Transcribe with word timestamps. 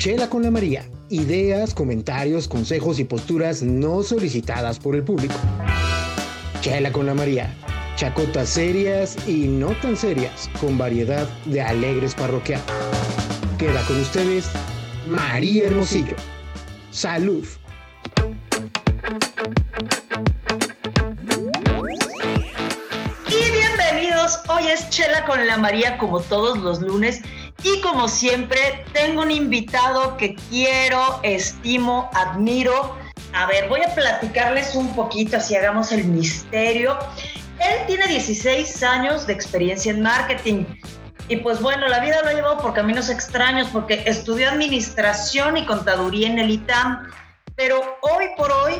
Chela 0.00 0.30
con 0.30 0.42
la 0.42 0.50
María. 0.50 0.82
Ideas, 1.10 1.74
comentarios, 1.74 2.48
consejos 2.48 2.98
y 2.98 3.04
posturas 3.04 3.62
no 3.62 4.02
solicitadas 4.02 4.78
por 4.78 4.96
el 4.96 5.02
público. 5.02 5.34
Chela 6.62 6.90
con 6.90 7.04
la 7.04 7.12
María. 7.12 7.54
Chacotas 7.96 8.48
serias 8.48 9.18
y 9.28 9.46
no 9.46 9.72
tan 9.82 9.98
serias, 9.98 10.48
con 10.58 10.78
variedad 10.78 11.28
de 11.44 11.60
alegres 11.60 12.14
parroquianos. 12.14 12.64
Queda 13.58 13.82
con 13.82 14.00
ustedes 14.00 14.48
María 15.06 15.66
Hermosillo. 15.66 16.16
Salud. 16.90 17.46
Y 23.28 23.50
bienvenidos. 23.52 24.38
Hoy 24.48 24.66
es 24.68 24.88
Chela 24.88 25.26
con 25.26 25.46
la 25.46 25.58
María 25.58 25.98
como 25.98 26.20
todos 26.20 26.56
los 26.56 26.80
lunes. 26.80 27.20
Y 27.62 27.80
como 27.82 28.08
siempre, 28.08 28.84
tengo 28.92 29.22
un 29.22 29.30
invitado 29.30 30.16
que 30.16 30.34
quiero, 30.48 31.20
estimo, 31.22 32.10
admiro. 32.14 32.96
A 33.34 33.46
ver, 33.46 33.68
voy 33.68 33.82
a 33.82 33.94
platicarles 33.94 34.74
un 34.74 34.94
poquito, 34.94 35.36
así 35.36 35.54
hagamos 35.54 35.92
el 35.92 36.04
misterio. 36.04 36.98
Él 37.58 37.86
tiene 37.86 38.06
16 38.06 38.82
años 38.82 39.26
de 39.26 39.34
experiencia 39.34 39.92
en 39.92 40.00
marketing. 40.00 40.64
Y 41.28 41.36
pues 41.36 41.60
bueno, 41.60 41.86
la 41.86 42.00
vida 42.00 42.22
lo 42.22 42.30
ha 42.30 42.32
llevado 42.32 42.58
por 42.58 42.72
caminos 42.72 43.10
extraños 43.10 43.68
porque 43.68 44.02
estudió 44.06 44.48
administración 44.48 45.58
y 45.58 45.66
contaduría 45.66 46.28
en 46.28 46.38
el 46.38 46.50
ITAM. 46.50 47.10
Pero 47.56 47.98
hoy 48.00 48.24
por 48.38 48.50
hoy 48.50 48.76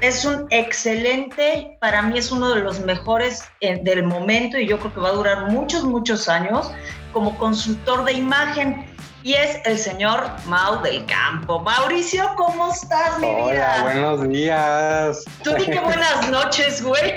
es 0.00 0.24
un 0.24 0.46
excelente, 0.50 1.76
para 1.80 2.02
mí 2.02 2.18
es 2.18 2.30
uno 2.32 2.54
de 2.54 2.60
los 2.60 2.80
mejores 2.80 3.44
eh, 3.60 3.78
del 3.82 4.02
momento 4.04 4.58
y 4.58 4.66
yo 4.66 4.78
creo 4.78 4.94
que 4.94 5.00
va 5.00 5.08
a 5.10 5.12
durar 5.12 5.50
muchos, 5.50 5.84
muchos 5.84 6.28
años 6.28 6.70
como 7.12 7.36
consultor 7.38 8.04
de 8.04 8.12
imagen 8.12 8.86
y 9.22 9.34
es 9.34 9.58
el 9.66 9.76
señor 9.78 10.26
Mau 10.46 10.80
del 10.82 11.04
Campo. 11.04 11.60
Mauricio, 11.60 12.30
¿cómo 12.36 12.72
estás, 12.72 13.18
mi 13.18 13.26
Hola, 13.26 13.52
vida? 13.52 13.82
buenos 13.82 14.28
días. 14.28 15.24
Tú 15.44 15.52
di 15.54 15.66
que 15.66 15.80
buenas 15.80 16.30
noches, 16.30 16.82
güey. 16.82 17.14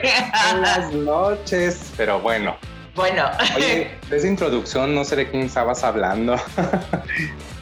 Buenas 0.51 0.91
noches. 0.91 1.91
Pero 1.95 2.19
bueno, 2.19 2.57
Bueno, 2.95 3.29
oye, 3.55 3.97
de 4.09 4.17
esa 4.17 4.27
introducción 4.27 4.93
no 4.93 5.05
sé 5.05 5.15
de 5.15 5.29
quién 5.31 5.43
estabas 5.43 5.83
hablando. 5.83 6.35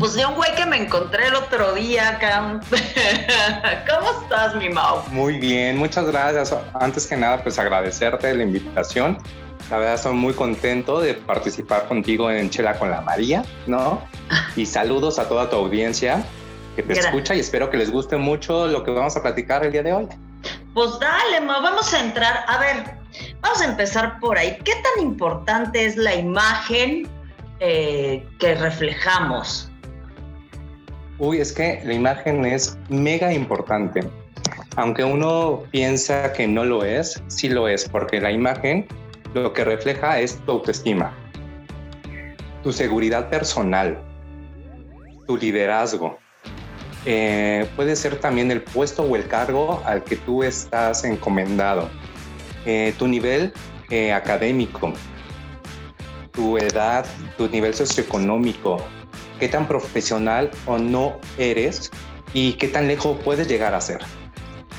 pues 0.00 0.14
de 0.14 0.24
un 0.24 0.34
güey 0.34 0.52
que 0.54 0.64
me 0.64 0.78
encontré 0.78 1.26
el 1.26 1.34
otro 1.34 1.74
día 1.74 2.08
acá. 2.08 2.58
¿Cómo 3.88 4.22
estás, 4.22 4.54
mi 4.54 4.70
Mau? 4.70 5.02
Muy 5.10 5.38
bien, 5.38 5.76
muchas 5.76 6.06
gracias. 6.06 6.56
Antes 6.72 7.06
que 7.06 7.16
nada, 7.18 7.42
pues 7.42 7.58
agradecerte 7.58 8.34
la 8.34 8.42
invitación. 8.42 9.18
La 9.70 9.76
verdad, 9.76 9.94
estoy 9.94 10.14
muy 10.14 10.32
contento 10.32 11.00
de 11.00 11.14
participar 11.14 11.86
contigo 11.86 12.30
en 12.30 12.48
Chela 12.48 12.78
con 12.78 12.90
la 12.90 13.02
María, 13.02 13.44
¿no? 13.66 14.02
Y 14.56 14.64
saludos 14.64 15.18
a 15.18 15.28
toda 15.28 15.50
tu 15.50 15.56
audiencia 15.56 16.24
que 16.76 16.82
te 16.82 16.94
Gracias. 16.94 17.06
escucha 17.06 17.34
y 17.34 17.40
espero 17.40 17.68
que 17.68 17.76
les 17.76 17.90
guste 17.90 18.16
mucho 18.16 18.68
lo 18.68 18.82
que 18.82 18.90
vamos 18.90 19.14
a 19.18 19.22
platicar 19.22 19.66
el 19.66 19.70
día 19.70 19.82
de 19.82 19.92
hoy. 19.92 20.08
Pues 20.72 20.98
dale, 20.98 21.42
Mau, 21.42 21.62
vamos 21.62 21.92
a 21.92 22.00
entrar. 22.00 22.42
A 22.48 22.58
ver, 22.58 22.96
vamos 23.42 23.60
a 23.60 23.66
empezar 23.66 24.18
por 24.18 24.38
ahí. 24.38 24.56
¿Qué 24.64 24.72
tan 24.72 25.04
importante 25.04 25.84
es 25.84 25.96
la 25.96 26.14
imagen 26.14 27.06
eh, 27.60 28.26
que 28.38 28.54
reflejamos? 28.54 29.69
Uy, 31.20 31.38
es 31.38 31.52
que 31.52 31.82
la 31.84 31.92
imagen 31.92 32.46
es 32.46 32.78
mega 32.88 33.30
importante. 33.30 34.00
Aunque 34.76 35.04
uno 35.04 35.64
piensa 35.70 36.32
que 36.32 36.48
no 36.48 36.64
lo 36.64 36.82
es, 36.82 37.22
sí 37.26 37.50
lo 37.50 37.68
es, 37.68 37.86
porque 37.86 38.22
la 38.22 38.32
imagen 38.32 38.86
lo 39.34 39.52
que 39.52 39.62
refleja 39.64 40.18
es 40.18 40.38
tu 40.46 40.52
autoestima, 40.52 41.14
tu 42.62 42.72
seguridad 42.72 43.28
personal, 43.28 43.98
tu 45.26 45.36
liderazgo. 45.36 46.18
Eh, 47.04 47.68
puede 47.76 47.96
ser 47.96 48.16
también 48.16 48.50
el 48.50 48.62
puesto 48.62 49.02
o 49.02 49.14
el 49.14 49.26
cargo 49.28 49.82
al 49.84 50.02
que 50.02 50.16
tú 50.16 50.42
estás 50.42 51.04
encomendado, 51.04 51.90
eh, 52.64 52.94
tu 52.98 53.06
nivel 53.06 53.52
eh, 53.90 54.14
académico, 54.14 54.94
tu 56.32 56.56
edad, 56.56 57.04
tu 57.36 57.46
nivel 57.46 57.74
socioeconómico, 57.74 58.82
qué 59.40 59.48
tan 59.48 59.66
profesional 59.66 60.50
o 60.66 60.78
no 60.78 61.18
eres 61.38 61.90
y 62.34 62.52
qué 62.52 62.68
tan 62.68 62.86
lejos 62.86 63.18
puedes 63.24 63.48
llegar 63.48 63.74
a 63.74 63.80
ser. 63.80 64.00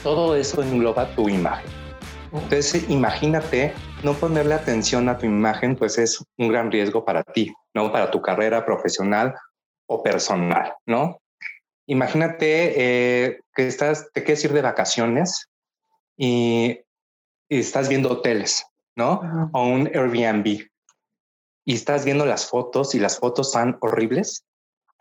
Todo 0.04 0.36
eso 0.36 0.62
engloba 0.62 1.14
tu 1.16 1.28
imagen. 1.28 1.70
Entonces, 2.32 2.90
imagínate, 2.90 3.74
no 4.04 4.14
ponerle 4.14 4.54
atención 4.54 5.10
a 5.10 5.18
tu 5.18 5.26
imagen, 5.26 5.76
pues 5.76 5.98
es 5.98 6.24
un 6.38 6.48
gran 6.48 6.72
riesgo 6.72 7.04
para 7.04 7.24
ti, 7.24 7.54
¿no? 7.74 7.92
Para 7.92 8.10
tu 8.10 8.22
carrera 8.22 8.64
profesional 8.64 9.36
o 9.88 10.02
personal, 10.02 10.74
¿no? 10.86 11.20
Imagínate 11.88 12.74
eh, 12.78 13.40
que 13.54 13.68
estás, 13.68 14.10
te 14.14 14.24
quieres 14.24 14.46
ir 14.46 14.54
de 14.54 14.62
vacaciones 14.62 15.50
y, 16.16 16.80
y 17.50 17.60
estás 17.60 17.90
viendo 17.90 18.12
hoteles, 18.12 18.66
¿no? 18.96 19.50
O 19.52 19.66
un 19.66 19.88
Airbnb 19.88 20.72
y 21.66 21.74
estás 21.74 22.06
viendo 22.06 22.26
las 22.26 22.48
fotos 22.48 22.96
y 22.96 23.00
las 23.00 23.20
fotos 23.20 23.48
están 23.48 23.78
horribles, 23.82 24.46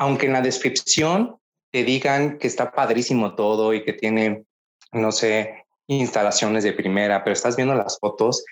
aunque 0.00 0.26
en 0.26 0.32
la 0.32 0.40
descripción 0.40 1.36
te 1.70 1.84
digan 1.84 2.38
que 2.38 2.46
está 2.46 2.72
padrísimo 2.72 3.34
todo 3.34 3.74
y 3.74 3.84
que 3.84 3.92
tiene, 3.92 4.44
no 4.92 5.12
sé, 5.12 5.66
instalaciones 5.88 6.64
de 6.64 6.72
primera, 6.72 7.22
pero 7.22 7.34
estás 7.34 7.54
viendo 7.54 7.74
las 7.74 7.98
fotos 7.98 8.42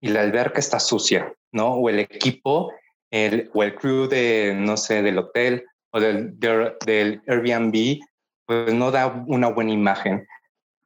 y 0.00 0.10
la 0.10 0.20
alberca 0.20 0.60
está 0.60 0.78
sucia, 0.78 1.34
¿no? 1.50 1.74
O 1.74 1.88
el 1.88 1.98
equipo 1.98 2.72
el, 3.10 3.50
o 3.52 3.64
el 3.64 3.74
crew 3.74 4.06
de, 4.06 4.54
no 4.56 4.76
sé, 4.76 5.02
del 5.02 5.18
hotel 5.18 5.64
o 5.90 5.98
del, 5.98 6.38
del, 6.38 7.20
Airbnb, 7.26 7.98
pues 8.46 8.72
no 8.72 8.92
da 8.92 9.24
una 9.26 9.48
buena 9.48 9.72
imagen. 9.72 10.24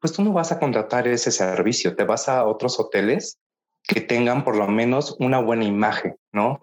Pues 0.00 0.14
tú 0.14 0.24
no 0.24 0.32
vas 0.32 0.50
a 0.50 0.58
contratar 0.58 1.06
ese 1.06 1.30
servicio, 1.30 1.94
te 1.94 2.04
vas 2.04 2.26
a 2.30 2.46
otros 2.46 2.80
hoteles 2.80 3.38
que 3.82 4.00
tengan 4.00 4.44
por 4.44 4.56
lo 4.56 4.66
menos 4.66 5.14
una 5.20 5.40
buena 5.40 5.64
imagen, 5.64 6.16
¿no? 6.32 6.58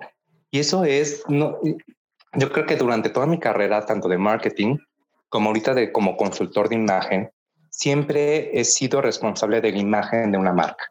Y 0.50 0.60
eso 0.60 0.86
es, 0.86 1.24
no, 1.30 1.60
yo 2.36 2.52
creo 2.52 2.66
que 2.66 2.76
durante 2.76 3.10
toda 3.10 3.26
mi 3.26 3.40
carrera, 3.40 3.86
tanto 3.86 4.08
de 4.08 4.18
marketing 4.18 4.78
como 5.30 5.50
ahorita 5.50 5.74
de 5.74 5.92
como 5.92 6.16
consultor 6.16 6.70
de 6.70 6.76
imagen, 6.76 7.32
siempre 7.70 8.60
he 8.60 8.64
sido 8.66 9.02
responsable 9.02 9.62
de 9.62 9.72
la 9.72 9.80
imagen 9.80 10.32
de 10.32 10.38
una 10.38 10.54
marca. 10.54 10.86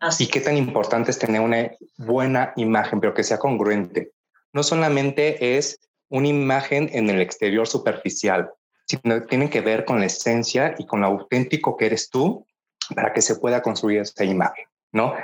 Así 0.00 0.24
Y 0.24 0.26
qué 0.28 0.40
tan 0.40 0.56
importante 0.56 1.10
es 1.10 1.18
tener 1.18 1.40
una 1.40 1.70
buena 1.98 2.52
imagen, 2.56 3.00
pero 3.00 3.14
que 3.14 3.24
sea 3.24 3.38
congruente. 3.38 4.12
No 4.52 4.62
solamente 4.62 5.56
es 5.56 5.80
una 6.08 6.28
imagen 6.28 6.88
en 6.92 7.10
el 7.10 7.20
exterior 7.20 7.66
superficial, 7.66 8.50
sino 8.86 9.22
tiene 9.24 9.50
que 9.50 9.60
ver 9.60 9.84
con 9.84 10.00
la 10.00 10.06
esencia 10.06 10.74
y 10.78 10.86
con 10.86 11.00
lo 11.00 11.06
auténtico 11.08 11.76
que 11.76 11.86
eres 11.86 12.10
tú 12.10 12.46
para 12.94 13.12
que 13.12 13.22
se 13.22 13.36
pueda 13.36 13.62
construir 13.62 14.00
esa 14.00 14.24
imagen, 14.24 14.64
¿no? 14.92 15.14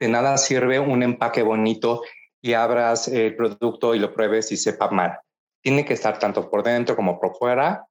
De 0.00 0.08
nada 0.08 0.36
sirve 0.38 0.80
un 0.80 1.02
empaque 1.02 1.42
bonito 1.42 2.02
y 2.42 2.52
abras 2.54 3.08
el 3.08 3.36
producto 3.36 3.94
y 3.94 4.00
lo 4.00 4.12
pruebes 4.12 4.52
y 4.52 4.56
sepa 4.56 4.90
mal. 4.90 5.18
Tiene 5.62 5.84
que 5.84 5.94
estar 5.94 6.18
tanto 6.18 6.50
por 6.50 6.64
dentro 6.64 6.96
como 6.96 7.18
por 7.20 7.36
fuera 7.36 7.86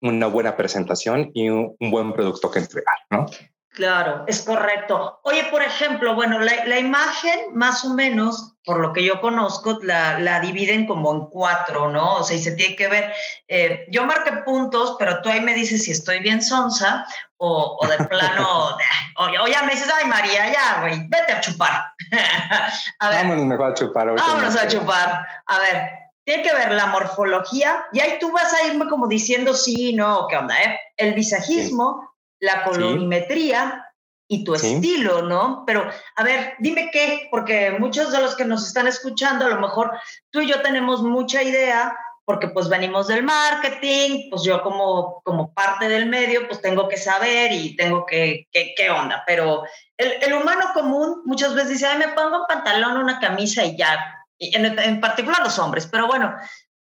una 0.00 0.26
buena 0.26 0.56
presentación 0.56 1.30
y 1.34 1.48
un, 1.48 1.76
buen 1.78 2.12
producto 2.12 2.50
que 2.50 2.58
entregar, 2.58 2.96
¿no? 3.10 3.26
Claro, 3.68 4.24
es 4.26 4.42
correcto. 4.42 5.20
Oye, 5.22 5.44
por 5.50 5.62
ejemplo, 5.62 6.14
bueno, 6.14 6.38
la, 6.40 6.66
la, 6.66 6.78
imagen 6.78 7.54
más 7.54 7.84
o 7.86 7.94
menos, 7.94 8.54
por 8.64 8.80
lo 8.80 8.92
que 8.92 9.02
yo 9.02 9.20
conozco, 9.22 9.78
la, 9.82 10.18
la, 10.18 10.40
dividen 10.40 10.86
como 10.86 11.10
en 11.14 11.20
cuatro, 11.30 11.90
¿no? 11.90 12.16
O 12.16 12.22
sea, 12.22 12.36
y 12.36 12.40
se 12.40 12.52
tiene 12.52 12.76
que 12.76 12.88
ver, 12.88 13.12
eh, 13.48 13.86
yo 13.90 14.04
marqué 14.04 14.32
puntos, 14.44 14.96
pero 14.98 15.22
tú 15.22 15.30
ahí 15.30 15.40
me 15.40 15.54
dices 15.54 15.84
si 15.84 15.92
estoy 15.92 16.18
bien 16.18 16.42
sonsa 16.42 17.06
o, 17.42 17.76
o 17.80 17.86
de 17.86 17.98
plano, 18.04 18.76
o, 19.18 19.24
o, 19.24 19.46
ya 19.48 19.62
me 19.62 19.72
dices, 19.72 19.90
ay 19.94 20.06
María, 20.06 20.52
ya, 20.52 20.80
güey, 20.80 21.08
vete 21.08 21.32
a 21.32 21.40
chupar. 21.40 21.92
a 23.00 23.08
ver, 23.08 23.18
vámonos 23.22 23.46
mejor 23.46 23.70
a 23.70 23.74
chupar. 23.74 24.14
Vámonos 24.14 24.56
a 24.56 24.68
chupar. 24.68 25.26
A 25.46 25.58
ver, 25.58 25.90
tiene 26.24 26.42
que 26.42 26.54
ver 26.54 26.72
la 26.72 26.86
morfología 26.86 27.84
y 27.92 28.00
ahí 28.00 28.18
tú 28.20 28.30
vas 28.30 28.52
a 28.54 28.66
irme 28.66 28.88
como 28.88 29.08
diciendo 29.08 29.54
sí, 29.54 29.92
no, 29.92 30.26
qué 30.28 30.36
onda, 30.36 30.54
¿eh? 30.62 30.78
El 30.96 31.14
visajismo. 31.14 32.00
Sí 32.00 32.08
la 32.42 32.64
colorimetría 32.64 33.88
sí. 34.28 34.36
y 34.36 34.44
tu 34.44 34.56
sí. 34.56 34.74
estilo, 34.74 35.22
¿no? 35.22 35.62
Pero, 35.64 35.88
a 36.16 36.24
ver, 36.24 36.54
dime 36.58 36.90
qué, 36.92 37.28
porque 37.30 37.76
muchos 37.78 38.10
de 38.10 38.20
los 38.20 38.34
que 38.34 38.44
nos 38.44 38.66
están 38.66 38.88
escuchando, 38.88 39.46
a 39.46 39.48
lo 39.48 39.60
mejor 39.60 39.92
tú 40.30 40.40
y 40.40 40.48
yo 40.48 40.60
tenemos 40.60 41.02
mucha 41.02 41.42
idea, 41.42 41.96
porque 42.24 42.48
pues 42.48 42.68
venimos 42.68 43.08
del 43.08 43.22
marketing, 43.24 44.30
pues 44.30 44.42
yo 44.44 44.62
como, 44.62 45.20
como 45.24 45.52
parte 45.52 45.88
del 45.88 46.06
medio, 46.06 46.46
pues 46.46 46.60
tengo 46.60 46.88
que 46.88 46.96
saber 46.96 47.52
y 47.52 47.76
tengo 47.76 48.06
que, 48.06 48.46
que 48.52 48.74
qué 48.76 48.90
onda, 48.90 49.24
pero 49.26 49.64
el, 49.96 50.22
el, 50.22 50.34
humano 50.34 50.66
común 50.72 51.22
muchas 51.24 51.54
veces 51.54 51.70
dice, 51.70 51.86
ay, 51.86 51.98
me 51.98 52.08
pongo 52.08 52.42
un 52.42 52.46
pantalón, 52.46 52.98
una 52.98 53.18
camisa 53.18 53.64
y 53.64 53.76
ya, 53.76 53.98
y 54.38 54.56
en, 54.56 54.78
en 54.78 55.00
particular 55.00 55.40
los 55.42 55.58
hombres, 55.58 55.88
pero 55.90 56.06
bueno, 56.06 56.34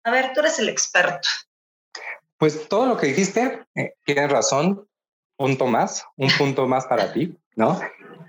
a 0.04 0.12
ver, 0.12 0.32
tú 0.34 0.42
eres 0.42 0.60
el 0.60 0.70
experto. 0.70 1.28
Pues 2.38 2.68
todo 2.70 2.86
lo 2.86 2.98
que 2.98 3.08
dijiste, 3.08 3.66
eh, 3.76 3.94
tienes 4.06 4.32
razón, 4.32 4.88
punto 5.36 5.68
más, 5.68 6.04
un 6.18 6.30
punto 6.38 6.68
más 6.68 6.86
para 6.86 7.14
ti, 7.14 7.36
¿no? 7.56 7.80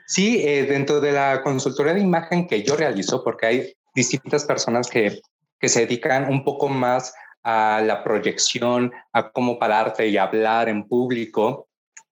Sí, 0.06 0.47
eh, 0.47 0.64
dentro 0.64 1.00
de 1.00 1.12
la 1.12 1.43
consultoría 1.43 1.94
de 1.94 2.00
imagen 2.00 2.47
que 2.47 2.62
yo 2.62 2.76
realizo, 2.76 3.23
porque 3.25 3.47
hay 3.47 3.73
distintas 3.94 4.44
personas 4.44 4.88
que, 4.88 5.20
que 5.62 5.69
se 5.69 5.87
dedican 5.87 6.29
un 6.29 6.43
poco 6.43 6.69
más 6.69 7.14
a 7.44 7.81
la 7.87 8.03
proyección, 8.03 8.93
a 9.12 9.31
cómo 9.31 9.61
pararte 9.61 10.09
y 10.09 10.17
hablar 10.17 10.69
en 10.69 10.88
público. 10.88 11.69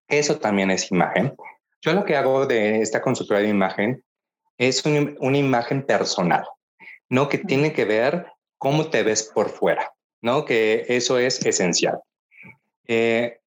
Eso 0.07 0.39
también 0.39 0.71
es 0.71 0.93
imagen. 0.93 1.35
Yo 1.83 1.93
lo 1.93 2.05
que 2.05 2.17
hago 2.17 2.47
de 2.47 2.81
esta 2.81 3.03
consultoría 3.03 3.43
de 3.43 3.49
imagen 3.49 4.05
es 4.57 4.85
una 4.85 5.39
imagen 5.39 5.83
personal, 5.85 6.45
¿no? 7.09 7.29
Que 7.29 7.39
tiene 7.39 7.73
que 7.73 7.85
ver 7.85 8.27
cómo 8.57 8.89
te 8.89 9.03
ves 9.03 9.25
por 9.35 9.49
fuera, 9.49 9.93
¿no? 10.23 10.45
Que 10.45 10.85
eso 10.89 11.19
es 11.19 11.45
esencial. 11.45 11.99
Eh, 12.87 13.41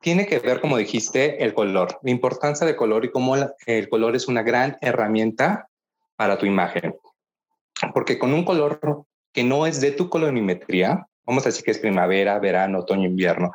tiene 0.00 0.26
que 0.26 0.40
ver, 0.40 0.60
como 0.60 0.76
dijiste, 0.76 1.44
el 1.44 1.54
color, 1.54 2.00
la 2.02 2.10
importancia 2.10 2.66
del 2.66 2.74
color 2.74 3.04
y 3.04 3.12
cómo 3.12 3.36
el 3.66 3.88
color 3.88 4.16
es 4.16 4.26
una 4.26 4.42
gran 4.42 4.76
herramienta 4.80 5.68
para 6.16 6.36
tu 6.36 6.46
imagen. 6.46 6.96
Porque 7.92 8.18
con 8.18 8.32
un 8.32 8.44
color 8.44 9.06
que 9.36 9.44
no 9.44 9.66
es 9.66 9.82
de 9.82 9.92
tu 9.92 10.08
colorimetría, 10.08 11.06
vamos 11.26 11.44
a 11.44 11.50
decir 11.50 11.62
que 11.62 11.70
es 11.70 11.78
primavera, 11.78 12.38
verano, 12.38 12.78
otoño, 12.78 13.06
invierno, 13.06 13.52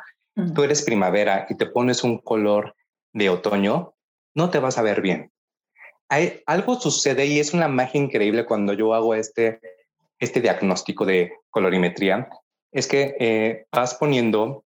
tú 0.54 0.64
eres 0.64 0.84
primavera 0.84 1.48
y 1.50 1.58
te 1.58 1.66
pones 1.66 2.04
un 2.04 2.20
color 2.20 2.76
de 3.14 3.30
otoño, 3.30 3.96
no 4.36 4.52
te 4.52 4.60
vas 4.60 4.78
a 4.78 4.84
ver 4.84 5.02
bien. 5.02 5.32
Hay, 6.08 6.44
algo 6.46 6.80
sucede 6.80 7.26
y 7.26 7.40
es 7.40 7.56
una 7.56 7.68
magia 7.68 8.00
increíble 8.00 8.46
cuando 8.46 8.74
yo 8.74 8.94
hago 8.94 9.16
este, 9.16 9.60
este 10.20 10.40
diagnóstico 10.40 11.04
de 11.04 11.34
colorimetría, 11.50 12.30
es 12.72 12.86
que 12.86 13.16
eh, 13.20 13.66
vas 13.72 13.96
poniendo 13.96 14.64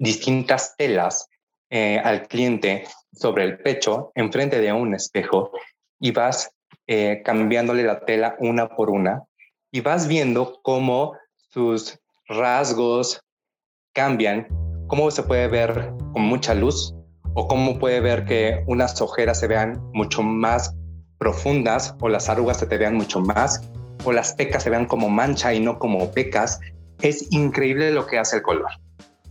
distintas 0.00 0.74
telas 0.76 1.28
eh, 1.70 2.00
al 2.02 2.26
cliente 2.26 2.88
sobre 3.12 3.44
el 3.44 3.58
pecho 3.58 4.10
enfrente 4.16 4.58
de 4.58 4.72
un 4.72 4.96
espejo 4.96 5.52
y 6.00 6.10
vas 6.10 6.50
eh, 6.88 7.22
cambiándole 7.24 7.84
la 7.84 8.04
tela 8.04 8.34
una 8.40 8.68
por 8.68 8.90
una 8.90 9.22
y 9.72 9.80
vas 9.80 10.08
viendo 10.08 10.60
cómo 10.62 11.14
sus 11.52 11.98
rasgos 12.28 13.20
cambian, 13.92 14.46
cómo 14.88 15.10
se 15.10 15.22
puede 15.22 15.48
ver 15.48 15.92
con 16.12 16.22
mucha 16.22 16.54
luz 16.54 16.94
o 17.34 17.46
cómo 17.46 17.78
puede 17.78 18.00
ver 18.00 18.24
que 18.24 18.64
unas 18.66 19.00
ojeras 19.00 19.38
se 19.38 19.46
vean 19.46 19.80
mucho 19.92 20.22
más 20.22 20.74
profundas 21.18 21.94
o 22.00 22.08
las 22.08 22.28
arrugas 22.28 22.58
se 22.58 22.66
te 22.66 22.78
vean 22.78 22.94
mucho 22.94 23.20
más 23.20 23.70
o 24.04 24.12
las 24.12 24.32
pecas 24.32 24.62
se 24.62 24.70
vean 24.70 24.86
como 24.86 25.08
mancha 25.08 25.52
y 25.52 25.60
no 25.60 25.78
como 25.78 26.10
pecas. 26.10 26.60
Es 27.02 27.30
increíble 27.30 27.90
lo 27.92 28.06
que 28.06 28.18
hace 28.18 28.36
el 28.36 28.42
color. 28.42 28.70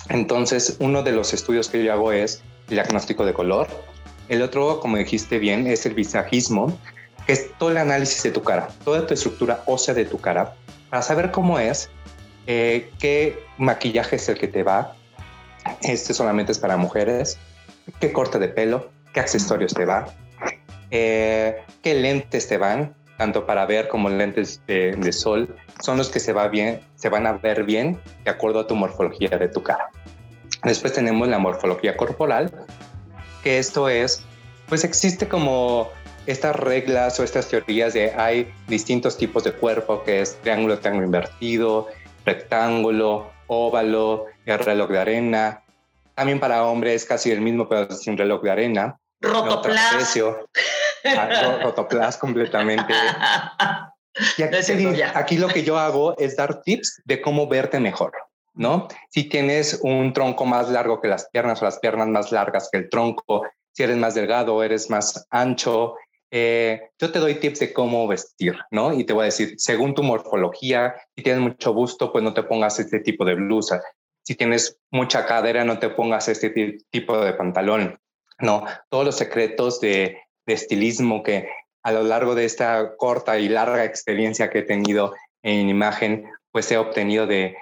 Entonces, 0.10 0.78
uno 0.80 1.04
de 1.04 1.12
los 1.12 1.34
estudios 1.34 1.70
que 1.70 1.84
yo 1.84 1.94
hago 1.94 2.12
es 2.12 2.42
el 2.68 2.76
diagnóstico 2.76 3.26
de 3.26 3.34
color. 3.34 3.68
El 4.28 4.42
otro, 4.42 4.80
como 4.80 4.98
dijiste 4.98 5.40
bien, 5.40 5.68
es 5.68 5.86
el 5.86 5.94
visajismo, 5.94 6.78
es 7.32 7.52
todo 7.58 7.70
el 7.70 7.78
análisis 7.78 8.24
de 8.24 8.32
tu 8.32 8.42
cara, 8.42 8.70
toda 8.84 9.06
tu 9.06 9.14
estructura 9.14 9.62
ósea 9.68 9.94
de 9.94 10.06
tu 10.06 10.18
cara, 10.20 10.56
para 10.90 11.04
saber 11.04 11.30
cómo 11.30 11.60
es, 11.60 11.90
eh, 12.48 12.90
qué 13.00 13.44
maquillaje 13.60 14.16
es 14.16 14.28
el 14.30 14.40
que 14.40 14.48
te 14.48 14.64
va. 14.64 14.96
Este 15.82 16.14
solamente 16.16 16.52
es 16.52 16.58
para 16.58 16.78
mujeres. 16.78 17.38
¿Qué 18.00 18.12
corte 18.12 18.40
de 18.40 18.48
pelo? 18.48 18.90
¿Qué 19.14 19.20
accesorios 19.20 19.74
te 19.76 19.86
va? 19.86 20.08
Eh, 20.90 21.58
¿Qué 21.84 21.94
lentes 21.94 22.48
te 22.48 22.58
van? 22.58 22.96
Tanto 23.18 23.46
para 23.46 23.66
ver 23.68 23.90
como 23.90 24.10
lentes 24.10 24.62
de, 24.66 24.96
de 24.96 25.12
sol 25.12 25.56
son 25.84 25.98
los 25.98 26.10
que 26.10 26.20
se, 26.20 26.34
va 26.34 26.48
bien, 26.48 26.82
se 26.96 27.10
van 27.10 27.28
a 27.28 27.34
ver 27.34 27.64
bien 27.64 28.00
de 28.24 28.32
acuerdo 28.32 28.62
a 28.62 28.68
tu 28.68 28.76
morfología 28.76 29.38
de 29.38 29.50
tu 29.50 29.62
cara. 29.62 29.92
Después 30.64 30.94
tenemos 30.94 31.28
la 31.28 31.38
morfología 31.38 31.96
corporal, 31.96 32.52
que 33.44 33.60
esto 33.60 33.88
es, 33.88 34.24
pues 34.68 34.84
existe 34.84 35.28
como 35.28 35.90
estas 36.30 36.56
reglas 36.56 37.20
o 37.20 37.24
estas 37.24 37.48
teorías 37.48 37.94
de 37.94 38.12
hay 38.12 38.54
distintos 38.68 39.18
tipos 39.18 39.44
de 39.44 39.52
cuerpo, 39.52 40.04
que 40.04 40.22
es 40.22 40.36
triángulo, 40.42 40.78
triángulo 40.78 41.08
invertido, 41.08 41.88
rectángulo, 42.24 43.32
óvalo, 43.48 44.28
el 44.46 44.60
reloj 44.60 44.92
de 44.92 45.00
arena. 45.00 45.64
También 46.14 46.40
para 46.40 46.66
hombres 46.66 47.06
casi 47.06 47.32
el 47.32 47.42
mismo, 47.42 47.68
pero 47.68 47.92
sin 47.92 48.16
reloj 48.16 48.44
de 48.44 48.52
arena. 48.52 49.00
Rotoplas. 49.22 50.16
Ah, 51.04 51.60
rotoplas 51.64 52.18
completamente. 52.18 52.94
Y 54.38 54.44
aquí, 54.44 55.02
aquí, 55.16 55.38
lo 55.38 55.48
que 55.48 55.64
yo 55.64 55.80
hago 55.80 56.16
es 56.18 56.36
dar 56.36 56.62
tips 56.62 57.02
de 57.06 57.22
cómo 57.22 57.48
verte 57.48 57.80
mejor, 57.80 58.12
¿no? 58.54 58.88
Si 59.10 59.24
tienes 59.24 59.80
un 59.82 60.14
tronco 60.14 60.46
más 60.46 60.70
largo 60.70 61.00
que 61.00 61.08
las 61.08 61.30
piernas 61.30 61.62
o 61.62 61.66
las 61.66 61.80
piernas 61.80 62.08
más 62.10 62.32
largas 62.32 62.70
que 62.72 62.80
el 62.80 62.90
tronco, 62.90 63.44
si 63.72 63.84
eres 63.84 63.98
más 63.98 64.16
delgado, 64.16 64.62
eres 64.62 64.90
más 64.90 65.26
ancho, 65.30 65.96
eh, 66.32 66.90
yo 67.00 67.12
te 67.12 67.20
doy 67.20 67.36
tips 67.36 67.60
de 67.60 67.74
cómo 67.74 68.08
vestir, 68.08 68.58
¿no? 68.72 68.94
Y 68.94 69.04
te 69.04 69.14
voy 69.14 69.24
a 69.24 69.26
decir, 69.26 69.56
según 69.58 69.96
tu 69.96 70.04
morfología, 70.04 70.96
si 71.16 71.24
tienes 71.24 71.42
mucho 71.42 71.74
busto, 71.74 72.12
pues 72.12 72.24
no 72.24 72.34
te 72.34 72.44
pongas 72.44 72.80
este 72.80 73.00
tipo 73.00 73.26
de 73.26 73.36
blusa. 73.36 73.82
Si 74.24 74.36
tienes 74.36 74.78
mucha 74.92 75.26
cadera, 75.26 75.64
no 75.64 75.80
te 75.80 75.90
pongas 75.90 76.28
este 76.28 76.78
tipo 76.92 77.20
de 77.20 77.34
pantalón, 77.34 78.00
¿no? 78.40 78.66
Todos 78.90 79.06
los 79.06 79.16
secretos 79.16 79.80
de, 79.80 80.18
de 80.46 80.54
estilismo 80.54 81.24
que 81.24 81.50
a 81.84 81.92
lo 81.92 82.04
largo 82.04 82.36
de 82.36 82.46
esta 82.46 82.96
corta 82.98 83.40
y 83.40 83.50
larga 83.50 83.86
experiencia 83.86 84.50
que 84.50 84.60
he 84.60 84.64
tenido 84.64 85.14
en 85.42 85.70
imagen, 85.70 86.30
pues 86.52 86.72
he 86.72 86.78
obtenido 86.78 87.26
de 87.26 87.56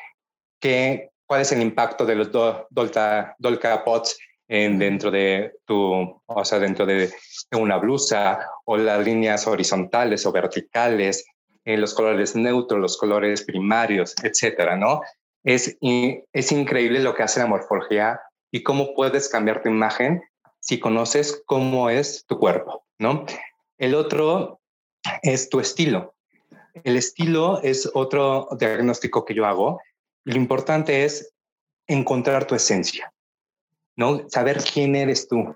qué, 0.60 1.12
cuál 1.26 1.42
es 1.42 1.52
el 1.52 1.62
impacto 1.62 2.06
de 2.06 2.16
los 2.16 2.32
Dolca, 2.32 3.36
Dolca 3.38 3.84
Pots 3.84 4.18
en, 4.48 4.80
dentro 4.80 5.12
de 5.12 5.54
tu, 5.66 6.22
o 6.26 6.46
sea, 6.46 6.60
dentro 6.60 6.86
de, 6.86 7.12
una 7.52 7.78
blusa 7.78 8.40
o 8.66 8.78
las 8.78 9.04
líneas 9.04 9.48
horizontales 9.48 10.26
o 10.26 10.32
verticales, 10.32 11.26
en 11.66 11.82
los 11.82 11.94
colores 11.94 12.36
neutros, 12.36 12.80
los 12.80 12.98
colores 12.98 13.44
primarios, 13.44 14.16
etcétera, 14.24 14.78
¿no? 14.78 15.02
Es, 15.44 15.78
es 15.82 16.52
increíble 16.52 17.00
lo 17.00 17.14
que 17.14 17.24
hace 17.24 17.40
la 17.40 17.46
morfología 17.46 18.20
y 18.52 18.64
cómo 18.64 18.94
puedes 18.94 19.28
cambiar 19.30 19.62
tu 19.62 19.70
imagen 19.70 20.22
si 20.60 20.80
conoces 20.80 21.44
cómo 21.46 21.90
es 21.90 22.26
tu 22.26 22.40
cuerpo, 22.40 22.86
¿no? 23.00 23.26
El 23.78 23.96
otro 23.96 24.60
es 25.22 25.50
tu 25.50 25.60
estilo. 25.60 26.16
El 26.84 26.96
estilo 26.98 27.62
es 27.64 27.90
otro 27.94 28.48
diagnóstico 28.58 29.26
que 29.26 29.34
yo 29.34 29.46
hago. 29.46 29.80
Lo 30.26 30.36
importante 30.36 31.06
es 31.06 31.34
encontrar 31.88 32.46
tu 32.46 32.56
esencia, 32.56 33.14
¿no? 33.98 34.30
Saber 34.30 34.64
quién 34.64 34.96
eres 34.96 35.28
tú, 35.28 35.54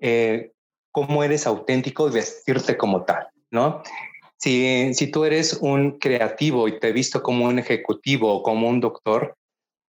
eh, 0.00 0.50
cómo 0.90 1.22
eres 1.22 1.46
auténtico 1.46 2.08
y 2.08 2.12
vestirte 2.12 2.76
como 2.76 3.04
tal, 3.04 3.28
¿no? 3.50 3.82
Si, 4.38 4.92
si 4.94 5.10
tú 5.10 5.24
eres 5.24 5.58
un 5.60 5.98
creativo 5.98 6.66
y 6.66 6.80
te 6.80 6.88
he 6.88 6.92
visto 6.92 7.22
como 7.22 7.44
un 7.44 7.58
ejecutivo 7.58 8.34
o 8.34 8.42
como 8.42 8.68
un 8.68 8.80
doctor, 8.80 9.36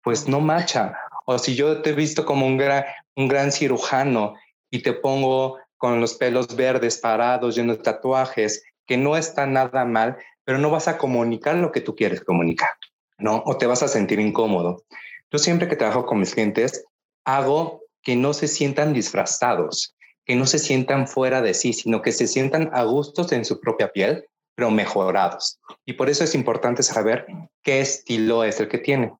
pues 0.02 0.28
no 0.28 0.40
macha. 0.40 0.96
O 1.24 1.38
si 1.38 1.56
yo 1.56 1.80
te 1.80 1.90
he 1.90 1.94
visto 1.94 2.26
como 2.26 2.46
un 2.46 2.58
gran, 2.58 2.84
un 3.16 3.26
gran 3.26 3.50
cirujano 3.50 4.34
y 4.70 4.82
te 4.82 4.92
pongo 4.92 5.58
con 5.78 6.00
los 6.00 6.14
pelos 6.14 6.54
verdes 6.54 6.98
parados, 6.98 7.56
llenos 7.56 7.78
de 7.78 7.84
tatuajes, 7.84 8.62
que 8.86 8.98
no 8.98 9.16
está 9.16 9.46
nada 9.46 9.86
mal, 9.86 10.18
pero 10.44 10.58
no 10.58 10.70
vas 10.70 10.88
a 10.88 10.98
comunicar 10.98 11.56
lo 11.56 11.72
que 11.72 11.80
tú 11.80 11.96
quieres 11.96 12.20
comunicar, 12.20 12.70
¿no? 13.18 13.42
O 13.46 13.56
te 13.56 13.66
vas 13.66 13.82
a 13.82 13.88
sentir 13.88 14.20
incómodo. 14.20 14.84
Yo 15.30 15.38
siempre 15.38 15.68
que 15.68 15.76
trabajo 15.76 16.04
con 16.04 16.20
mis 16.20 16.34
clientes, 16.34 16.84
hago 17.24 17.82
que 18.02 18.16
no 18.16 18.34
se 18.34 18.48
sientan 18.48 18.92
disfrazados, 18.92 19.94
que 20.24 20.36
no 20.36 20.46
se 20.46 20.58
sientan 20.58 21.08
fuera 21.08 21.42
de 21.42 21.54
sí, 21.54 21.72
sino 21.72 22.02
que 22.02 22.12
se 22.12 22.26
sientan 22.26 22.70
a 22.72 22.84
gustos 22.84 23.32
en 23.32 23.44
su 23.44 23.60
propia 23.60 23.92
piel, 23.92 24.26
pero 24.54 24.70
mejorados. 24.70 25.58
Y 25.84 25.94
por 25.94 26.08
eso 26.08 26.24
es 26.24 26.34
importante 26.34 26.82
saber 26.82 27.26
qué 27.62 27.80
estilo 27.80 28.44
es 28.44 28.60
el 28.60 28.68
que 28.68 28.78
tiene, 28.78 29.12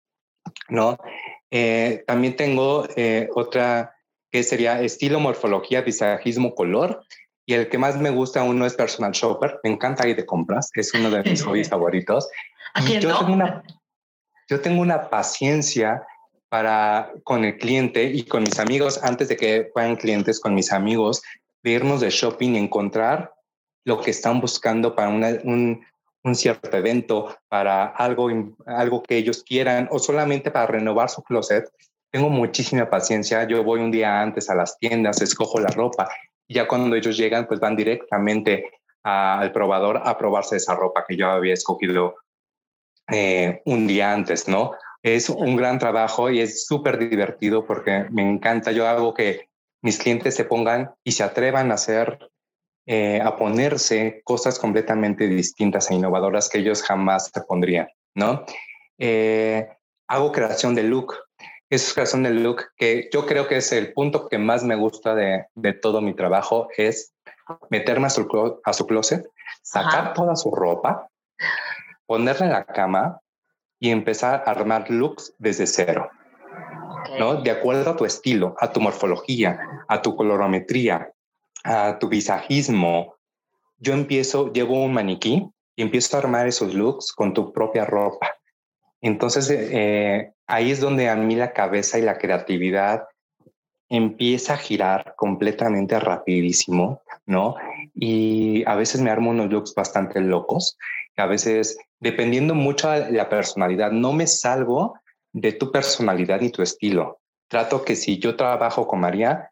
¿no? 0.69 0.99
Eh, 1.51 2.05
también 2.07 2.37
tengo 2.37 2.87
eh, 2.97 3.29
otra 3.35 3.95
que 4.31 4.43
sería 4.43 4.81
estilo, 4.83 5.21
morfología, 5.21 5.83
visajismo, 5.83 6.55
color. 6.55 7.05
Y 7.47 7.55
el 7.55 7.69
que 7.69 7.79
más 7.79 7.97
me 7.97 8.11
gusta 8.11 8.43
uno 8.43 8.67
es 8.67 8.75
personal 8.75 9.13
shopper. 9.13 9.61
Me 9.63 9.71
encanta 9.71 10.09
ir 10.09 10.17
de 10.17 10.27
compras. 10.27 10.71
Es 10.75 10.93
uno 10.95 11.09
de 11.11 11.23
mis 11.23 11.43
hobbies 11.45 11.69
favoritos. 11.69 12.29
Y 12.85 12.99
yo, 12.99 13.17
tengo 13.17 13.33
una, 13.33 13.63
yo 14.49 14.61
tengo 14.61 14.83
una 14.83 15.09
paciencia 15.09 16.05
para 16.55 17.11
con 17.25 17.45
el 17.45 17.59
cliente 17.59 18.05
y 18.05 18.23
con 18.23 18.45
mis 18.45 18.61
amigos, 18.61 19.03
antes 19.03 19.27
de 19.27 19.37
que 19.37 19.71
fueran 19.73 19.97
clientes, 19.97 20.39
con 20.39 20.55
mis 20.55 20.71
amigos, 20.71 21.21
de 21.65 21.73
irnos 21.73 22.01
de 22.01 22.11
shopping 22.11 22.55
y 22.55 22.59
encontrar 22.59 23.35
lo 23.85 24.01
que 24.01 24.13
están 24.13 24.41
buscando 24.41 24.95
para 24.95 25.09
un, 25.09 25.85
un 26.23 26.35
cierto 26.37 26.77
evento, 26.77 27.37
para 27.49 27.87
algo, 27.87 28.29
algo 28.67 29.03
que 29.03 29.17
ellos 29.17 29.43
quieran 29.43 29.89
o 29.91 29.99
solamente 29.99 30.53
para 30.53 30.69
renovar 30.69 31.11
su 31.11 31.25
closet 31.25 31.65
tengo 32.13 32.31
muchísima 32.31 32.89
paciencia. 32.89 33.43
Yo 33.49 33.65
voy 33.65 33.81
un 33.81 33.91
día 33.91 34.21
antes 34.21 34.49
a 34.49 34.55
las 34.55 34.79
tiendas, 34.79 35.21
escojo 35.23 35.59
la 35.59 35.71
ropa 35.71 36.09
y 36.47 36.55
ya 36.55 36.69
cuando 36.69 36.95
ellos 36.95 37.17
llegan, 37.17 37.49
pues 37.49 37.59
van 37.59 37.75
directamente 37.75 38.71
al 39.03 39.51
probador 39.51 40.01
a 40.05 40.17
probarse 40.17 40.59
esa 40.59 40.77
ropa 40.77 41.05
que 41.05 41.17
yo 41.17 41.27
había 41.27 41.55
escogido 41.55 42.15
eh, 43.11 43.61
un 43.65 43.89
día 43.89 44.13
antes, 44.13 44.47
¿no? 44.47 44.71
Es 45.05 45.29
un 45.29 45.55
gran 45.55 45.79
trabajo 45.79 46.31
y 46.31 46.41
es 46.41 46.65
súper 46.65 46.99
divertido 46.99 47.67
porque 47.67 48.07
me 48.11 48.23
encanta. 48.23 48.73
Yo 48.73 48.89
hago 48.89 49.13
que 49.13 49.51
mis 49.83 49.99
clientes 49.99 50.35
se 50.35 50.47
pongan 50.47 50.95
y 51.05 51.13
se 51.13 51.23
atrevan 51.23 51.71
a 51.71 51.75
hacer, 51.75 52.31
eh, 52.87 53.21
a 53.23 53.37
ponerse 53.37 54.23
cosas 54.25 54.59
completamente 54.59 55.29
distintas 55.29 55.91
e 55.91 55.95
innovadoras 55.95 56.49
que 56.49 56.61
ellos 56.61 56.83
jamás 56.83 57.31
se 57.35 57.43
pondrían, 57.43 57.89
¿no? 58.15 58.47
Eh, 58.99 59.69
hago 60.09 60.33
creación 60.33 60.75
de 60.75 60.85
look. 60.85 61.15
Es 61.69 61.93
creación 61.93 62.23
de 62.23 62.31
look 62.31 62.63
que 62.79 63.11
yo 63.13 63.27
creo 63.27 63.47
que 63.47 63.59
es 63.59 63.73
el 63.73 63.93
punto 63.93 64.27
que 64.27 64.39
más 64.39 64.65
me 64.65 64.75
gusta 64.75 65.15
de, 65.15 65.45
de 65.55 65.75
todo 65.75 66.01
mi 66.01 66.15
trabajo, 66.15 66.69
es 66.79 67.13
meterme 67.69 68.07
a 68.07 68.11
su, 68.11 68.59
a 68.65 68.73
su 68.73 68.87
closet, 68.87 69.27
sacar 69.61 70.15
toda 70.15 70.35
su 70.35 70.51
ropa, 70.51 71.09
ponerla 72.07 72.47
en 72.47 72.53
la 72.53 72.65
cama 72.65 73.21
y 73.85 73.91
empezar 73.91 74.43
a 74.47 74.51
armar 74.51 74.91
looks 74.91 75.35
desde 75.39 75.67
cero. 75.67 76.11
¿no? 77.19 77.43
De 77.43 77.51
acuerdo 77.51 77.91
a 77.91 77.97
tu 77.97 78.07
estilo, 78.07 78.57
a 78.59 78.73
tu 78.73 78.81
morfología, 78.81 79.61
a 79.89 80.01
tu 80.01 80.17
colorometría, 80.17 81.13
a 81.65 81.99
tu 81.99 82.09
visajismo. 82.09 83.17
Yo 83.77 83.93
empiezo, 83.93 84.51
llevo 84.55 84.83
un 84.83 84.95
maniquí 84.95 85.47
y 85.77 85.83
empiezo 85.83 86.17
a 86.17 86.21
armar 86.21 86.47
esos 86.47 86.73
looks 86.73 87.13
con 87.13 87.35
tu 87.35 87.53
propia 87.53 87.85
ropa. 87.85 88.35
Entonces, 89.03 89.51
eh, 89.51 90.33
ahí 90.47 90.71
es 90.71 90.81
donde 90.81 91.11
a 91.11 91.17
mí 91.17 91.37
la 91.37 91.53
cabeza 91.53 91.99
y 91.99 92.03
la 92.03 92.17
creatividad 92.17 93.05
empieza 93.91 94.55
a 94.55 94.57
girar 94.57 95.15
completamente 95.19 96.01
rapidísimo, 96.01 97.03
¿no? 97.27 97.57
Y 97.95 98.65
a 98.67 98.77
veces 98.77 99.03
me 99.03 99.11
armo 99.11 99.31
unos 99.31 99.51
looks 99.51 99.75
bastante 99.75 100.23
locos, 100.23 100.79
a 101.19 101.27
veces, 101.27 101.79
dependiendo 102.05 102.55
mucho 102.55 102.91
de 102.91 103.13
la 103.13 103.31
personalidad, 103.31 103.91
no 103.91 104.13
me 104.13 104.27
salgo 104.27 105.01
de 105.33 105.53
tu 105.53 105.73
personalidad 105.73 106.43
y 106.43 106.51
tu 106.51 106.61
estilo. 106.61 107.21
Trato 107.49 107.83
que 107.83 107.97
si 107.97 108.19
yo 108.19 108.37
trabajo 108.37 108.87
con 108.87 109.01
María, 109.01 109.51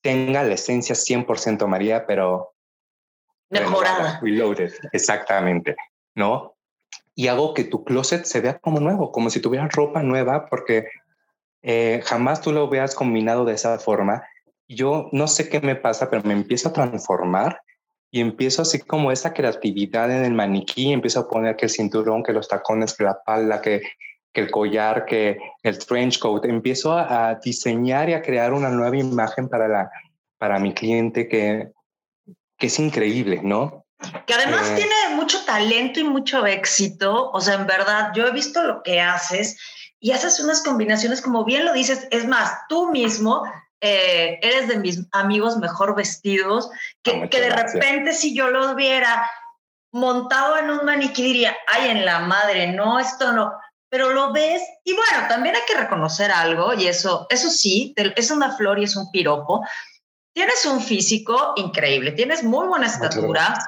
tenga 0.00 0.44
la 0.44 0.54
esencia 0.54 0.94
100% 0.94 1.66
María, 1.66 2.06
pero 2.06 2.54
mejorada. 3.50 4.20
Reloaded, 4.22 4.72
exactamente, 4.92 5.74
¿no? 6.14 6.54
Y 7.16 7.26
hago 7.26 7.54
que 7.54 7.64
tu 7.64 7.82
closet 7.82 8.24
se 8.24 8.40
vea 8.40 8.60
como 8.60 8.78
nuevo, 8.78 9.10
como 9.10 9.28
si 9.28 9.40
tuvieras 9.40 9.72
ropa 9.72 10.04
nueva, 10.04 10.46
porque 10.48 10.86
eh, 11.62 12.02
jamás 12.04 12.40
tú 12.40 12.52
lo 12.52 12.68
veas 12.68 12.94
combinado 12.94 13.44
de 13.44 13.54
esa 13.54 13.76
forma. 13.80 14.22
Yo 14.68 15.08
no 15.10 15.26
sé 15.26 15.48
qué 15.48 15.60
me 15.60 15.74
pasa, 15.74 16.08
pero 16.08 16.22
me 16.22 16.34
empiezo 16.34 16.68
a 16.68 16.72
transformar 16.72 17.60
y 18.10 18.20
empiezo 18.20 18.62
así 18.62 18.80
como 18.80 19.12
esa 19.12 19.32
creatividad 19.32 20.10
en 20.10 20.24
el 20.24 20.32
maniquí, 20.32 20.92
empiezo 20.92 21.20
a 21.20 21.28
poner 21.28 21.56
que 21.56 21.66
el 21.66 21.70
cinturón, 21.70 22.22
que 22.22 22.32
los 22.32 22.48
tacones, 22.48 22.94
que 22.94 23.04
la 23.04 23.22
pala, 23.22 23.60
que 23.60 23.82
que 24.32 24.40
el 24.42 24.50
collar, 24.50 25.06
que 25.06 25.38
el 25.62 25.78
trench 25.78 26.18
coat. 26.18 26.44
Empiezo 26.44 26.92
a, 26.92 27.34
diseñar 27.42 28.08
y 28.08 28.14
a 28.14 28.22
crear 28.22 28.52
una 28.52 28.70
nueva 28.70 28.96
imagen 28.96 29.48
para, 29.48 29.68
la, 29.68 29.90
para 30.38 30.58
mi 30.58 30.72
cliente 30.72 31.28
que, 31.28 31.72
que 32.58 32.66
es 32.66 32.78
increíble, 32.78 33.40
¿no? 33.42 33.84
Que 34.26 34.34
además 34.34 34.70
eh, 34.70 34.76
tiene 34.76 35.16
mucho 35.16 35.44
talento 35.44 36.00
y 36.00 36.04
mucho 36.04 36.46
éxito. 36.46 37.30
O 37.32 37.40
sea, 37.40 37.54
en 37.54 37.66
verdad, 37.66 38.12
yo 38.14 38.26
he 38.26 38.32
visto 38.32 38.62
lo 38.62 38.82
que 38.82 39.00
haces 39.00 39.58
y 39.98 40.12
haces 40.12 40.40
unas 40.40 40.62
combinaciones, 40.62 41.20
como 41.20 41.44
bien 41.44 41.64
lo 41.64 41.72
dices, 41.72 42.08
es 42.10 42.26
más, 42.26 42.52
tú 42.68 42.90
mismo 42.90 43.42
eh, 43.80 44.38
eres 44.42 44.68
de 44.68 44.78
mis 44.78 45.06
amigos 45.12 45.56
mejor 45.56 45.94
vestidos, 45.94 46.70
que, 47.02 47.28
que 47.28 47.40
de 47.40 47.50
repente 47.50 48.12
si 48.12 48.34
yo 48.34 48.50
los 48.50 48.76
viera 48.76 49.30
montado 49.92 50.56
en 50.56 50.70
un 50.70 50.84
maniquí 50.84 51.22
diría, 51.22 51.56
ay, 51.66 51.90
en 51.90 52.04
la 52.04 52.20
madre, 52.20 52.68
no, 52.68 52.98
esto 52.98 53.32
no 53.32 53.52
pero 53.90 54.12
lo 54.12 54.32
ves 54.32 54.62
y 54.84 54.94
bueno, 54.94 55.28
también 55.28 55.56
hay 55.56 55.62
que 55.66 55.74
reconocer 55.74 56.30
algo 56.30 56.72
y 56.72 56.86
eso, 56.86 57.26
eso 57.28 57.50
sí, 57.50 57.92
es 57.96 58.30
una 58.30 58.56
flor 58.56 58.78
y 58.78 58.84
es 58.84 58.96
un 58.96 59.10
piropo. 59.10 59.66
Tienes 60.32 60.64
un 60.64 60.80
físico 60.80 61.54
increíble, 61.56 62.12
tienes 62.12 62.44
muy 62.44 62.68
buena 62.68 62.86
estatura, 62.86 63.58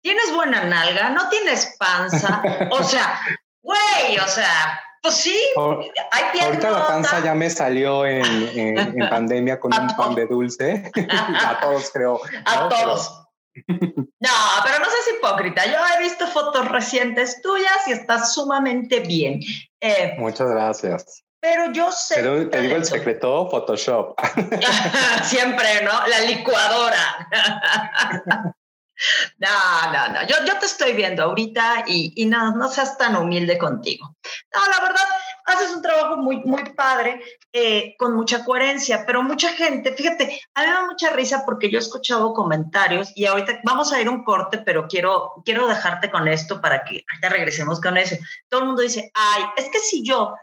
tienes 0.00 0.32
buena 0.34 0.64
nalga, 0.64 1.10
no 1.10 1.28
tienes 1.28 1.76
panza, 1.78 2.42
o 2.70 2.82
sea, 2.82 3.20
güey, 3.60 4.18
o 4.24 4.26
sea, 4.26 4.80
pues 5.02 5.16
sí, 5.16 5.36
hay 6.12 6.40
Ahorita 6.40 6.70
la 6.70 6.86
panza 6.86 7.20
ya 7.24 7.34
me 7.34 7.50
salió 7.50 8.06
en, 8.06 8.24
en, 8.24 8.98
pandemia 9.10 9.58
con 9.58 9.74
un 9.74 9.88
pan 9.96 10.14
de 10.14 10.26
dulce. 10.26 10.92
a 11.10 11.58
todos 11.60 11.90
creo. 11.92 12.20
A 12.44 12.68
todos. 12.68 13.18
No, 13.54 14.30
pero 14.64 14.78
no 14.78 14.84
seas 14.84 15.18
hipócrita. 15.18 15.66
Yo 15.66 15.78
he 15.94 16.02
visto 16.02 16.26
fotos 16.28 16.68
recientes 16.68 17.42
tuyas 17.42 17.88
y 17.88 17.92
estás 17.92 18.32
sumamente 18.32 19.00
bien. 19.00 19.40
Eh, 19.80 20.14
Muchas 20.18 20.48
gracias. 20.48 21.24
Pero 21.40 21.72
yo 21.72 21.90
sé. 21.90 22.14
Pero 22.14 22.48
te 22.48 22.60
digo 22.60 22.76
el 22.76 22.84
secreto, 22.84 23.50
Photoshop. 23.50 24.14
Siempre, 25.24 25.82
¿no? 25.82 26.06
La 26.06 26.20
licuadora. 26.20 27.28
No, 29.38 29.92
no, 29.92 30.08
no. 30.08 30.26
Yo, 30.26 30.36
yo 30.46 30.58
te 30.58 30.66
estoy 30.66 30.92
viendo 30.92 31.22
ahorita 31.24 31.84
y, 31.86 32.12
y 32.16 32.26
no, 32.26 32.54
no 32.54 32.68
seas 32.68 32.96
tan 32.98 33.16
humilde 33.16 33.58
contigo. 33.58 34.16
No, 34.54 34.68
la 34.68 34.80
verdad, 34.80 35.04
haces 35.46 35.70
un 35.74 35.82
trabajo 35.82 36.16
muy, 36.16 36.42
muy 36.44 36.64
padre, 36.74 37.20
eh, 37.52 37.94
con 37.98 38.14
mucha 38.14 38.44
coherencia, 38.44 39.04
pero 39.06 39.22
mucha 39.22 39.50
gente, 39.50 39.92
fíjate, 39.94 40.40
a 40.54 40.62
mí 40.62 40.66
me 40.66 40.72
da 40.72 40.86
mucha 40.86 41.10
risa 41.10 41.42
porque 41.44 41.70
yo 41.70 41.78
he 41.78 41.82
escuchado 41.82 42.32
comentarios 42.32 43.12
y 43.14 43.26
ahorita 43.26 43.60
vamos 43.64 43.92
a 43.92 44.00
ir 44.00 44.08
un 44.08 44.24
corte, 44.24 44.58
pero 44.58 44.86
quiero, 44.88 45.42
quiero 45.44 45.66
dejarte 45.66 46.10
con 46.10 46.28
esto 46.28 46.60
para 46.60 46.84
que 46.84 47.04
ahorita 47.10 47.28
regresemos 47.28 47.80
con 47.80 47.96
eso. 47.96 48.16
Todo 48.48 48.60
el 48.60 48.66
mundo 48.66 48.82
dice, 48.82 49.10
ay, 49.14 49.44
es 49.56 49.68
que 49.70 49.78
si 49.78 50.04
yo 50.04 50.34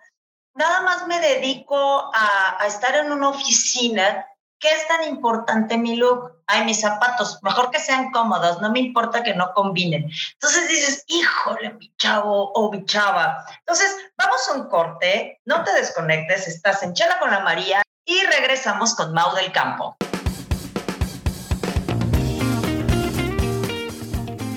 nada 0.55 0.81
más 0.81 1.07
me 1.07 1.19
dedico 1.19 2.11
a, 2.13 2.57
a 2.59 2.67
estar 2.67 2.95
en 2.95 3.11
una 3.11 3.29
oficina, 3.29 4.25
¿Qué 4.59 4.67
es 4.71 4.85
tan 4.89 5.07
importante 5.07 5.77
mi 5.77 5.95
look? 5.95 6.33
Ay, 6.45 6.65
mis 6.65 6.81
zapatos, 6.81 7.39
mejor 7.43 7.71
que 7.71 7.79
sean 7.79 8.11
cómodos, 8.11 8.59
no 8.59 8.69
me 8.69 8.79
importa 8.79 9.23
que 9.23 9.33
no 9.33 9.53
combinen. 9.53 10.11
Entonces 10.33 10.67
dices, 10.67 11.05
híjole, 11.07 11.75
mi 11.75 11.93
chavo 11.97 12.51
o 12.51 12.69
mi 12.69 12.83
chava. 12.83 13.45
Entonces, 13.59 13.95
vamos 14.17 14.49
a 14.49 14.53
un 14.55 14.67
corte, 14.67 15.39
no 15.45 15.63
te 15.63 15.71
desconectes, 15.71 16.49
estás 16.49 16.83
en 16.83 16.93
Chela 16.93 17.17
con 17.19 17.31
la 17.31 17.39
María 17.39 17.81
y 18.03 18.19
regresamos 18.25 18.95
con 18.95 19.13
Mau 19.13 19.33
del 19.33 19.49
Campo. 19.53 19.95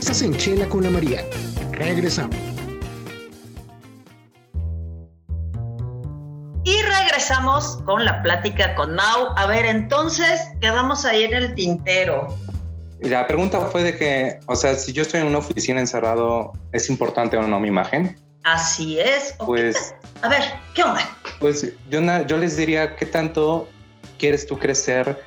Estás 0.00 0.23
en 0.23 0.37
Chela 0.37 0.68
con 0.68 0.82
la 0.82 0.90
María. 0.90 1.25
Regresamos. 1.71 2.51
Regresamos 7.23 7.79
con 7.85 8.05
la 8.05 8.21
plática 8.21 8.75
con 8.75 8.97
Mau. 8.97 9.29
A 9.37 9.47
ver, 9.47 9.64
entonces 9.64 10.41
quedamos 10.61 11.05
ahí 11.05 11.23
en 11.23 11.35
el 11.35 11.55
tintero. 11.55 12.37
La 13.00 13.29
pregunta 13.29 13.61
fue 13.61 13.85
de 13.85 13.97
que, 13.97 14.41
o 14.47 14.57
sea, 14.57 14.75
si 14.75 14.93
yo 14.93 15.02
estoy 15.02 15.21
en 15.21 15.29
una 15.29 15.38
oficina 15.38 15.79
encerrado, 15.79 16.52
¿es 16.73 16.91
importante 16.91 17.37
o 17.37 17.43
no 17.43 17.61
mi 17.61 17.69
imagen? 17.69 18.17
Así 18.43 18.99
es. 18.99 19.37
Pues, 19.47 19.95
a 20.23 20.29
ver, 20.29 20.43
¿qué 20.75 20.83
onda? 20.83 21.00
Pues 21.38 21.73
yo, 21.91 22.00
yo 22.26 22.37
les 22.38 22.57
diría, 22.57 22.97
¿qué 22.97 23.07
tanto 23.07 23.69
quieres 24.19 24.45
tú 24.45 24.59
crecer 24.59 25.23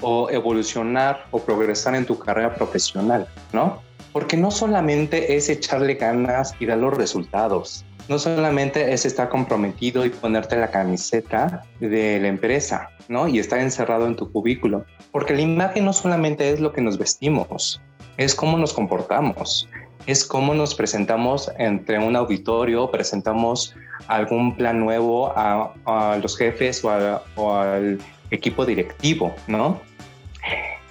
o 0.00 0.30
evolucionar 0.30 1.26
o 1.32 1.40
progresar 1.40 1.96
en 1.96 2.06
tu 2.06 2.16
carrera 2.16 2.54
profesional? 2.54 3.26
¿No? 3.52 3.82
Porque 4.12 4.36
no 4.36 4.52
solamente 4.52 5.34
es 5.36 5.48
echarle 5.48 5.94
ganas 5.94 6.54
y 6.60 6.66
dar 6.66 6.78
los 6.78 6.96
resultados 6.96 7.84
no 8.08 8.18
solamente 8.18 8.92
es 8.92 9.04
estar 9.04 9.28
comprometido 9.28 10.04
y 10.04 10.10
ponerte 10.10 10.56
la 10.56 10.70
camiseta 10.70 11.64
de 11.78 12.18
la 12.20 12.28
empresa, 12.28 12.90
¿no? 13.08 13.28
Y 13.28 13.38
estar 13.38 13.58
encerrado 13.60 14.06
en 14.06 14.16
tu 14.16 14.32
cubículo, 14.32 14.84
porque 15.12 15.34
la 15.34 15.42
imagen 15.42 15.84
no 15.84 15.92
solamente 15.92 16.50
es 16.50 16.60
lo 16.60 16.72
que 16.72 16.80
nos 16.80 16.98
vestimos, 16.98 17.82
es 18.16 18.34
cómo 18.34 18.56
nos 18.56 18.72
comportamos, 18.72 19.68
es 20.06 20.24
cómo 20.24 20.54
nos 20.54 20.74
presentamos 20.74 21.50
entre 21.58 21.98
un 21.98 22.16
auditorio, 22.16 22.90
presentamos 22.90 23.74
algún 24.06 24.56
plan 24.56 24.80
nuevo 24.80 25.32
a, 25.36 26.18
los 26.22 26.36
jefes 26.36 26.82
o, 26.84 26.90
o 27.36 27.54
al 27.54 27.98
equipo 28.30 28.64
directivo, 28.64 29.34
¿no? 29.46 29.80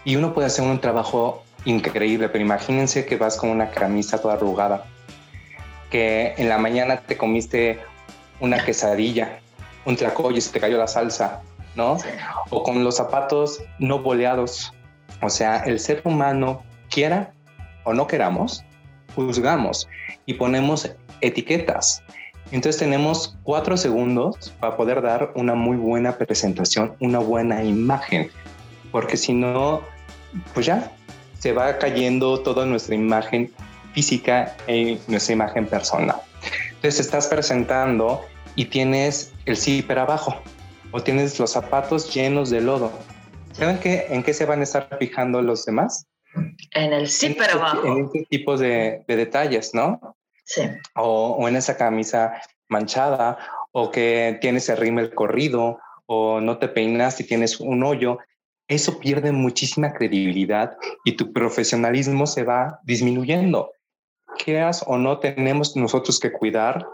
Y 0.05 0.15
uno 0.15 0.33
puede 0.33 0.47
hacer 0.47 0.65
un 0.65 0.79
trabajo 0.79 1.43
increíble, 1.65 2.29
pero 2.29 2.43
imagínense 2.43 3.05
que 3.05 3.17
vas 3.17 3.37
con 3.37 3.49
una 3.49 3.71
camisa 3.71 4.21
toda 4.21 4.35
arrugada 4.35 4.85
que 5.89 6.33
en 6.37 6.49
la 6.49 6.57
mañana 6.57 7.01
te 7.01 7.17
comiste 7.17 7.79
una 8.39 8.63
quesadilla, 8.63 9.39
un 9.85 9.95
tlacoyo 9.95 10.37
y 10.37 10.41
se 10.41 10.51
te 10.51 10.59
cayó 10.59 10.77
la 10.77 10.87
salsa, 10.87 11.41
¿no? 11.75 11.97
O 12.49 12.63
con 12.63 12.83
los 12.83 12.97
zapatos 12.97 13.63
no 13.79 13.99
boleados. 13.99 14.73
O 15.21 15.29
sea, 15.29 15.57
el 15.59 15.79
ser 15.79 16.01
humano, 16.03 16.63
quiera 16.89 17.33
o 17.83 17.93
no 17.93 18.07
queramos, 18.07 18.63
juzgamos 19.15 19.87
y 20.25 20.33
ponemos 20.33 20.91
etiquetas. 21.21 22.03
Entonces 22.51 22.79
tenemos 22.79 23.37
cuatro 23.43 23.75
segundos 23.75 24.53
para 24.59 24.77
poder 24.77 25.01
dar 25.01 25.31
una 25.35 25.53
muy 25.55 25.75
buena 25.75 26.17
presentación, 26.17 26.95
una 26.99 27.19
buena 27.19 27.63
imagen, 27.63 28.29
porque 28.91 29.17
si 29.17 29.33
no, 29.33 29.81
pues 30.53 30.65
ya 30.65 30.91
se 31.39 31.51
va 31.51 31.77
cayendo 31.77 32.39
toda 32.39 32.65
nuestra 32.65 32.95
imagen 32.95 33.51
física 33.97 34.55
en 34.67 34.99
nuestra 35.07 35.33
imagen 35.33 35.65
personal. 35.65 36.17
Entonces 36.67 36.99
estás 36.99 37.25
presentando 37.25 38.23
y 38.55 38.65
tienes 38.65 39.33
el 39.47 39.57
zipper 39.57 39.97
abajo 39.97 40.39
o 40.91 41.01
tienes 41.01 41.39
los 41.39 41.49
zapatos 41.49 42.13
llenos 42.13 42.51
de 42.51 42.61
lodo. 42.61 42.91
¿Saben 43.53 43.79
qué, 43.79 44.05
en 44.11 44.21
qué 44.21 44.35
se 44.35 44.45
van 44.45 44.59
a 44.59 44.63
estar 44.65 44.87
fijando 44.99 45.41
los 45.41 45.65
demás? 45.65 46.05
En 46.75 46.93
el 46.93 47.07
zipper 47.07 47.47
este 47.47 47.57
abajo. 47.57 47.87
En 47.87 48.05
este 48.05 48.27
tipo 48.29 48.55
de, 48.55 49.03
detalles, 49.07 49.73
¿no? 49.73 50.15
Sí. 50.43 50.61
O, 50.93 51.37
o, 51.39 51.47
en 51.47 51.55
esa 51.55 51.75
camisa 51.75 52.39
manchada 52.69 53.39
o 53.71 53.89
que 53.89 54.37
tienes 54.41 54.69
el 54.69 54.77
rímel 54.77 55.11
corrido 55.15 55.79
o 56.05 56.39
no 56.39 56.59
te 56.59 56.67
peinas 56.67 57.19
y 57.19 57.23
tienes 57.23 57.59
un 57.59 57.83
hoyo, 57.83 58.19
eso 58.67 58.99
pierde 58.99 59.31
muchísima 59.31 59.91
credibilidad 59.91 60.77
y 61.03 61.13
tu 61.13 61.33
profesionalismo 61.33 62.27
se 62.27 62.43
va 62.43 62.79
disminuyendo. 62.83 63.71
Quieras 64.43 64.83
o 64.87 64.97
no, 64.97 65.19
tenemos 65.19 65.75
nosotros 65.75 66.19
que 66.19 66.31
cuidar 66.31 66.87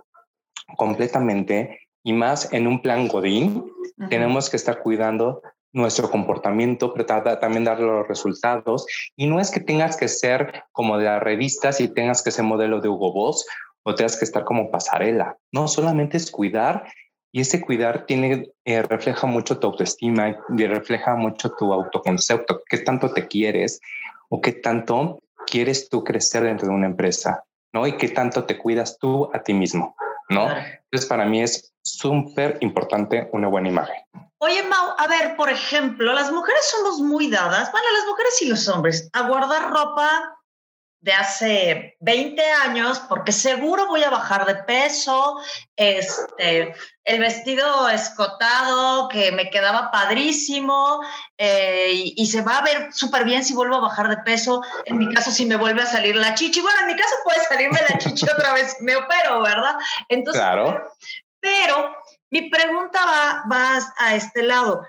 completamente 0.78 1.80
y 2.04 2.14
más 2.14 2.52
en 2.54 2.68
un 2.68 2.82
plan 2.82 3.08
Godín, 3.08 3.72
tenemos 4.10 4.50
que 4.50 4.58
estar 4.58 4.82
cuidando 4.82 5.42
nuestro 5.72 6.10
comportamiento, 6.10 6.94
pero 6.94 7.06
también 7.06 7.64
dar 7.64 7.80
los 7.80 8.08
resultados. 8.08 8.86
Y 9.16 9.28
no 9.28 9.40
es 9.40 9.50
que 9.50 9.60
tengas 9.60 9.98
que 9.98 10.08
ser 10.08 10.64
como 10.72 10.98
de 10.98 11.06
las 11.06 11.24
revistas 11.24 11.82
y 11.82 11.88
tengas 11.88 12.22
que 12.24 12.32
ser 12.32 12.46
modelo 12.46 12.80
de 12.80 12.90
Hugo 12.90 13.12
Boss 13.12 13.46
o 13.84 13.96
tengas 13.96 14.18
que 14.18 14.26
estar 14.26 14.44
como 14.44 14.70
pasarela. 14.70 15.38
No, 15.52 15.68
solamente 15.68 16.18
es 16.18 16.30
cuidar 16.30 16.86
y 17.32 17.42
ese 17.42 17.62
cuidar 17.62 18.06
tiene, 18.06 18.52
eh, 18.64 18.84
refleja 18.84 19.26
mucho 19.26 19.58
tu 19.58 19.68
autoestima 19.68 20.38
y 20.56 20.68
refleja 20.68 21.16
mucho 21.16 21.52
tu 21.52 21.74
autoconcepto, 21.74 22.62
qué 22.70 22.78
tanto 22.78 23.12
te 23.12 23.28
quieres 23.28 23.82
o 24.30 24.40
qué 24.40 24.52
tanto 24.52 25.20
quieres 25.54 25.88
tú 25.88 26.04
crecer 26.04 26.46
dentro 26.46 26.68
de 26.68 26.74
una 26.74 26.88
empresa, 26.88 27.44
¿no? 27.76 27.86
Y 27.86 27.96
qué 27.96 28.10
tanto 28.10 28.46
te 28.46 28.58
cuidas 28.58 28.98
tú 28.98 29.30
a 29.36 29.44
ti 29.44 29.54
mismo, 29.54 29.96
¿no? 30.30 30.50
Entonces, 30.50 31.08
para 31.08 31.26
mí 31.26 31.44
es 31.44 31.76
súper 31.84 32.58
importante 32.62 33.30
una 33.34 33.50
buena 33.50 33.70
imagen. 33.70 33.98
Oye, 34.40 34.64
Mau, 34.64 34.96
a 34.98 35.08
ver, 35.08 35.36
por 35.36 35.52
ejemplo, 35.52 36.12
las 36.12 36.32
mujeres 36.32 36.66
somos 36.72 37.02
muy 37.02 37.30
dadas, 37.30 37.72
bueno, 37.72 37.86
las 38.00 38.08
mujeres 38.08 38.42
y 38.42 38.50
los 38.50 38.68
hombres, 38.68 39.08
a 39.14 39.28
guardar 39.28 39.70
ropa 39.70 40.36
de 41.04 41.12
hace 41.12 41.98
20 42.00 42.42
años 42.66 43.00
porque 43.10 43.34
seguro 43.34 43.88
voy 43.88 44.04
a 44.04 44.10
bajar 44.10 44.46
de 44.46 44.56
peso, 44.64 45.38
este, 45.76 46.74
el 47.04 47.20
vestido 47.20 47.90
escotado 47.90 49.10
que 49.10 49.34
me 49.34 49.50
quedaba 49.50 49.92
padrísimo 49.92 51.02
eh, 51.38 51.92
y, 51.92 52.26
se 52.26 52.42
va 52.42 52.60
a 52.60 52.64
ver 52.64 52.94
súper 52.94 53.26
bien 53.26 53.44
si 53.44 53.54
vuelvo 53.54 53.76
a 53.76 53.82
bajar 53.82 54.08
de 54.08 54.18
peso. 54.24 54.62
En 54.86 54.98
mi 54.98 55.14
caso, 55.14 55.30
si 55.30 55.46
me 55.46 55.58
vuelve 55.58 55.82
a 55.82 55.88
salir 55.88 56.16
la 56.16 56.36
chichi, 56.36 56.62
bueno, 56.62 56.80
en 56.80 56.88
mi 56.88 56.96
caso 56.96 57.16
puede 57.26 57.44
salirme 57.44 57.82
la 57.90 57.98
chichi 57.98 58.26
otra 58.26 58.54
vez, 58.54 58.78
me 58.80 58.96
opero, 58.96 59.42
¿verdad? 59.42 59.76
Entonces, 60.08 60.42
claro. 60.42 60.90
Pero 61.42 61.98
mi 62.32 62.50
pregunta 62.50 63.00
va, 63.06 63.44
va 63.52 63.80
a 63.98 64.16
este 64.16 64.42
lado. 64.42 64.88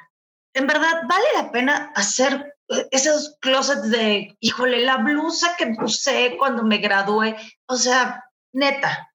¿En 0.54 0.68
verdad 0.68 1.02
vale 1.09 1.26
la 1.35 1.50
pena 1.50 1.92
hacer 1.97 2.53
esos 2.90 3.37
closets 3.40 3.90
de, 3.90 4.37
híjole, 4.40 4.80
la 4.80 4.99
blusa 4.99 5.54
que 5.56 5.75
usé 5.83 6.37
cuando 6.38 6.62
me 6.62 6.78
gradué. 6.78 7.37
O 7.66 7.76
sea, 7.76 8.25
neta, 8.52 9.12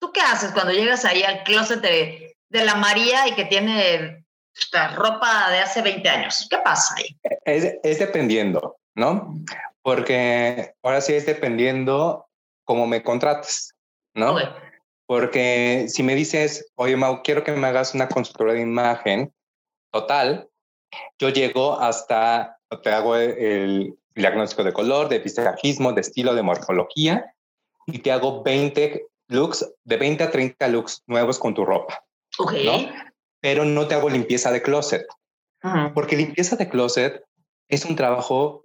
¿tú 0.00 0.12
qué 0.12 0.20
haces 0.20 0.52
cuando 0.52 0.72
llegas 0.72 1.04
ahí 1.04 1.22
al 1.22 1.42
closet 1.42 1.80
de, 1.80 2.36
la 2.50 2.74
María 2.74 3.26
y 3.28 3.34
que 3.34 3.46
tiene 3.46 4.24
la 4.72 4.94
ropa 4.94 5.50
de 5.50 5.58
hace 5.58 5.82
20 5.82 6.08
años? 6.08 6.46
¿Qué 6.50 6.58
pasa 6.58 6.94
ahí? 6.96 7.16
Es, 7.44 7.98
dependiendo, 7.98 8.76
¿no? 8.94 9.34
Porque 9.82 10.74
ahora 10.82 11.00
sí 11.00 11.14
es 11.14 11.26
dependiendo 11.26 12.28
cómo 12.64 12.86
me 12.86 13.02
contrates, 13.02 13.74
¿no? 14.14 14.36
Porque 15.06 15.86
si 15.88 16.02
me 16.02 16.14
dices, 16.14 16.70
oye, 16.76 16.96
Mau, 16.96 17.22
quiero 17.22 17.42
que 17.42 17.52
me 17.52 17.66
hagas 17.66 17.94
una 17.94 18.08
consultoría 18.08 18.54
de 18.54 18.60
imagen 18.60 19.34
total, 19.90 20.48
yo 21.18 21.28
llego 21.28 21.80
hasta, 21.80 22.58
te 22.82 22.90
hago 22.90 23.16
el 23.16 23.96
diagnóstico 24.14 24.64
de 24.64 24.72
color, 24.72 25.08
de 25.08 25.16
epistemologismo, 25.16 25.92
de 25.92 26.00
estilo, 26.00 26.34
de 26.34 26.42
morfología 26.42 27.34
y 27.86 27.98
te 27.98 28.12
hago 28.12 28.42
20 28.42 29.06
looks, 29.28 29.72
de 29.84 29.96
20 29.96 30.24
a 30.24 30.30
30 30.30 30.68
looks 30.68 31.02
nuevos 31.06 31.38
con 31.38 31.54
tu 31.54 31.64
ropa. 31.64 32.04
Ok. 32.38 32.52
Pero 33.40 33.64
no 33.64 33.88
te 33.88 33.94
hago 33.94 34.08
limpieza 34.08 34.50
de 34.52 34.62
closet. 34.62 35.06
Porque 35.94 36.16
limpieza 36.16 36.56
de 36.56 36.68
closet 36.68 37.22
es 37.68 37.84
un 37.84 37.94
trabajo 37.94 38.64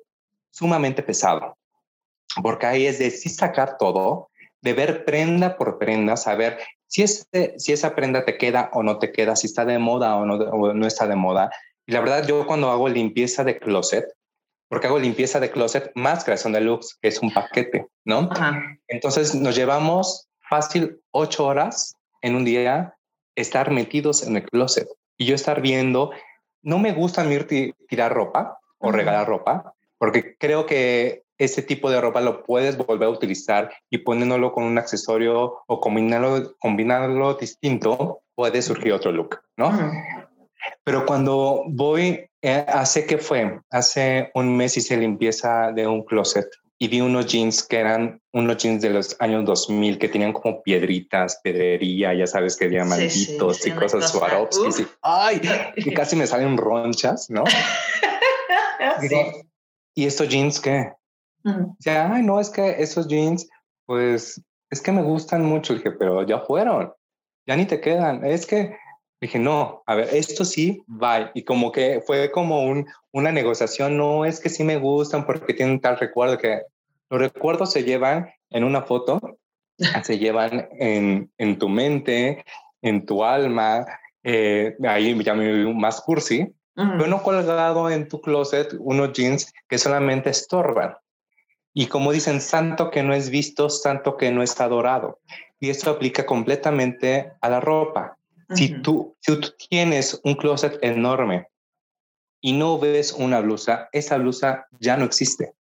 sumamente 0.51 1.03
pesado. 1.03 1.57
Porque 2.41 2.65
ahí 2.65 2.85
es 2.85 2.99
de 2.99 3.11
sí 3.11 3.29
sacar 3.29 3.77
todo, 3.77 4.29
de 4.61 4.73
ver 4.73 5.05
prenda 5.05 5.57
por 5.57 5.77
prenda, 5.77 6.17
saber 6.17 6.59
si, 6.87 7.03
este, 7.03 7.57
si 7.59 7.71
esa 7.71 7.95
prenda 7.95 8.25
te 8.25 8.37
queda 8.37 8.69
o 8.73 8.81
no 8.81 8.97
te 8.97 9.11
queda, 9.11 9.35
si 9.35 9.47
está 9.47 9.65
de 9.65 9.77
moda 9.77 10.15
o 10.15 10.25
no, 10.25 10.35
o 10.35 10.73
no 10.73 10.87
está 10.87 11.07
de 11.07 11.15
moda, 11.15 11.51
y 11.87 11.93
la 11.93 12.01
verdad, 12.01 12.27
yo 12.27 12.45
cuando 12.45 12.69
hago 12.69 12.89
limpieza 12.89 13.45
de 13.45 13.57
closet, 13.57 14.05
porque 14.67 14.87
hago 14.87 14.99
limpieza 14.99 15.39
de 15.39 15.49
closet 15.49 15.91
más 15.95 16.25
creación 16.25 16.51
de 16.51 16.59
looks, 16.59 16.97
que 17.01 17.07
es 17.07 17.19
un 17.19 17.33
paquete, 17.33 17.87
¿no? 18.03 18.29
Entonces 18.89 19.33
nos 19.33 19.55
llevamos 19.55 20.27
fácil 20.49 20.99
ocho 21.11 21.45
horas 21.45 21.95
en 22.21 22.35
un 22.35 22.43
día 22.43 22.93
estar 23.35 23.71
metidos 23.71 24.27
en 24.27 24.35
el 24.35 24.43
closet 24.43 24.87
y 25.17 25.25
yo 25.25 25.35
estar 25.35 25.61
viendo, 25.61 26.11
no 26.61 26.77
me 26.77 26.91
gusta 26.91 27.21
a 27.21 27.23
mí 27.23 27.37
tirar 27.87 28.13
ropa 28.13 28.59
o 28.79 28.91
regalar 28.91 29.27
ropa, 29.27 29.73
porque 29.97 30.35
creo 30.37 30.65
que 30.65 31.23
ese 31.37 31.61
tipo 31.61 31.89
de 31.89 32.01
ropa 32.01 32.19
lo 32.19 32.43
puedes 32.43 32.77
volver 32.77 33.07
a 33.07 33.11
utilizar 33.11 33.71
y 33.89 33.99
poniéndolo 33.99 34.51
con 34.51 34.65
un 34.65 34.77
accesorio 34.77 35.63
o 35.67 35.79
combinarlo, 35.79 36.55
combinarlo 36.59 37.35
distinto, 37.35 38.23
puede 38.35 38.61
surgir 38.61 38.91
otro 38.91 39.11
look, 39.11 39.39
¿no? 39.55 39.71
Pero 40.83 41.05
cuando 41.05 41.63
voy, 41.67 42.29
eh, 42.41 42.65
hace 42.67 43.05
que 43.05 43.17
fue, 43.17 43.59
hace 43.69 44.31
un 44.33 44.55
mes 44.55 44.77
hice 44.77 44.97
limpieza 44.97 45.71
de 45.71 45.87
un 45.87 46.03
closet 46.03 46.47
y 46.79 46.87
vi 46.87 47.01
unos 47.01 47.25
jeans 47.25 47.63
que 47.63 47.77
eran 47.77 48.21
unos 48.33 48.57
jeans 48.57 48.81
de 48.81 48.91
los 48.91 49.15
años 49.19 49.45
2000 49.45 49.97
que 49.97 50.09
tenían 50.09 50.33
como 50.33 50.61
piedritas, 50.61 51.39
pedrería, 51.43 52.13
ya 52.13 52.27
sabes 52.27 52.55
que 52.55 52.69
diamantitos 52.69 53.65
y 53.65 53.71
cosas 53.71 54.11
Swarovski. 54.11 54.85
Ay, 55.01 55.41
y 55.75 55.93
casi 55.93 56.15
me 56.15 56.27
salen 56.27 56.57
ronchas, 56.57 57.29
¿no? 57.29 57.43
¿y 59.95 60.05
estos 60.05 60.29
jeans 60.29 60.59
qué? 60.59 60.91
Ya, 61.79 62.13
ay, 62.13 62.23
no, 62.23 62.39
es 62.39 62.49
que 62.49 62.81
esos 62.81 63.07
jeans, 63.07 63.49
pues, 63.85 64.41
es 64.69 64.81
que 64.81 64.91
me 64.91 65.01
gustan 65.01 65.45
mucho. 65.45 65.73
dije, 65.73 65.91
pero 65.91 66.25
ya 66.25 66.39
fueron, 66.39 66.93
ya 67.47 67.55
ni 67.55 67.65
te 67.65 67.79
quedan. 67.79 68.25
Es 68.25 68.45
que 68.45 68.75
Dije, 69.19 69.39
no, 69.39 69.83
a 69.87 69.95
ver, 69.95 70.09
esto 70.13 70.45
sí, 70.45 70.83
bye. 70.85 71.31
Y 71.33 71.43
como 71.43 71.71
que 71.71 72.01
fue 72.05 72.31
como 72.31 72.63
un, 72.63 72.85
una 73.11 73.31
negociación, 73.31 73.97
no 73.97 74.25
es 74.25 74.39
que 74.39 74.49
sí 74.49 74.63
me 74.63 74.77
gustan 74.77 75.25
porque 75.25 75.53
tienen 75.53 75.79
tal 75.79 75.97
recuerdo 75.97 76.37
que 76.37 76.61
los 77.09 77.19
recuerdos 77.19 77.71
se 77.71 77.83
llevan 77.83 78.29
en 78.49 78.63
una 78.63 78.83
foto, 78.83 79.19
se 80.03 80.19
llevan 80.19 80.67
en, 80.79 81.31
en 81.37 81.57
tu 81.57 81.69
mente, 81.69 82.43
en 82.81 83.05
tu 83.05 83.23
alma, 83.23 83.85
eh, 84.23 84.75
ahí 84.87 85.23
ya 85.23 85.33
me 85.33 85.73
más 85.73 86.01
cursi, 86.01 86.53
pero 86.75 87.07
no 87.07 87.23
colgado 87.23 87.89
en 87.89 88.07
tu 88.07 88.21
closet 88.21 88.75
unos 88.77 89.13
jeans 89.13 89.51
que 89.67 89.79
solamente 89.79 90.29
estorban. 90.29 90.95
Y 91.73 91.87
como 91.87 92.11
dicen, 92.11 92.39
santo 92.41 92.91
que 92.91 93.03
no 93.03 93.13
es 93.13 93.29
visto, 93.29 93.69
santo 93.69 94.15
que 94.15 94.31
no 94.31 94.43
es 94.43 94.59
adorado. 94.59 95.19
Y 95.59 95.69
esto 95.69 95.89
aplica 95.89 96.25
completamente 96.25 97.31
a 97.41 97.49
la 97.49 97.59
ropa. 97.59 98.17
Si 98.55 98.81
tú, 98.81 99.15
si 99.19 99.39
tú 99.39 99.53
tienes 99.69 100.21
un 100.23 100.35
closet 100.35 100.79
enorme 100.81 101.47
y 102.39 102.53
no 102.53 102.79
ves 102.79 103.11
una 103.11 103.41
blusa, 103.41 103.89
esa 103.91 104.17
blusa 104.17 104.67
ya 104.79 104.95
no 104.95 105.05
existe. 105.05 105.53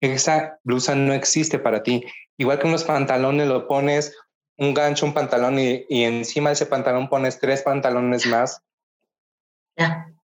Esa 0.00 0.58
blusa 0.62 0.94
no 0.94 1.12
existe 1.12 1.58
para 1.58 1.82
ti. 1.82 2.04
Igual 2.36 2.58
que 2.58 2.68
unos 2.68 2.84
pantalones, 2.84 3.48
lo 3.48 3.66
pones 3.66 4.16
un 4.56 4.74
gancho, 4.74 5.06
un 5.06 5.14
pantalón 5.14 5.58
y, 5.58 5.84
encima 5.88 6.50
de 6.50 6.54
ese 6.54 6.66
pantalón 6.66 7.08
pones 7.08 7.40
tres 7.40 7.62
pantalones 7.62 8.26
más. 8.26 8.62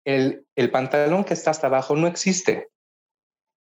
El, 0.04 0.46
el 0.56 0.72
pantalón 0.72 1.24
que 1.24 1.34
está 1.34 1.52
hasta 1.52 1.68
abajo 1.68 1.96
no 1.96 2.08
existe. 2.08 2.70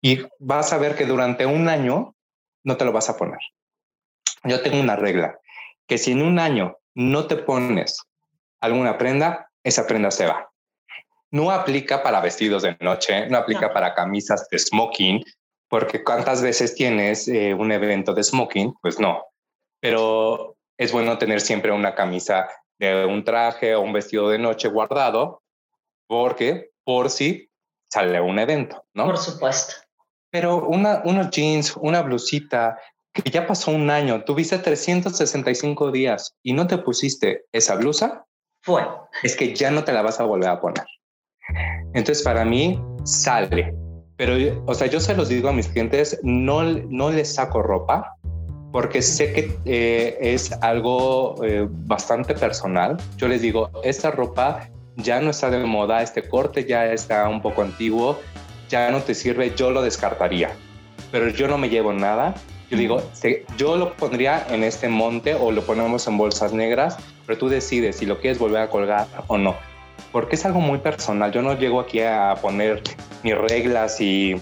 Y 0.02 0.26
vas 0.40 0.74
a 0.74 0.78
ver 0.78 0.96
que 0.96 1.06
durante 1.06 1.46
un 1.46 1.70
año 1.70 2.16
no 2.64 2.78
te 2.78 2.86
lo 2.86 2.92
vas 2.92 3.10
a 3.10 3.18
poner. 3.18 3.40
Yo 4.44 4.62
tengo 4.62 4.80
una 4.80 4.96
regla, 4.96 5.40
que 5.88 6.00
si 6.00 6.14
en 6.14 6.24
un 6.24 6.40
año 6.40 6.78
no 6.96 7.28
te 7.28 7.38
pones 7.38 7.98
alguna 8.60 8.98
prenda, 8.98 9.50
esa 9.64 9.88
prenda 9.88 10.12
se 10.12 10.28
va. 10.28 10.50
No 11.32 11.52
aplica 11.52 12.04
para 12.04 12.22
vestidos 12.22 12.64
de 12.64 12.78
noche, 12.80 13.28
no 13.28 13.38
aplica 13.38 13.74
para 13.74 13.94
camisas 13.94 14.48
de 14.50 14.60
smoking, 14.60 15.24
porque 15.70 16.04
cuántas 16.04 16.42
veces 16.42 16.76
tienes 16.76 17.28
eh, 17.28 17.54
un 17.54 17.72
evento 17.72 18.14
de 18.14 18.24
smoking, 18.24 18.74
pues 18.82 19.00
no. 19.00 19.26
Pero 19.80 20.58
es 20.78 20.92
bueno 20.92 21.18
tener 21.18 21.40
siempre 21.42 21.72
una 21.72 21.96
camisa 21.96 22.50
de 22.78 23.06
un 23.06 23.24
traje 23.24 23.76
o 23.76 23.82
un 23.82 23.94
vestido 23.94 24.30
de 24.30 24.40
noche 24.40 24.68
guardado, 24.68 25.42
porque 26.08 26.72
por 26.84 27.10
si 27.10 27.50
sale 27.90 28.20
un 28.20 28.40
evento, 28.40 28.84
¿no? 28.94 29.06
Por 29.06 29.18
supuesto. 29.18 29.76
Pero 30.30 30.68
una, 30.68 31.02
unos 31.06 31.30
jeans, 31.30 31.76
una 31.78 32.02
blusita, 32.02 32.80
que 33.14 33.30
ya 33.30 33.48
pasó 33.48 33.72
un 33.72 33.90
año, 33.90 34.24
tuviste 34.24 34.58
365 34.58 35.92
días 35.92 36.36
y 36.44 36.54
no 36.54 36.68
te 36.68 36.78
pusiste 36.78 37.46
esa 37.52 37.76
blusa, 37.76 38.26
fue. 38.62 38.84
Es 39.24 39.36
que 39.36 39.56
ya 39.56 39.72
no 39.72 39.84
te 39.84 39.92
la 39.92 40.02
vas 40.02 40.20
a 40.20 40.24
volver 40.24 40.50
a 40.50 40.62
poner. 40.62 40.86
Entonces, 41.94 42.24
para 42.24 42.46
mí, 42.46 42.80
sale. 43.04 43.74
Pero, 44.18 44.64
o 44.66 44.74
sea, 44.74 44.88
yo 44.88 45.00
se 45.00 45.16
los 45.16 45.30
digo 45.30 45.50
a 45.50 45.54
mis 45.54 45.68
clientes, 45.68 46.20
no, 46.22 46.62
no 46.64 47.10
les 47.10 47.34
saco 47.34 47.62
ropa 47.64 48.18
porque 48.72 49.02
sé 49.02 49.34
que 49.34 49.58
eh, 49.66 50.18
es 50.22 50.52
algo 50.62 51.44
eh, 51.44 51.68
bastante 51.70 52.34
personal. 52.34 52.98
Yo 53.18 53.28
les 53.28 53.42
digo, 53.42 53.70
esta 53.84 54.12
ropa 54.12 54.70
ya 54.96 55.20
no 55.20 55.32
está 55.32 55.50
de 55.50 55.60
moda, 55.66 56.02
este 56.02 56.28
corte 56.28 56.66
ya 56.66 56.92
está 56.92 57.28
un 57.28 57.42
poco 57.42 57.64
antiguo, 57.64 58.20
ya 58.70 58.90
no 58.92 59.02
te 59.02 59.14
sirve, 59.14 59.54
yo 59.56 59.72
lo 59.72 59.82
descartaría. 59.82 60.52
Pero 61.12 61.30
yo 61.30 61.48
no 61.48 61.58
me 61.58 61.70
llevo 61.70 61.92
nada. 61.92 62.36
Yo 62.72 62.78
digo, 62.78 63.04
yo 63.58 63.76
lo 63.76 63.94
pondría 63.94 64.48
en 64.50 64.64
este 64.64 64.90
monte 64.90 65.36
o 65.36 65.52
lo 65.52 65.62
ponemos 65.64 66.08
en 66.08 66.18
bolsas 66.18 66.54
negras, 66.54 66.98
pero 67.28 67.38
tú 67.38 67.50
decides 67.50 67.98
si 67.98 68.08
lo 68.08 68.20
quieres 68.20 68.40
volver 68.40 68.62
a 68.62 68.70
colgar 68.70 69.08
o 69.28 69.38
no. 69.38 69.56
Porque 70.12 70.36
es 70.36 70.46
algo 70.46 70.60
muy 70.60 70.80
personal. 70.80 71.32
Yo 71.32 71.42
no 71.42 71.58
llego 71.58 71.80
aquí 71.80 72.00
a 72.02 72.36
poner 72.42 72.82
mis 73.24 73.38
reglas 73.38 74.02
y 74.02 74.42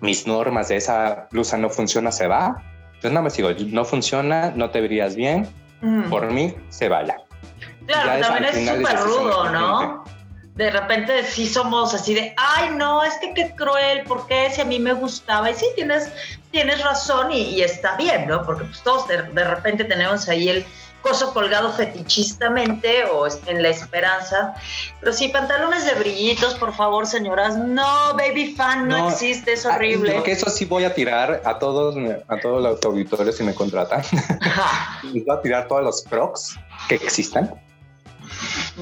mis 0.00 0.26
normas 0.26 0.68
de 0.68 0.76
esa 0.76 1.28
blusa 1.30 1.56
no 1.56 1.70
funciona, 1.70 2.12
se 2.12 2.26
va 2.26 2.62
entonces 2.98 3.12
nada 3.12 3.22
más 3.22 3.36
digo, 3.36 3.50
no 3.70 3.84
funciona, 3.84 4.52
no 4.56 4.70
te 4.70 4.80
verías 4.80 5.14
bien, 5.14 5.46
mm. 5.82 6.10
por 6.10 6.32
mí 6.32 6.52
se 6.68 6.88
vaya. 6.88 7.16
Claro, 7.86 8.26
también 8.26 8.44
es 8.46 8.68
súper 8.68 8.98
rudo, 8.98 9.50
¿no? 9.52 10.04
De 10.58 10.70
repente 10.70 11.24
sí 11.24 11.46
somos 11.46 11.94
así 11.94 12.14
de, 12.14 12.34
ay 12.36 12.70
no, 12.76 13.02
es 13.02 13.14
que 13.14 13.32
qué 13.32 13.54
cruel, 13.54 14.02
porque 14.06 14.50
si 14.50 14.60
a 14.60 14.64
mí 14.64 14.78
me 14.78 14.92
gustaba? 14.92 15.50
Y 15.50 15.54
sí, 15.54 15.64
tienes, 15.74 16.10
tienes 16.50 16.82
razón 16.82 17.32
y, 17.32 17.62
está 17.62 17.96
bien, 17.96 18.26
¿no? 18.26 18.44
Porque 18.44 18.64
pues 18.64 18.82
todos 18.82 19.08
de 19.08 19.44
repente 19.44 19.84
tenemos 19.84 20.28
ahí 20.28 20.48
el, 20.48 20.66
coso 21.02 21.32
colgado 21.32 21.72
fetichistamente 21.72 23.04
o 23.04 23.26
en 23.46 23.62
la 23.62 23.68
esperanza. 23.68 24.54
Pero 25.00 25.12
sí, 25.12 25.28
pantalones 25.28 25.84
de 25.86 25.94
brillitos, 25.94 26.54
por 26.54 26.74
favor, 26.74 27.06
señoras. 27.06 27.56
No, 27.56 28.14
baby 28.14 28.54
fan 28.54 28.88
no, 28.88 29.08
existe, 29.08 29.52
es 29.52 29.66
ah, 29.66 29.76
horrible. 29.76 30.12
Porque 30.12 30.32
eso 30.32 30.50
sí 30.50 30.64
voy 30.64 30.84
a 30.84 30.94
tirar 30.94 31.42
a 31.44 31.58
todos, 31.58 31.96
a 32.28 32.40
todos 32.40 32.62
los 32.62 32.82
auditores 32.84 33.36
si 33.36 33.42
me 33.44 33.54
contratan. 33.54 34.02
Les 35.12 35.24
voy 35.24 35.36
a 35.36 35.40
tirar 35.40 35.68
todos 35.68 35.82
los 35.82 36.02
crocs 36.02 36.58
que 36.88 36.96
existan. 36.96 37.54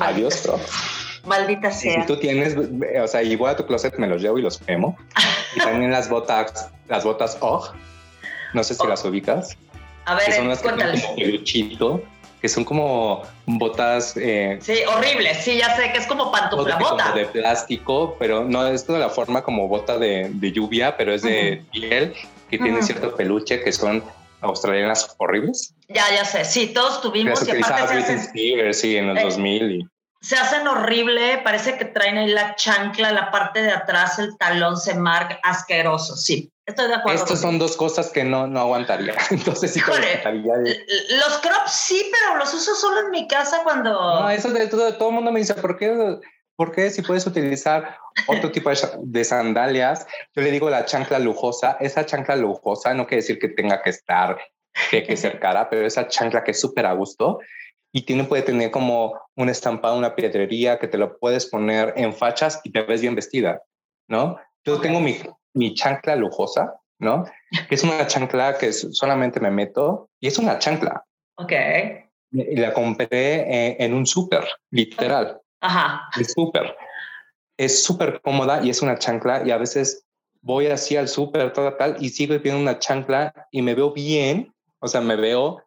Adiós, 0.00 0.36
crocs. 0.42 1.05
Maldita 1.26 1.70
sea. 1.70 2.00
si 2.00 2.06
tú 2.06 2.16
tienes, 2.16 2.56
o 2.56 3.06
sea, 3.06 3.22
y 3.22 3.36
voy 3.36 3.50
a 3.50 3.56
tu 3.56 3.66
closet, 3.66 3.96
me 3.98 4.06
los 4.06 4.22
llevo 4.22 4.38
y 4.38 4.42
los 4.42 4.58
quemo. 4.58 4.96
y 5.56 5.60
también 5.60 5.90
las 5.90 6.08
botas, 6.08 6.70
las 6.88 7.04
botas 7.04 7.36
OG. 7.40 7.74
No 8.54 8.64
sé 8.64 8.74
si 8.74 8.86
las 8.86 9.04
ubicas. 9.04 9.56
A 10.06 10.14
ver, 10.14 10.26
que 10.26 10.32
son 10.32 10.48
las 10.48 10.62
que 10.62 11.40
que 12.40 12.48
son 12.48 12.64
como 12.64 13.22
botas. 13.46 14.16
Eh, 14.16 14.58
sí, 14.60 14.78
horribles. 14.86 15.38
Sí, 15.38 15.56
ya 15.58 15.74
sé 15.74 15.90
que 15.92 15.98
es 15.98 16.06
como 16.06 16.30
pantufla 16.30 16.76
bota. 16.76 17.12
De 17.12 17.24
plástico, 17.24 18.16
pero 18.18 18.44
no 18.44 18.66
es 18.66 18.86
de 18.86 18.98
la 18.98 19.08
forma 19.08 19.42
como 19.42 19.68
bota 19.68 19.98
de, 19.98 20.30
lluvia, 20.54 20.96
pero 20.96 21.12
es 21.12 21.22
de 21.22 21.64
piel 21.72 22.14
que 22.50 22.58
tiene 22.58 22.82
cierto 22.82 23.16
peluche 23.16 23.62
que 23.62 23.72
son 23.72 24.04
australianas 24.40 25.14
horribles. 25.18 25.74
Ya, 25.88 26.04
ya 26.14 26.24
sé. 26.24 26.44
Sí, 26.44 26.68
todos 26.68 27.00
tuvimos. 27.00 27.46
y 27.46 27.50
aparte 27.50 28.02
se 28.02 28.14
hacen, 28.14 28.74
sí, 28.74 28.96
en 28.96 29.14
los 29.14 29.22
2000 29.22 29.72
y 29.72 29.88
se 30.20 30.36
hacen 30.36 30.66
horrible, 30.66 31.38
parece 31.44 31.76
que 31.76 31.84
traen 31.84 32.18
ahí 32.18 32.28
la 32.28 32.54
chancla, 32.56 33.12
la 33.12 33.30
parte 33.30 33.62
de 33.62 33.70
atrás, 33.70 34.18
el 34.18 34.36
talón 34.36 34.76
se 34.76 34.94
marca 34.94 35.38
asqueroso, 35.42 36.16
sí. 36.16 36.50
Estoy 36.66 36.88
de 36.88 36.94
acuerdo. 36.94 37.22
Estas 37.22 37.40
son 37.40 37.60
dos 37.60 37.76
cosas 37.76 38.10
que 38.10 38.24
no, 38.24 38.48
no 38.48 38.58
aguantaría. 38.58 39.14
Entonces 39.30 39.72
sí 39.72 39.80
Los 39.80 41.38
crops 41.38 41.70
sí, 41.70 42.10
pero 42.10 42.38
los 42.38 42.52
uso 42.52 42.74
solo 42.74 43.00
en 43.00 43.10
mi 43.10 43.28
casa 43.28 43.60
cuando. 43.62 43.92
No, 43.92 44.30
eso 44.30 44.50
de 44.50 44.66
todo, 44.66 44.92
todo 44.94 45.10
el 45.10 45.14
mundo 45.14 45.30
me 45.30 45.38
dice, 45.38 45.54
¿por 45.54 45.76
qué? 45.76 46.18
¿Por 46.56 46.72
qué 46.72 46.90
si 46.90 47.02
puedes 47.02 47.26
utilizar 47.26 47.98
otro 48.26 48.50
tipo 48.50 48.70
de, 48.70 49.24
sandalias? 49.24 50.06
Yo 50.34 50.42
le 50.42 50.50
digo 50.50 50.68
la 50.68 50.86
chancla 50.86 51.18
lujosa. 51.18 51.76
Esa 51.78 52.04
chancla 52.04 52.34
lujosa 52.34 52.94
no 52.94 53.06
quiere 53.06 53.20
decir 53.20 53.38
que 53.38 53.48
tenga 53.48 53.82
que 53.82 53.90
estar, 53.90 54.36
que, 54.90 55.04
que 55.04 55.16
ser 55.16 55.38
cara, 55.38 55.68
pero 55.70 55.86
esa 55.86 56.08
chancla 56.08 56.42
que 56.42 56.50
es 56.52 56.60
súper 56.60 56.86
a 56.86 56.94
gusto 56.94 57.38
y 57.96 58.02
tiene, 58.02 58.24
puede 58.24 58.42
tener 58.42 58.70
como 58.70 59.18
un 59.36 59.48
estampado, 59.48 59.96
una 59.96 60.14
piedrería 60.14 60.78
que 60.78 60.86
te 60.86 60.98
lo 60.98 61.18
puedes 61.18 61.46
poner 61.46 61.94
en 61.96 62.12
fachas 62.12 62.60
y 62.62 62.70
te 62.70 62.82
ves 62.82 63.00
bien 63.00 63.14
vestida, 63.14 63.62
¿no? 64.06 64.38
Yo 64.66 64.78
tengo 64.82 65.00
mi, 65.00 65.16
mi 65.54 65.72
chancla 65.72 66.14
lujosa, 66.14 66.74
¿no? 66.98 67.24
Que 67.70 67.74
es 67.74 67.82
una 67.82 68.06
chancla 68.06 68.58
que 68.58 68.70
solamente 68.74 69.40
me 69.40 69.50
meto 69.50 70.10
y 70.20 70.26
es 70.26 70.36
una 70.36 70.58
chancla. 70.58 71.06
Ok. 71.36 71.52
Y 72.32 72.56
la 72.56 72.74
compré 72.74 73.82
en, 73.82 73.94
un 73.94 74.04
súper, 74.04 74.46
literal. 74.70 75.40
Ajá. 75.62 76.02
El 76.18 76.26
súper. 76.26 76.76
Es 77.56 77.82
súper 77.82 78.20
cómoda 78.20 78.62
y 78.62 78.68
es 78.68 78.82
una 78.82 78.98
chancla 78.98 79.42
y 79.42 79.52
a 79.52 79.56
veces 79.56 80.06
voy 80.42 80.66
así 80.66 80.98
al 80.98 81.08
súper, 81.08 81.50
toda 81.54 81.78
tal, 81.78 81.96
y 81.98 82.10
sigo 82.10 82.38
viendo 82.40 82.60
una 82.60 82.78
chancla 82.78 83.32
y 83.50 83.62
me 83.62 83.74
veo 83.74 83.94
bien, 83.94 84.54
o 84.80 84.86
sea, 84.86 85.00
me 85.00 85.16
veo 85.16 85.62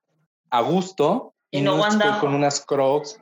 a 0.52 0.62
gusto 0.62 1.34
y, 1.52 1.62
no, 1.62 1.84
anda 1.84 2.20
con 2.20 2.34
unas 2.34 2.66
crocs 2.66 3.20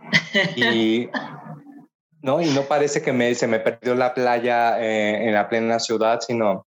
y 0.56 1.10
no 2.22 2.42
y 2.42 2.50
no 2.50 2.64
parece 2.64 3.02
que 3.02 3.14
me, 3.14 3.34
se 3.36 3.48
me 3.48 3.60
perdió 3.60 3.96
la 3.96 4.14
playa 4.14 4.82
eh, 4.82 5.28
en 5.28 5.34
la 5.34 5.48
plena 5.48 5.80
ciudad 5.80 6.20
sino 6.22 6.66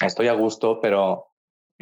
estoy 0.00 0.28
a 0.28 0.32
gusto 0.32 0.80
pero 0.80 1.31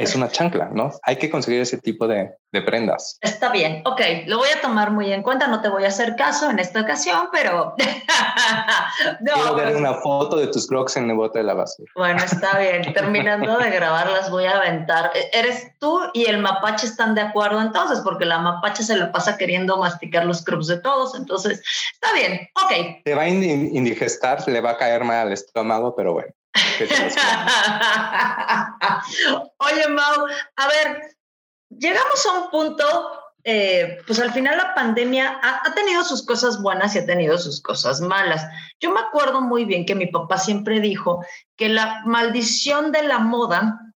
es 0.01 0.15
una 0.15 0.31
chancla, 0.31 0.71
¿no? 0.73 0.91
Hay 1.03 1.17
que 1.17 1.29
conseguir 1.29 1.61
ese 1.61 1.77
tipo 1.77 2.09
de, 2.09 2.31
de, 2.53 2.63
prendas. 2.63 3.19
Está 3.21 3.51
bien, 3.51 3.83
ok, 3.85 4.01
lo 4.27 4.39
voy 4.39 4.49
a 4.49 4.61
tomar 4.63 4.91
muy 4.93 5.13
en 5.13 5.23
cuenta, 5.23 5.47
no 5.47 5.61
te 5.61 5.69
voy 5.69 5.85
a 5.85 5.89
hacer 5.89 6.17
caso 6.17 6.49
en 6.49 6.59
esta 6.59 6.81
ocasión, 6.81 7.29
pero... 7.31 7.75
no, 9.21 9.35
Quiero 9.35 9.55
ver 9.55 9.77
una 9.77 9.95
foto 9.95 10.37
de 10.37 10.47
tus 10.47 10.67
crocs 10.67 10.97
en 10.97 11.11
el 11.11 11.17
bote 11.17 11.41
de 11.41 11.45
la 11.45 11.53
basura. 11.53 11.93
Bueno, 11.95 12.23
está 12.25 12.59
bien, 12.59 12.93
terminando 12.95 13.59
de 13.59 13.71
grabarlas 13.71 14.31
voy 14.31 14.47
a 14.47 14.57
aventar. 14.57 15.11
E, 15.15 15.39
eres 15.39 15.71
tú 15.79 16.01
y 16.15 16.25
el 16.25 16.39
mapache 16.39 16.87
están 16.87 17.15
de 17.15 17.21
acuerdo 17.21 17.61
entonces, 17.61 18.01
porque 18.01 18.25
la 18.25 18.39
mapache 18.39 18.83
se 18.83 18.97
le 18.97 19.07
pasa 19.07 19.37
queriendo 19.37 19.77
masticar 19.77 20.25
los 20.25 20.43
crocs 20.43 20.69
de 20.69 20.81
todos, 20.81 21.15
entonces 21.15 21.63
está 21.93 22.15
bien, 22.15 22.49
ok. 22.55 23.03
Te 23.05 23.15
va 23.15 23.23
a 23.23 23.29
indigestar, 23.29 24.49
le 24.49 24.63
va 24.63 24.71
a 24.71 24.77
caer 24.79 25.05
mal 25.05 25.27
al 25.27 25.33
estómago, 25.35 25.95
pero 25.95 26.15
bueno. 26.15 26.33
Oye, 29.59 29.89
Mau, 29.89 30.27
a 30.57 30.69
ver, 30.69 31.17
llegamos 31.69 32.27
a 32.27 32.41
un 32.41 32.51
punto, 32.51 32.85
eh, 33.45 33.99
pues 34.07 34.19
al 34.19 34.33
final 34.33 34.57
la 34.57 34.75
pandemia 34.75 35.39
ha, 35.43 35.75
tenido 35.75 36.03
sus 36.05 36.27
cosas 36.27 36.61
buenas 36.61 36.95
y 36.95 36.99
ha 36.99 37.07
tenido 37.07 37.39
sus 37.39 37.63
cosas 37.63 38.01
malas. 38.01 38.45
Yo 38.81 38.93
me 38.93 39.01
acuerdo 39.01 39.41
muy 39.41 39.65
bien 39.65 39.87
que 39.87 39.95
mi 39.95 40.07
papá 40.07 40.39
siempre 40.39 40.81
dijo 40.81 41.25
que 41.57 41.69
la 41.69 42.03
maldición 42.05 42.93
de 42.93 43.05
la 43.05 43.19
moda 43.19 43.91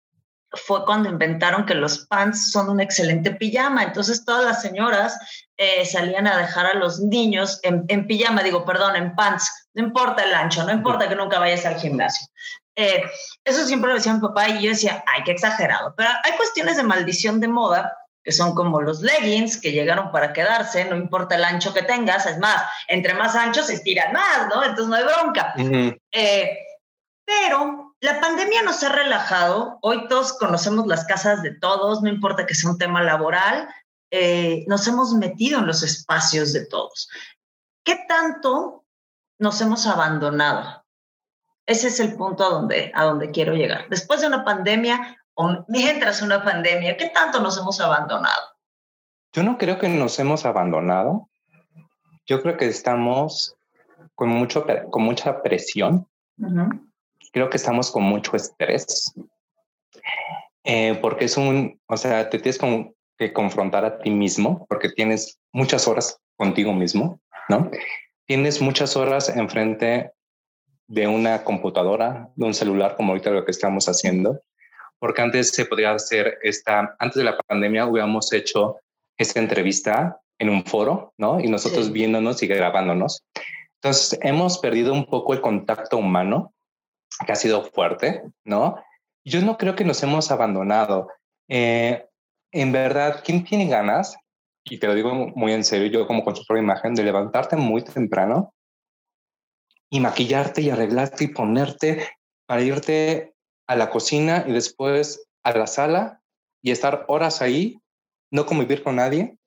fue 0.53 0.85
cuando 0.85 1.09
inventaron 1.09 1.65
que 1.65 1.75
los 1.75 2.05
pants 2.07 2.51
son 2.51 2.69
un 2.69 2.81
excelente 2.81 3.31
pijama. 3.31 3.83
Entonces 3.83 4.25
todas 4.25 4.43
las 4.43 4.61
señoras 4.61 5.17
eh, 5.57 5.85
salían 5.85 6.27
a 6.27 6.37
dejar 6.37 6.65
a 6.65 6.73
los 6.73 6.99
niños 6.99 7.59
en, 7.63 8.07
pijama, 8.07 8.43
digo, 8.43 8.65
perdón, 8.65 8.95
en 8.95 9.15
pants. 9.15 9.60
No 9.73 9.83
importa 9.83 10.23
el 10.23 10.33
ancho, 10.33 10.63
no 10.63 10.71
importa 10.71 11.07
que 11.07 11.15
nunca 11.15 11.39
vayas 11.39 11.65
al 11.65 11.79
gimnasio. 11.79 12.27
Eh, 12.75 13.03
eso 13.43 13.65
siempre 13.65 13.89
lo 13.89 13.95
decía 13.95 14.13
mi 14.13 14.21
papá 14.21 14.49
y 14.49 14.61
yo 14.63 14.69
decía, 14.69 15.03
ay, 15.07 15.23
qué 15.23 15.31
exagerado. 15.31 15.93
Pero 15.95 16.09
hay 16.23 16.31
cuestiones 16.37 16.77
de 16.77 16.83
maldición 16.83 17.39
de 17.39 17.47
moda 17.47 17.97
que 18.23 18.31
son 18.31 18.53
como 18.53 18.81
los 18.81 19.01
leggings 19.01 19.59
que 19.59 19.71
llegaron 19.71 20.11
para 20.11 20.31
quedarse, 20.33 20.85
no 20.85 20.95
importa 20.95 21.35
el 21.35 21.43
ancho 21.43 21.73
que 21.73 21.81
tengas, 21.81 22.25
es 22.27 22.37
más, 22.37 22.63
entre 22.87 23.13
más 23.15 23.35
anchos 23.35 23.67
se 23.67 23.73
estiran 23.73 24.13
más, 24.13 24.47
¿no? 24.47 24.63
Entonces 24.63 24.87
no 24.87 24.95
hay 24.95 25.03
bronca. 25.03 25.55
Eh, 26.11 26.57
pero 27.25 27.95
la 27.99 28.19
pandemia 28.19 28.61
nos 28.61 28.83
ha 28.83 28.89
relajado, 28.89 29.79
hoy 29.81 30.07
todos 30.07 30.33
conocemos 30.33 30.85
las 30.85 31.05
casas 31.05 31.41
de 31.41 31.51
todos, 31.51 32.01
no 32.01 32.09
importa 32.09 32.45
que 32.45 32.55
sea 32.55 32.69
un 32.69 32.77
tema 32.77 33.01
laboral, 33.01 33.67
eh, 34.11 34.65
nos 34.67 34.87
hemos 34.87 35.13
metido 35.13 35.59
en 35.59 35.67
los 35.67 35.81
espacios 35.81 36.53
de 36.53 36.65
todos. 36.65 37.09
¿Qué 37.83 38.03
tanto 38.07 38.80
nos 39.41 39.59
hemos 39.59 39.87
abandonado? 39.87 40.85
Ese 41.65 41.87
es 41.87 41.99
el 41.99 42.15
punto 42.15 42.45
a 42.45 42.49
donde, 42.49 42.91
a 42.93 43.05
donde 43.05 43.31
quiero 43.31 43.53
llegar. 43.53 43.89
Después 43.89 44.21
de 44.21 44.27
una 44.27 44.45
pandemia 44.45 45.17
o 45.33 45.65
mientras 45.67 46.21
una 46.21 46.43
pandemia, 46.43 46.95
¿qué 46.95 47.09
tanto 47.09 47.41
nos 47.41 47.57
hemos 47.57 47.81
abandonado? 47.81 48.41
Yo 49.33 49.41
no 49.41 49.57
creo 49.57 49.79
que 49.79 49.89
nos 49.89 50.19
hemos 50.19 50.45
abandonado. 50.45 51.27
Yo 52.27 52.41
creo 52.43 52.55
que 52.55 52.67
estamos 52.67 53.55
con, 54.13 54.29
mucho, 54.29 54.63
con 54.91 55.03
mucha 55.03 55.41
presión. 55.41 56.07
Creo 57.33 57.49
que 57.49 57.57
estamos 57.57 57.91
con 57.91 58.03
mucho 58.03 58.35
estrés. 58.35 59.11
Eh, 60.63 60.99
porque 61.01 61.25
es 61.25 61.35
un, 61.37 61.81
o 61.87 61.97
sea, 61.97 62.29
te 62.29 62.37
tienes 62.37 62.59
que 63.17 63.33
confrontar 63.33 63.85
a 63.85 63.97
ti 63.97 64.11
mismo 64.11 64.67
porque 64.69 64.89
tienes 64.89 65.39
muchas 65.51 65.87
horas 65.87 66.19
contigo 66.37 66.73
mismo, 66.73 67.19
¿no? 67.49 67.71
Tienes 68.31 68.61
muchas 68.61 68.95
horas 68.95 69.27
enfrente 69.27 70.13
de 70.87 71.05
una 71.05 71.43
computadora, 71.43 72.29
de 72.37 72.45
un 72.45 72.53
celular, 72.53 72.95
como 72.95 73.11
ahorita 73.11 73.29
lo 73.29 73.43
que 73.43 73.51
estamos 73.51 73.89
haciendo, 73.89 74.39
porque 74.99 75.21
antes 75.21 75.49
se 75.49 75.65
podría 75.65 75.91
hacer 75.91 76.37
esta, 76.41 76.95
antes 76.97 77.17
de 77.17 77.25
la 77.25 77.37
pandemia 77.37 77.85
hubiéramos 77.87 78.31
hecho 78.31 78.77
esta 79.17 79.41
entrevista 79.41 80.21
en 80.39 80.47
un 80.47 80.63
foro, 80.63 81.13
¿no? 81.17 81.41
Y 81.41 81.49
nosotros 81.49 81.91
viéndonos 81.91 82.41
y 82.41 82.47
grabándonos. 82.47 83.21
Entonces, 83.81 84.17
hemos 84.21 84.59
perdido 84.59 84.93
un 84.93 85.07
poco 85.07 85.33
el 85.33 85.41
contacto 85.41 85.97
humano, 85.97 86.53
que 87.25 87.33
ha 87.33 87.35
sido 87.35 87.65
fuerte, 87.65 88.23
¿no? 88.45 88.81
Yo 89.25 89.41
no 89.41 89.57
creo 89.57 89.75
que 89.75 89.83
nos 89.83 90.01
hemos 90.03 90.31
abandonado. 90.31 91.09
Eh, 91.49 92.05
en 92.53 92.71
verdad, 92.71 93.23
¿quién 93.25 93.43
tiene 93.43 93.67
ganas? 93.67 94.15
Y 94.63 94.77
te 94.77 94.87
lo 94.87 94.95
digo 94.95 95.13
muy 95.13 95.53
en 95.53 95.63
serio, 95.63 95.87
yo 95.87 96.07
como 96.07 96.23
consultor 96.23 96.57
de 96.57 96.63
imagen, 96.63 96.93
de 96.93 97.03
levantarte 97.03 97.55
muy 97.55 97.83
temprano 97.83 98.53
y 99.89 99.99
maquillarte 99.99 100.61
y 100.61 100.69
arreglarte 100.69 101.25
y 101.25 101.27
ponerte 101.29 102.07
para 102.45 102.61
irte 102.61 103.33
a 103.67 103.75
la 103.75 103.89
cocina 103.89 104.45
y 104.47 104.51
después 104.51 105.27
a 105.43 105.51
la 105.53 105.67
sala 105.67 106.21
y 106.61 106.71
estar 106.71 107.05
horas 107.07 107.41
ahí, 107.41 107.79
no 108.31 108.45
convivir 108.45 108.83
con 108.83 108.97
nadie 108.97 109.37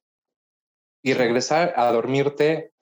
y 1.03 1.15
regresar 1.15 1.75
a 1.77 1.91
dormirte. 1.93 2.73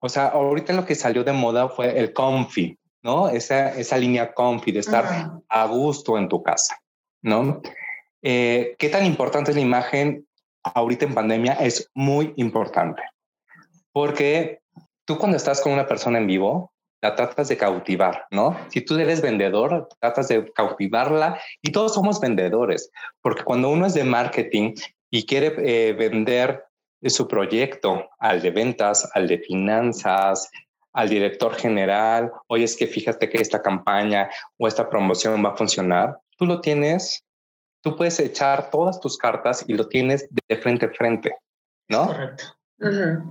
O 0.00 0.08
sea, 0.08 0.26
ahorita 0.26 0.72
lo 0.72 0.84
que 0.84 0.94
salió 0.94 1.24
de 1.24 1.32
moda 1.32 1.68
fue 1.68 1.98
el 1.98 2.12
comfy, 2.12 2.78
¿no? 3.02 3.28
Esa, 3.28 3.74
esa 3.78 3.96
línea 3.96 4.34
comfy 4.34 4.72
de 4.72 4.80
estar 4.80 5.30
a 5.48 5.66
gusto 5.66 6.18
en 6.18 6.28
tu 6.28 6.42
casa, 6.42 6.80
¿no? 7.22 7.62
Eh, 8.22 8.76
¿Qué 8.78 8.88
tan 8.88 9.06
importante 9.06 9.50
es 9.50 9.56
la 9.56 9.62
imagen 9.62 10.26
ahorita 10.62 11.06
en 11.06 11.14
pandemia? 11.14 11.54
Es 11.54 11.90
muy 11.94 12.32
importante, 12.36 13.02
porque 13.92 14.60
tú 15.04 15.18
cuando 15.18 15.36
estás 15.36 15.60
con 15.60 15.72
una 15.72 15.86
persona 15.86 16.18
en 16.18 16.26
vivo, 16.26 16.72
la 17.02 17.14
tratas 17.14 17.48
de 17.48 17.56
cautivar, 17.56 18.26
¿no? 18.30 18.56
Si 18.68 18.82
tú 18.82 18.98
eres 18.98 19.22
vendedor, 19.22 19.88
tratas 20.00 20.28
de 20.28 20.52
cautivarla 20.52 21.40
y 21.62 21.72
todos 21.72 21.94
somos 21.94 22.20
vendedores, 22.20 22.90
porque 23.22 23.42
cuando 23.42 23.70
uno 23.70 23.86
es 23.86 23.94
de 23.94 24.04
marketing 24.04 24.74
y 25.10 25.24
quiere 25.24 25.54
eh, 25.58 25.92
vender 25.94 26.64
su 27.06 27.26
proyecto 27.26 28.10
al 28.18 28.42
de 28.42 28.50
ventas, 28.50 29.10
al 29.14 29.26
de 29.28 29.38
finanzas, 29.38 30.50
al 30.92 31.08
director 31.08 31.54
general, 31.54 32.32
oye, 32.48 32.64
es 32.64 32.76
que 32.76 32.86
fíjate 32.86 33.30
que 33.30 33.38
esta 33.38 33.62
campaña 33.62 34.28
o 34.58 34.68
esta 34.68 34.90
promoción 34.90 35.42
va 35.44 35.50
a 35.50 35.56
funcionar, 35.56 36.18
tú 36.36 36.46
lo 36.46 36.60
tienes, 36.60 37.24
tú 37.82 37.96
puedes 37.96 38.18
echar 38.20 38.70
todas 38.70 39.00
tus 39.00 39.16
cartas 39.16 39.64
y 39.66 39.74
lo 39.74 39.88
tienes 39.88 40.28
de 40.30 40.56
frente 40.56 40.86
a 40.86 40.90
frente, 40.90 41.34
¿no? 41.88 42.06
Correcto. 42.06 42.44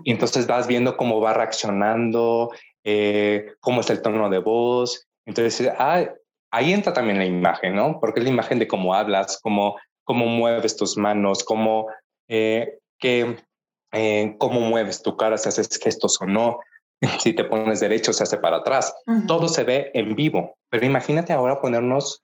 Y 0.03 0.11
entonces 0.11 0.45
vas 0.45 0.67
viendo 0.67 0.95
cómo 0.95 1.19
va 1.19 1.33
reaccionando, 1.33 2.51
eh, 2.83 3.53
cómo 3.59 3.81
es 3.81 3.89
el 3.89 4.01
tono 4.01 4.29
de 4.29 4.37
voz. 4.37 5.07
Entonces, 5.25 5.71
ah, 5.79 6.05
ahí 6.51 6.71
entra 6.71 6.93
también 6.93 7.17
la 7.17 7.25
imagen, 7.25 7.75
¿no? 7.75 7.99
Porque 7.99 8.19
es 8.19 8.25
la 8.25 8.31
imagen 8.31 8.59
de 8.59 8.67
cómo 8.67 8.93
hablas, 8.93 9.39
cómo, 9.41 9.75
cómo 10.03 10.27
mueves 10.27 10.77
tus 10.77 10.97
manos, 10.97 11.43
cómo, 11.43 11.87
eh, 12.27 12.77
eh, 13.01 14.35
cómo 14.37 14.59
mueves 14.59 15.01
tu 15.01 15.17
cara, 15.17 15.37
si 15.37 15.49
haces 15.49 15.79
gestos 15.81 16.21
o 16.21 16.25
no. 16.25 16.59
Si 17.19 17.31
te 17.31 17.45
pones 17.45 17.79
derecho, 17.79 18.11
se 18.11 18.23
hace 18.23 18.37
para 18.37 18.57
atrás. 18.57 18.93
Todo 19.25 19.47
se 19.47 19.63
ve 19.63 19.89
en 19.93 20.15
vivo. 20.15 20.57
Pero 20.69 20.85
imagínate 20.85 21.31
ahora 21.31 21.61
ponernos 21.61 22.23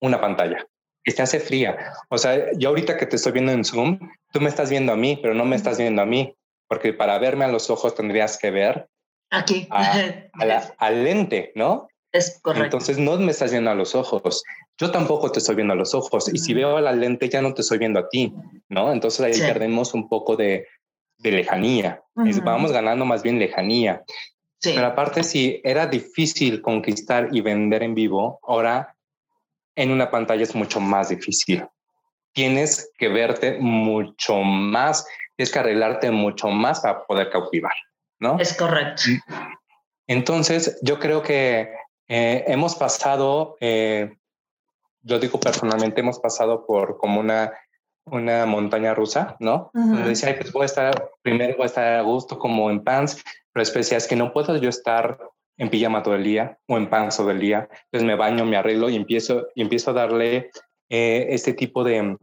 una 0.00 0.20
pantalla 0.20 0.66
que 1.06 1.12
se 1.12 1.22
hace 1.22 1.38
fría. 1.38 1.92
O 2.08 2.18
sea, 2.18 2.50
yo 2.58 2.70
ahorita 2.70 2.96
que 2.96 3.06
te 3.06 3.14
estoy 3.14 3.30
viendo 3.30 3.52
en 3.52 3.64
Zoom, 3.64 4.00
tú 4.32 4.40
me 4.40 4.48
estás 4.48 4.70
viendo 4.70 4.92
a 4.92 4.96
mí, 4.96 5.16
pero 5.22 5.34
no 5.34 5.44
me 5.44 5.54
estás 5.54 5.78
viendo 5.78 6.02
a 6.02 6.04
mí, 6.04 6.36
porque 6.68 6.92
para 6.92 7.16
verme 7.18 7.44
a 7.44 7.48
los 7.48 7.70
ojos 7.70 7.94
tendrías 7.94 8.36
que 8.36 8.50
ver 8.50 8.88
Aquí. 9.30 9.68
al 10.78 11.04
lente, 11.04 11.52
¿no? 11.54 11.86
Es 12.10 12.40
correcto. 12.42 12.64
Entonces 12.64 12.98
no 12.98 13.16
me 13.18 13.30
estás 13.30 13.52
viendo 13.52 13.70
a 13.70 13.76
los 13.76 13.94
ojos. 13.94 14.42
Yo 14.78 14.90
tampoco 14.90 15.30
te 15.30 15.38
estoy 15.38 15.54
viendo 15.54 15.74
a 15.74 15.76
los 15.76 15.94
ojos. 15.94 16.28
Y 16.32 16.38
si 16.38 16.54
veo 16.54 16.76
a 16.76 16.80
la 16.80 16.92
lente, 16.92 17.28
ya 17.28 17.40
no 17.40 17.54
te 17.54 17.62
estoy 17.62 17.78
viendo 17.78 18.00
a 18.00 18.08
ti, 18.08 18.34
¿no? 18.68 18.92
Entonces 18.92 19.20
ahí 19.20 19.40
perdemos 19.40 19.94
un 19.94 20.08
poco 20.08 20.34
de, 20.34 20.66
de 21.18 21.30
lejanía. 21.30 22.02
Vamos 22.14 22.72
ganando 22.72 23.04
más 23.04 23.22
bien 23.22 23.38
lejanía. 23.38 24.02
Sí. 24.60 24.72
Pero 24.74 24.86
aparte, 24.88 25.22
si 25.22 25.60
era 25.62 25.86
difícil 25.86 26.62
conquistar 26.62 27.28
y 27.30 27.42
vender 27.42 27.84
en 27.84 27.94
vivo, 27.94 28.40
ahora 28.42 28.95
en 29.76 29.92
una 29.92 30.10
pantalla 30.10 30.42
es 30.42 30.54
mucho 30.54 30.80
más 30.80 31.10
difícil. 31.10 31.64
Tienes 32.32 32.90
que 32.98 33.08
verte 33.08 33.58
mucho 33.60 34.38
más, 34.38 35.06
tienes 35.36 35.52
que 35.52 35.58
arreglarte 35.58 36.10
mucho 36.10 36.48
más 36.48 36.80
para 36.80 37.06
poder 37.06 37.30
cautivar. 37.30 37.74
¿no? 38.18 38.38
Es 38.38 38.56
correcto. 38.56 39.02
Entonces, 40.06 40.78
yo 40.82 40.98
creo 40.98 41.22
que 41.22 41.70
eh, 42.08 42.44
hemos 42.46 42.76
pasado, 42.76 43.56
eh, 43.60 44.16
yo 45.02 45.18
digo 45.18 45.38
personalmente, 45.40 46.00
hemos 46.00 46.18
pasado 46.18 46.64
por 46.66 46.96
como 46.98 47.20
una, 47.20 47.52
una 48.04 48.46
montaña 48.46 48.94
rusa, 48.94 49.36
¿no? 49.40 49.70
Donde 49.74 50.10
decía, 50.10 50.36
pues 50.38 50.52
voy 50.52 50.62
a 50.62 50.66
estar, 50.66 51.10
primero 51.22 51.56
voy 51.56 51.64
a 51.64 51.66
estar 51.66 51.94
a 51.94 52.02
gusto 52.02 52.38
como 52.38 52.70
en 52.70 52.82
pants, 52.82 53.22
pero 53.52 53.62
después 53.64 53.90
es 53.92 54.06
que 54.06 54.16
no 54.16 54.32
puedo 54.32 54.56
yo 54.56 54.68
estar 54.68 55.18
en 55.58 55.70
pijama 55.70 56.02
todo 56.02 56.14
el 56.14 56.24
día 56.24 56.58
o 56.66 56.76
en 56.76 56.88
pants 56.88 57.16
todo 57.16 57.30
el 57.30 57.40
día. 57.40 57.68
Entonces 57.84 58.06
me 58.06 58.14
baño, 58.14 58.44
me 58.44 58.56
arreglo 58.56 58.88
y 58.90 58.96
empiezo, 58.96 59.48
y 59.54 59.62
empiezo 59.62 59.90
a 59.90 59.94
darle 59.94 60.50
eh, 60.88 61.26
este 61.30 61.52
tipo 61.52 61.84
de, 61.84 62.16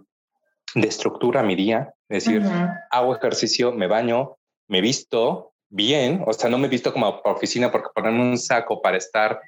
de 0.76 0.88
estructura 0.88 1.41
a 1.41 1.43
mi 1.43 1.56
día. 1.56 1.93
Es 2.10 2.26
decir, 2.26 2.43
hago 2.91 3.15
ejercicio, 3.15 3.72
me 3.72 3.88
baño, 3.88 4.38
me 4.67 4.82
visto, 4.82 5.54
bien, 5.69 6.24
o 6.28 6.34
sea, 6.34 6.50
no 6.50 6.58
me 6.58 6.67
visto 6.67 6.93
como 6.93 7.22
oficina 7.26 7.72
porque 7.72 7.89
ponerme 7.93 8.22
un 8.22 8.38
saco 8.38 8.82
para 8.82 8.98
estar 8.98 9.41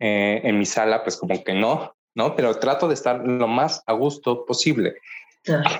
eh, 0.00 0.40
en 0.44 0.58
mi 0.58 0.64
sala, 0.64 1.02
pues 1.02 1.16
como 1.16 1.44
que 1.44 1.52
no, 1.52 1.94
¿no? 2.14 2.34
Pero 2.34 2.58
trato 2.58 2.88
de 2.88 2.94
estar 2.94 3.20
lo 3.26 3.46
más 3.46 3.82
a 3.86 3.92
gusto 3.92 4.46
posible. 4.46 4.94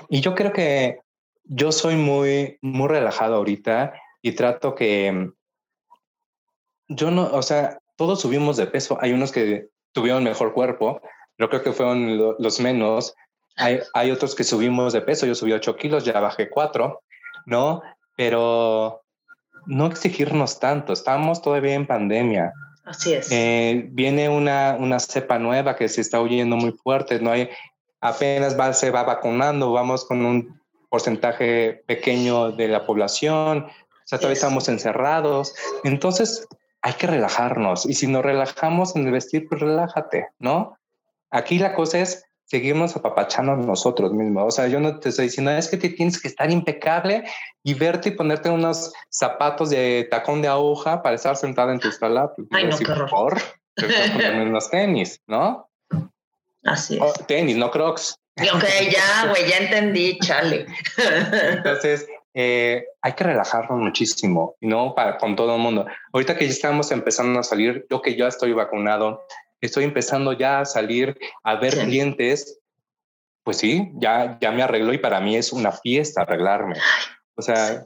Y 0.09 0.21
yo 0.21 0.35
creo 0.35 0.51
que 0.51 0.99
yo 1.43 1.71
soy 1.71 1.95
muy, 1.95 2.57
muy 2.61 2.87
relajado 2.87 3.35
ahorita 3.35 3.93
y 4.21 4.33
trato 4.33 4.75
que 4.75 5.31
yo 6.89 7.11
no, 7.11 7.29
o 7.31 7.41
sea, 7.41 7.79
todos 7.95 8.21
subimos 8.21 8.57
de 8.57 8.67
peso. 8.67 8.97
Hay 8.99 9.13
unos 9.13 9.31
que 9.31 9.69
tuvieron 9.93 10.23
mejor 10.23 10.53
cuerpo, 10.53 11.01
yo 11.37 11.49
creo 11.49 11.63
que 11.63 11.71
fueron 11.71 12.35
los 12.37 12.59
menos. 12.59 13.15
Hay, 13.55 13.79
hay 13.93 14.11
otros 14.11 14.35
que 14.35 14.43
subimos 14.43 14.93
de 14.93 15.01
peso. 15.01 15.25
Yo 15.25 15.35
subí 15.35 15.53
8 15.53 15.75
kilos, 15.77 16.03
ya 16.03 16.19
bajé 16.19 16.49
4, 16.49 17.01
¿no? 17.45 17.81
Pero 18.17 19.01
no 19.65 19.85
exigirnos 19.85 20.59
tanto, 20.59 20.93
estamos 20.93 21.41
todavía 21.41 21.75
en 21.75 21.87
pandemia. 21.87 22.53
Así 22.85 23.13
es. 23.13 23.31
Eh, 23.31 23.87
viene 23.91 24.29
una, 24.29 24.75
una 24.79 24.99
cepa 24.99 25.37
nueva 25.37 25.75
que 25.75 25.87
se 25.89 26.01
está 26.01 26.19
oyendo 26.19 26.55
muy 26.55 26.71
fuerte, 26.71 27.19
no 27.19 27.31
hay, 27.31 27.49
apenas 28.01 28.59
va, 28.59 28.73
se 28.73 28.89
va 28.89 29.03
vacunando, 29.03 29.71
vamos 29.71 30.05
con 30.05 30.25
un 30.25 30.59
porcentaje 30.89 31.83
pequeño 31.85 32.51
de 32.51 32.67
la 32.67 32.85
población, 32.85 33.67
o 33.67 34.05
sea, 34.05 34.17
todavía 34.17 34.33
estamos 34.33 34.67
encerrados, 34.69 35.53
entonces 35.83 36.47
hay 36.81 36.93
que 36.93 37.07
relajarnos 37.07 37.85
y 37.85 37.93
si 37.93 38.07
nos 38.07 38.23
relajamos 38.23 38.95
en 38.95 39.05
el 39.05 39.11
vestir, 39.11 39.47
pues 39.47 39.61
relájate, 39.61 40.29
¿no? 40.39 40.77
Aquí 41.31 41.59
la 41.59 41.73
cosa 41.73 41.99
es 41.99 42.23
seguirnos 42.45 42.95
apapachando 42.95 43.55
nosotros 43.55 44.11
mismos. 44.11 44.43
O 44.47 44.51
sea, 44.51 44.67
yo 44.67 44.79
no 44.79 44.99
te 44.99 45.09
estoy 45.09 45.25
diciendo, 45.25 45.51
es 45.51 45.67
que 45.67 45.77
te 45.77 45.89
tienes 45.89 46.19
que 46.19 46.27
estar 46.27 46.49
impecable 46.49 47.23
y 47.63 47.75
verte 47.75 48.09
y 48.09 48.13
ponerte 48.13 48.49
unos 48.49 48.91
zapatos 49.09 49.69
de 49.69 50.07
tacón 50.09 50.41
de 50.41 50.47
aguja 50.47 51.03
para 51.03 51.15
estar 51.15 51.35
sentado 51.35 51.71
en 51.71 51.79
tu 51.79 51.91
sala. 51.91 52.33
Pues, 52.35 52.47
Ay, 52.51 52.65
no, 52.65 52.77
qué 52.77 52.91
horror. 52.91 53.39
Te 53.75 53.85
unos 54.41 54.69
tenis, 54.71 55.21
¿no? 55.27 55.69
Así 56.63 56.97
es. 56.97 57.27
tenis, 57.27 57.55
no 57.55 57.69
crocs. 57.69 58.15
Ok, 58.37 58.63
ya, 58.89 59.27
güey, 59.29 59.49
ya 59.49 59.57
entendí, 59.57 60.17
chale. 60.19 60.65
Entonces, 61.51 62.07
eh, 62.33 62.85
hay 63.01 63.13
que 63.13 63.23
relajarnos 63.23 63.79
muchísimo, 63.79 64.55
¿no? 64.61 64.93
Para, 64.95 65.17
con 65.17 65.35
todo 65.35 65.55
el 65.55 65.61
mundo. 65.61 65.85
Ahorita 66.13 66.37
que 66.37 66.45
ya 66.45 66.51
estamos 66.51 66.91
empezando 66.91 67.39
a 67.39 67.43
salir, 67.43 67.85
yo 67.89 68.01
que 68.01 68.15
ya 68.15 68.27
estoy 68.27 68.53
vacunado, 68.53 69.23
estoy 69.61 69.83
empezando 69.83 70.33
ya 70.33 70.61
a 70.61 70.65
salir 70.65 71.17
a 71.43 71.55
ver 71.55 71.77
clientes, 71.77 72.59
pues 73.43 73.57
sí, 73.57 73.91
ya, 73.95 74.37
ya 74.39 74.51
me 74.51 74.61
arreglo 74.61 74.93
y 74.93 74.99
para 74.99 75.19
mí 75.19 75.35
es 75.35 75.51
una 75.51 75.71
fiesta 75.71 76.21
arreglarme. 76.21 76.75
O 77.35 77.41
sea, 77.41 77.83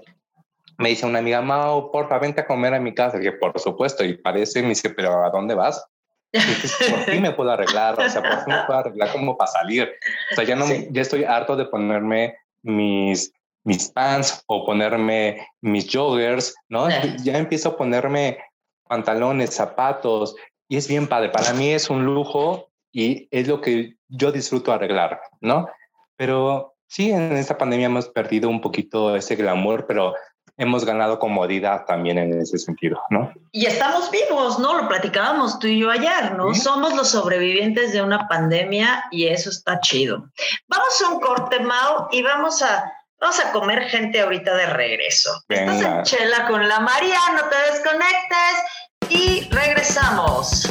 me 0.78 0.90
dice 0.90 1.06
una 1.06 1.20
amiga, 1.20 1.42
Mao, 1.42 1.92
porfa, 1.92 2.20
vente 2.20 2.42
a 2.42 2.48
comer 2.48 2.74
a 2.74 2.80
mi 2.80 2.94
casa. 2.94 3.20
Y 3.22 3.32
por 3.32 3.58
supuesto, 3.60 4.04
y 4.04 4.18
parece, 4.18 4.62
me 4.62 4.70
dice, 4.70 4.90
pero 4.90 5.24
¿a 5.24 5.30
dónde 5.30 5.56
vas? 5.56 5.86
por 6.32 6.42
fin 7.06 7.22
me 7.22 7.32
puedo 7.32 7.52
arreglar, 7.52 8.00
o 8.00 8.10
sea, 8.10 8.22
por 8.22 8.44
fin 8.44 8.56
me 8.56 8.64
puedo 8.66 8.80
arreglar 8.80 9.12
como 9.12 9.38
para 9.38 9.52
salir. 9.52 9.92
O 10.32 10.36
sea, 10.36 10.44
ya 10.44 10.56
no, 10.56 10.66
ya 10.90 11.02
estoy 11.02 11.24
harto 11.24 11.56
de 11.56 11.66
ponerme 11.66 12.36
mis, 12.64 13.32
mis 13.64 13.90
pants 13.90 14.44
o 14.48 14.66
ponerme 14.66 15.48
mis 15.62 15.88
joggers, 15.92 16.56
¿no? 16.70 16.90
Ya 17.24 17.38
empiezo 17.38 17.70
a 17.70 17.78
ponerme 17.78 18.40
pantalones, 18.88 19.54
zapatos, 19.54 20.36
y 20.68 20.78
es 20.78 20.88
bien 20.88 21.08
padre. 21.08 21.30
Para 21.30 21.54
mí 21.54 21.70
es 21.70 21.90
un 21.90 22.06
lujo 22.06 22.70
y 22.92 23.28
es 23.32 23.48
lo 23.48 23.62
que 23.62 23.96
yo 24.08 24.32
disfruto 24.32 24.72
arreglar, 24.72 25.22
¿no? 25.42 25.68
Pero 26.16 26.76
sí, 26.88 27.12
en 27.12 27.34
esta 27.34 27.58
pandemia 27.58 27.88
hemos 27.88 28.10
perdido 28.10 28.50
un 28.50 28.62
poquito 28.62 29.16
ese 29.16 29.36
glamour, 29.36 29.86
pero 29.88 30.14
hemos 30.58 30.86
ganado 30.86 31.18
comodidad 31.18 31.86
también 31.86 32.18
en 32.18 32.40
ese 32.40 32.60
sentido, 32.60 33.02
¿no? 33.10 33.34
Y 33.52 33.66
estamos 33.66 34.12
vivos, 34.12 34.60
¿no? 34.60 34.80
Lo 34.80 34.88
platicábamos 34.88 35.58
tú 35.58 35.68
y 35.68 35.80
yo 35.80 35.90
ayer, 35.90 36.36
¿no? 36.36 36.54
Somos 36.54 36.96
los 36.96 37.10
sobrevivientes 37.10 37.92
de 37.92 38.02
una 38.04 38.28
pandemia 38.28 39.06
y 39.12 39.28
eso 39.28 39.50
está 39.50 39.80
chido. 39.80 40.30
Vamos 40.68 41.04
a 41.04 41.10
un 41.10 41.20
corte, 41.20 41.60
Mao, 41.60 42.08
y 42.12 42.22
vamos 42.22 42.62
a, 42.62 42.94
Vamos 43.20 43.40
a 43.40 43.52
comer 43.52 43.84
gente 43.90 44.20
ahorita 44.20 44.54
de 44.56 44.66
regreso. 44.68 45.32
Estás 45.48 45.82
en 45.82 46.04
chela 46.04 46.46
con 46.48 46.68
la 46.68 46.80
María, 46.82 47.20
no 47.36 47.48
te 47.50 47.56
desconectes 47.72 49.10
y 49.10 49.50
regresamos. 49.50 50.70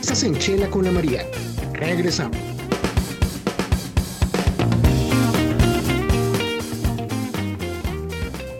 Estás 0.00 0.22
en 0.22 0.38
chela 0.38 0.68
con 0.68 0.84
la 0.84 0.92
María. 0.92 1.26
Regresamos. 1.72 2.36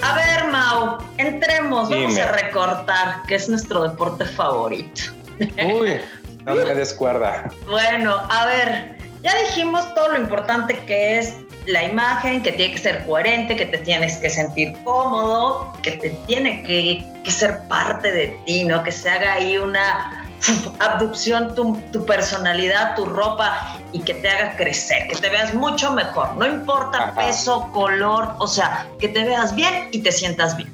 A 0.03 0.15
ver, 0.15 0.45
Mau, 0.51 0.99
entremos, 1.19 1.89
vamos 1.89 2.19
a 2.19 2.33
recortar, 2.33 3.23
que 3.27 3.37
es 3.37 3.49
nuestro 3.49 3.83
deporte 3.89 4.25
favorito. 4.25 5.03
Uy, 5.39 6.01
no 6.45 6.55
me 6.55 6.65
descuerda. 6.75 7.51
bueno, 7.67 8.17
a 8.29 8.47
ver, 8.47 8.96
ya 9.23 9.35
dijimos 9.47 9.95
todo 9.95 10.09
lo 10.13 10.19
importante 10.19 10.79
que 10.87 11.19
es 11.19 11.35
la 11.67 11.85
imagen, 11.85 12.43
que 12.43 12.53
tiene 12.53 12.75
que 12.75 12.79
ser 12.79 13.05
coherente, 13.07 13.57
que 13.57 13.67
te 13.67 13.79
tienes 13.79 14.17
que 14.19 14.31
sentir 14.31 14.73
cómodo, 14.85 15.73
que 15.83 15.93
te 15.93 16.11
tiene 16.27 16.63
que, 16.63 17.05
ser 17.31 17.67
parte 17.69 18.13
de 18.13 18.39
ti, 18.47 18.65
¿no? 18.65 18.83
Que 18.85 18.93
se 18.93 19.11
haga 19.11 19.35
ahí 19.35 19.59
una 19.59 20.29
abducción 20.79 21.55
tu, 21.57 21.77
tu, 21.93 22.07
personalidad, 22.07 22.95
tu 22.95 23.05
ropa 23.05 23.79
y 23.93 24.01
que 24.01 24.15
te 24.15 24.29
haga 24.29 24.57
crecer, 24.57 25.09
que 25.09 25.17
te 25.17 25.29
veas 25.29 25.53
mucho 25.55 25.93
mejor. 25.93 26.37
No 26.37 26.47
importa 26.47 27.15
peso, 27.17 27.69
color, 27.73 28.35
o 28.39 28.47
sea, 28.47 28.87
que 29.01 29.09
te 29.09 29.25
veas 29.25 29.55
bien 29.55 29.89
y 29.91 29.99
te 29.99 30.13
sientas 30.13 30.57
bien. 30.57 30.73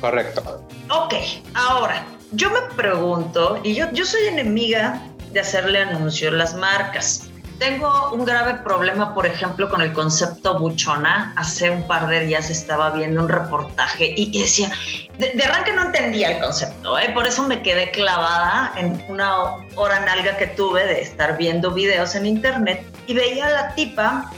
Correcto. 0.00 0.62
Ok, 0.90 1.14
ahora, 1.54 2.04
yo 2.32 2.50
me 2.50 2.60
pregunto, 2.74 3.60
y 3.62 3.74
yo, 3.74 3.90
yo 3.92 4.04
soy 4.04 4.26
enemiga 4.26 5.00
de 5.32 5.40
hacerle 5.40 5.80
anuncio 5.80 6.28
a 6.28 6.32
las 6.32 6.54
marcas. 6.54 7.28
Tengo 7.58 8.10
un 8.12 8.26
grave 8.26 8.54
problema, 8.62 9.14
por 9.14 9.26
ejemplo, 9.26 9.70
con 9.70 9.80
el 9.80 9.94
concepto 9.94 10.58
buchona. 10.58 11.32
Hace 11.36 11.70
un 11.70 11.86
par 11.86 12.06
de 12.06 12.20
días 12.26 12.50
estaba 12.50 12.90
viendo 12.90 13.22
un 13.22 13.30
reportaje 13.30 14.12
y, 14.14 14.38
decía, 14.38 14.70
de, 15.18 15.42
arranque 15.42 15.72
no 15.72 15.86
entendía 15.86 16.32
el 16.32 16.42
concepto, 16.42 16.98
¿eh? 16.98 17.10
por 17.14 17.26
eso 17.26 17.44
me 17.44 17.62
quedé 17.62 17.90
clavada 17.92 18.72
en 18.76 19.02
una 19.08 19.34
hora 19.74 20.00
nalga 20.00 20.36
que 20.36 20.48
tuve 20.48 20.84
de 20.84 21.00
estar 21.00 21.38
viendo 21.38 21.70
videos 21.70 22.14
en 22.14 22.26
internet 22.26 22.84
y 23.06 23.14
veía 23.14 23.46
a 23.46 23.50
la 23.50 23.74
tipa 23.74 24.30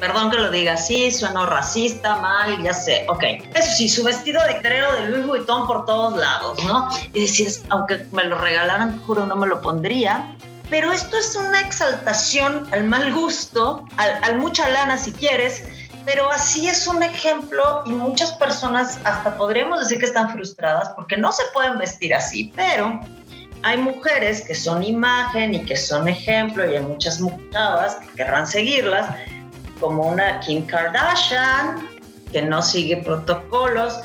Perdón 0.00 0.30
que 0.30 0.36
lo 0.36 0.50
diga 0.50 0.74
así, 0.74 1.10
sueno 1.10 1.46
racista, 1.46 2.16
mal, 2.16 2.62
ya 2.62 2.74
sé. 2.74 3.06
Ok. 3.08 3.22
Eso 3.54 3.70
sí, 3.76 3.88
su 3.88 4.04
vestido 4.04 4.42
de 4.44 4.60
creo 4.60 4.92
de 4.92 5.08
Louis 5.08 5.26
Vuitton 5.26 5.66
por 5.66 5.86
todos 5.86 6.16
lados, 6.16 6.62
¿no? 6.64 6.88
Y 7.14 7.20
decir, 7.22 7.48
aunque 7.70 8.06
me 8.12 8.24
lo 8.24 8.36
regalaran, 8.36 9.00
juro, 9.06 9.24
no 9.24 9.36
me 9.36 9.46
lo 9.46 9.60
pondría. 9.62 10.36
Pero 10.68 10.92
esto 10.92 11.16
es 11.16 11.34
una 11.36 11.60
exaltación 11.60 12.66
al 12.72 12.84
mal 12.84 13.12
gusto, 13.14 13.84
al, 13.96 14.38
mucha 14.38 14.68
lana 14.68 14.98
si 14.98 15.12
quieres, 15.12 15.64
pero 16.04 16.30
así 16.30 16.68
es 16.68 16.86
un 16.86 17.02
ejemplo 17.02 17.84
y 17.86 17.90
muchas 17.90 18.32
personas 18.32 18.98
hasta 19.04 19.36
podríamos 19.36 19.80
decir 19.80 19.98
que 19.98 20.06
están 20.06 20.30
frustradas 20.30 20.90
porque 20.90 21.16
no 21.16 21.32
se 21.32 21.44
pueden 21.54 21.78
vestir 21.78 22.14
así, 22.14 22.52
pero 22.56 23.00
hay 23.62 23.78
mujeres 23.78 24.44
que 24.46 24.54
son 24.54 24.82
imagen 24.82 25.54
y 25.54 25.64
que 25.64 25.76
son 25.76 26.08
ejemplo 26.08 26.68
y 26.68 26.76
hay 26.76 26.82
muchas 26.82 27.20
mujeres 27.20 27.94
que 28.00 28.08
querrán 28.16 28.46
seguirlas, 28.46 29.08
como 29.80 30.08
una 30.08 30.40
Kim 30.40 30.66
Kardashian 30.66 31.88
que 32.32 32.42
no 32.42 32.62
sigue 32.62 32.98
protocolos 32.98 34.00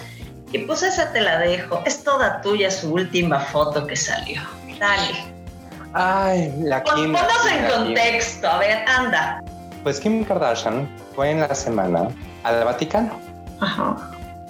y 0.51 0.59
pues 0.59 0.83
esa 0.83 1.11
te 1.13 1.21
la 1.21 1.39
dejo, 1.39 1.81
es 1.85 2.03
toda 2.03 2.41
tuya 2.41 2.69
su 2.69 2.93
última 2.93 3.39
foto 3.39 3.87
que 3.87 3.95
salió. 3.95 4.41
Dale. 4.79 5.31
Ay, 5.93 6.53
la 6.59 6.83
Kim. 6.83 7.13
Ponnos 7.13 7.45
en 7.49 7.65
contexto, 7.69 8.47
a 8.47 8.59
ver, 8.59 8.85
anda. 8.87 9.43
Pues 9.83 9.99
Kim 9.99 10.23
Kardashian 10.23 10.89
fue 11.15 11.31
en 11.31 11.41
la 11.41 11.55
semana 11.55 12.09
al 12.43 12.63
Vaticano. 12.65 13.17
Ajá. 13.61 13.95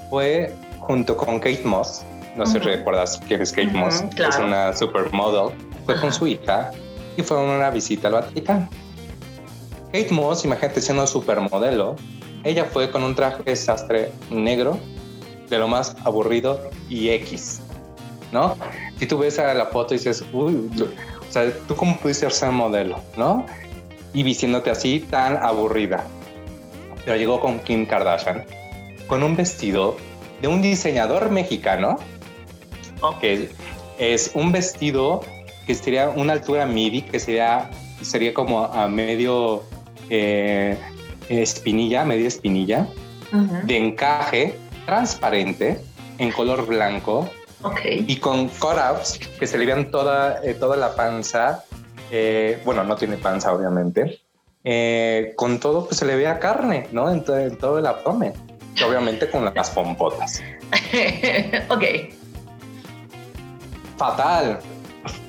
Fue 0.10 0.54
junto 0.80 1.16
con 1.16 1.40
Kate 1.40 1.64
Moss. 1.64 2.04
No 2.36 2.46
sé 2.46 2.54
si 2.54 2.60
recuerdas 2.60 3.20
quién 3.28 3.42
es 3.42 3.52
Kate 3.52 3.72
Moss. 3.72 4.04
Es 4.18 4.38
una 4.38 4.76
supermodel. 4.76 5.56
Fue 5.86 6.00
con 6.00 6.12
su 6.12 6.28
hija 6.28 6.72
y 7.18 7.22
fue 7.22 7.38
una 7.38 7.70
visita 7.70 8.08
al 8.08 8.16
Vaticano. 8.16 8.70
Kate 9.92 10.12
Moss, 10.12 10.46
imagínate 10.46 10.82
siendo 10.82 11.06
supermodelo, 11.06 11.98
ella 12.44 12.66
fue 12.66 12.90
con 12.90 13.04
un 13.04 13.14
traje 13.14 13.56
sastre 13.56 14.12
negro, 14.30 14.80
de 15.50 15.60
lo 15.60 15.68
más 15.68 15.96
aburrido 16.06 16.62
y 16.90 17.10
X, 17.10 17.62
¿no? 18.32 18.56
Si 18.98 19.06
tú 19.06 19.18
ves 19.18 19.38
la 19.38 19.66
foto 19.66 19.94
y 19.94 19.98
dices, 19.98 20.24
uy, 20.32 20.70
o 21.30 21.32
sea, 21.32 21.52
¿tú 21.68 21.76
cómo 21.76 21.98
pudiste 21.98 22.30
ser 22.30 22.52
modelo, 22.52 23.02
no? 23.18 23.46
Y 24.14 24.24
vistiéndote 24.24 24.70
así 24.70 25.00
tan 25.12 25.36
aburrida. 25.38 26.06
Pero 27.04 27.18
llegó 27.18 27.40
con 27.42 27.60
Kim 27.60 27.86
Kardashian, 27.86 28.46
con 29.08 29.24
un 29.24 29.36
vestido 29.36 29.98
de 30.42 30.48
un 30.48 30.62
diseñador 30.62 31.30
mexicano, 31.30 31.98
que 33.20 33.50
es 34.00 34.32
un 34.34 34.54
vestido 34.54 35.22
que 35.68 35.76
sería 35.76 36.10
una 36.10 36.34
altura 36.34 36.66
midi, 36.66 37.02
que 37.02 37.20
sería, 37.20 37.70
sería 38.02 38.34
como 38.34 38.66
a 38.66 38.88
medio 38.88 39.64
eh, 40.14 40.78
espinilla, 41.30 42.04
media 42.04 42.28
espinilla, 42.28 42.86
de 43.64 43.78
encaje 43.78 44.60
transparente, 44.86 45.80
en 46.18 46.32
color 46.34 46.66
blanco, 46.66 47.30
y 47.86 48.18
con 48.18 48.50
cutouts 48.50 49.20
que 49.40 49.48
se 49.48 49.58
le 49.58 49.66
vean 49.66 49.90
toda, 49.90 50.44
eh, 50.44 50.54
toda 50.54 50.76
la 50.76 50.96
panza. 50.96 51.64
Eh, 52.12 52.62
bueno, 52.66 52.84
no 52.84 52.98
tiene 52.98 53.16
panza, 53.16 53.54
obviamente. 53.54 54.20
Con 55.38 55.62
todo, 55.62 55.86
pues 55.86 55.98
se 55.98 56.06
le 56.06 56.18
vea 56.18 56.40
carne, 56.40 56.88
¿no? 56.92 57.10
En, 57.10 57.24
todo 57.24 57.80
el 57.80 57.86
abdomen. 57.86 58.34
obviamente 58.86 59.30
con 59.30 59.46
las 59.46 59.70
pompotas. 59.70 60.44
ok. 61.70 61.84
Fatal. 63.98 64.60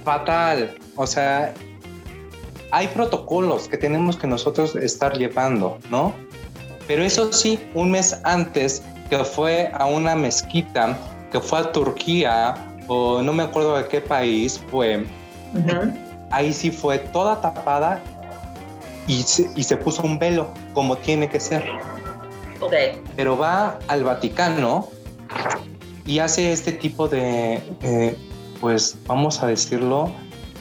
Fatal. 0.04 0.74
O 0.96 1.06
sea, 1.06 1.54
hay 2.72 2.88
protocolos 2.88 3.68
que 3.68 3.76
tenemos 3.76 4.16
que 4.16 4.26
nosotros 4.26 4.74
estar 4.74 5.16
llevando, 5.16 5.78
¿no? 5.90 6.14
Pero 6.88 7.04
eso 7.04 7.30
sí, 7.30 7.60
un 7.74 7.90
mes 7.90 8.18
antes 8.24 8.82
que 9.10 9.22
fue 9.24 9.70
a 9.74 9.84
una 9.84 10.16
mezquita 10.16 10.96
que 11.30 11.38
fue 11.38 11.60
a 11.60 11.70
Turquía 11.70 12.54
o 12.88 13.22
no 13.22 13.32
me 13.34 13.42
acuerdo 13.42 13.76
de 13.76 13.86
qué 13.88 14.00
país 14.00 14.60
fue. 14.70 15.04
Ahí 16.30 16.52
sí 16.52 16.70
fue 16.70 16.98
toda 16.98 17.40
tapada 17.42 18.00
y 19.06 19.22
se, 19.22 19.76
puso 19.76 20.02
un 20.02 20.18
velo 20.18 20.48
como 20.72 20.96
tiene 20.96 21.28
que 21.28 21.40
ser. 21.40 21.64
Pero 23.16 23.36
va 23.36 23.78
al 23.88 24.02
Vaticano 24.02 24.88
y 26.06 26.20
hace 26.20 26.52
este 26.52 26.72
tipo 26.72 27.06
de, 27.06 28.16
pues 28.62 28.96
vamos 29.06 29.42
a 29.42 29.46
decirlo, 29.46 30.10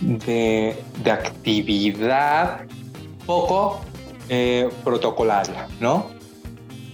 de, 0.01 0.75
actividad 1.05 2.61
poco 3.25 3.81
eh, 4.29 4.69
protocolaria, 4.83 5.67
¿no? 5.79 6.07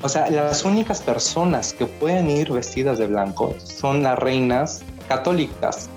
O 0.01 0.09
sea, 0.09 0.29
las 0.29 0.63
únicas 0.63 1.01
personas 1.01 1.73
que 1.73 1.85
pueden 1.85 2.29
ir 2.29 2.51
vestidas 2.51 2.99
de 2.99 3.07
blanco 3.07 3.55
son 3.63 4.03
las 4.03 4.19
reinas 4.19 4.83
católicas. 5.07 5.89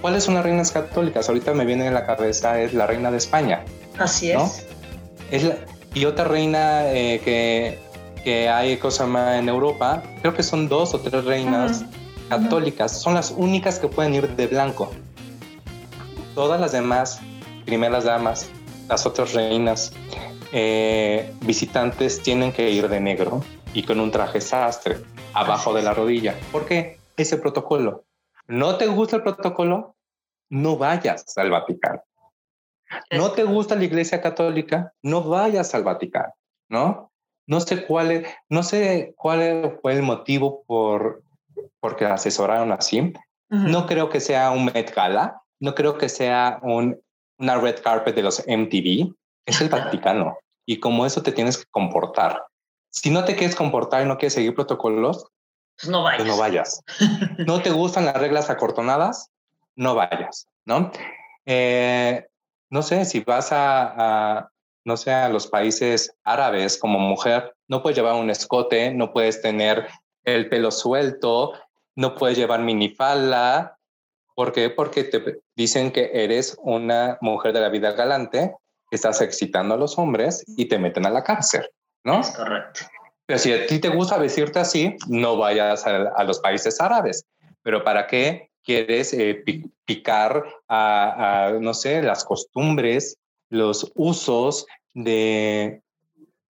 ¿Cuáles 0.00 0.24
son 0.24 0.34
las 0.34 0.44
reinas 0.44 0.72
católicas? 0.72 1.28
Ahorita 1.28 1.54
me 1.54 1.64
viene 1.64 1.86
en 1.86 1.94
la 1.94 2.04
cabeza 2.04 2.60
es 2.60 2.74
la 2.74 2.86
reina 2.86 3.10
de 3.10 3.18
España. 3.18 3.64
Así 3.98 4.32
es. 4.32 4.66
es 5.30 5.52
y 5.94 6.04
otra 6.04 6.24
reina 6.24 6.92
eh, 6.92 7.20
que, 7.24 7.78
que, 8.22 8.48
hay 8.48 8.76
cosa 8.76 9.06
más 9.06 9.38
en 9.38 9.48
Europa, 9.48 10.02
creo 10.20 10.34
que 10.34 10.42
son 10.42 10.68
dos 10.68 10.94
o 10.94 11.00
tres 11.00 11.24
reinas 11.24 11.84
católicas, 12.28 13.00
son 13.00 13.14
las 13.14 13.32
únicas 13.36 13.78
que 13.78 13.88
pueden 13.88 14.14
ir 14.14 14.28
de 14.36 14.46
blanco. 14.46 14.90
Todas 16.38 16.60
las 16.60 16.70
demás 16.70 17.20
primeras 17.66 18.04
damas, 18.04 18.48
las 18.88 19.04
otras 19.06 19.32
reinas, 19.34 19.92
eh, 20.52 21.34
visitantes 21.40 22.22
tienen 22.22 22.52
que 22.52 22.70
ir 22.70 22.88
de 22.88 23.00
negro 23.00 23.42
y 23.74 23.82
con 23.82 23.98
un 23.98 24.12
traje 24.12 24.40
sastre 24.40 24.98
abajo 25.34 25.74
de 25.74 25.82
la 25.82 25.94
rodilla. 25.94 26.36
¿Por 26.52 26.64
qué? 26.64 27.00
Ese 27.16 27.38
protocolo. 27.38 28.04
¿No 28.46 28.76
te 28.76 28.86
gusta 28.86 29.16
el 29.16 29.24
protocolo? 29.24 29.96
No 30.48 30.76
vayas 30.76 31.36
al 31.36 31.50
Vaticano. 31.50 32.04
¿No 33.10 33.32
te 33.32 33.42
gusta 33.42 33.74
la 33.74 33.82
Iglesia 33.82 34.20
Católica? 34.20 34.92
No 35.02 35.24
vayas 35.24 35.74
al 35.74 35.82
Vaticano, 35.82 36.34
¿no? 36.68 37.10
No 37.48 37.58
sé 37.58 37.84
cuál 37.84 38.12
es, 38.12 38.28
no 38.48 38.62
sé 38.62 39.12
cuál 39.16 39.76
fue 39.82 39.94
el 39.94 40.02
motivo 40.02 40.62
por 40.68 41.20
porque 41.80 42.04
asesoraron 42.04 42.70
así. 42.70 43.12
No 43.48 43.86
creo 43.86 44.08
que 44.08 44.20
sea 44.20 44.52
un 44.52 44.66
Met 44.66 44.94
Gala, 44.94 45.42
no 45.60 45.74
creo 45.74 45.98
que 45.98 46.08
sea 46.08 46.58
un, 46.62 47.00
una 47.38 47.56
red 47.56 47.80
carpet 47.82 48.14
de 48.14 48.22
los 48.22 48.44
MTV 48.46 49.14
es 49.46 49.60
el 49.60 49.68
Vaticano. 49.68 50.38
Y 50.66 50.80
como 50.80 51.06
eso 51.06 51.22
te 51.22 51.32
tienes 51.32 51.58
que 51.58 51.64
comportar. 51.70 52.44
Si 52.90 53.10
no 53.10 53.24
te 53.24 53.36
quieres 53.36 53.56
comportar 53.56 54.02
y 54.02 54.08
no 54.08 54.18
quieres 54.18 54.34
seguir 54.34 54.54
protocolos, 54.54 55.26
pues 55.80 55.90
no 55.90 56.02
vayas. 56.02 56.18
Pues 56.18 56.28
no 56.28 56.36
vayas. 56.36 56.82
no 57.46 57.62
te 57.62 57.70
gustan 57.70 58.04
las 58.04 58.16
reglas 58.16 58.50
acortonadas, 58.50 59.30
no 59.76 59.94
vayas, 59.94 60.48
¿no? 60.64 60.90
Eh, 61.46 62.26
no 62.70 62.82
sé, 62.82 63.04
si 63.04 63.20
vas 63.20 63.48
a, 63.52 64.50
no 64.84 64.96
sé, 64.96 65.12
a 65.12 65.28
los 65.28 65.46
países 65.46 66.14
árabes 66.24 66.76
como 66.78 66.98
mujer, 66.98 67.54
no 67.68 67.82
puedes 67.82 67.96
llevar 67.96 68.14
un 68.14 68.30
escote, 68.30 68.92
no 68.92 69.12
puedes 69.12 69.40
tener 69.40 69.88
el 70.24 70.48
pelo 70.48 70.70
suelto, 70.70 71.52
no 71.96 72.14
puedes 72.14 72.36
llevar 72.36 72.60
minifalda. 72.60 73.77
¿Por 74.38 74.52
qué? 74.52 74.70
Porque 74.70 75.02
te 75.02 75.40
dicen 75.56 75.90
que 75.90 76.12
eres 76.14 76.56
una 76.62 77.18
mujer 77.20 77.52
de 77.52 77.60
la 77.60 77.70
vida 77.70 77.90
galante 77.90 78.54
estás 78.88 79.20
excitando 79.20 79.74
a 79.74 79.76
los 79.76 79.98
hombres 79.98 80.44
y 80.56 80.66
te 80.66 80.78
meten 80.78 81.06
a 81.06 81.10
la 81.10 81.24
cárcel, 81.24 81.68
¿no? 82.04 82.20
Es 82.20 82.30
correcto. 82.30 82.82
Pero 83.26 83.40
si 83.40 83.52
a 83.52 83.66
ti 83.66 83.80
te 83.80 83.88
gusta 83.88 84.16
vestirte 84.16 84.60
así, 84.60 84.94
no 85.08 85.36
vayas 85.36 85.84
a, 85.88 86.22
los 86.22 86.38
países 86.38 86.80
árabes. 86.80 87.26
Pero 87.64 87.82
¿para 87.82 88.06
qué 88.06 88.48
quieres 88.62 89.12
eh, 89.12 89.42
picar 89.84 90.44
a, 90.68 91.54
no 91.60 91.74
sé, 91.74 92.00
las 92.00 92.22
costumbres, 92.22 93.18
los 93.50 93.90
usos 93.96 94.68
de 94.94 95.82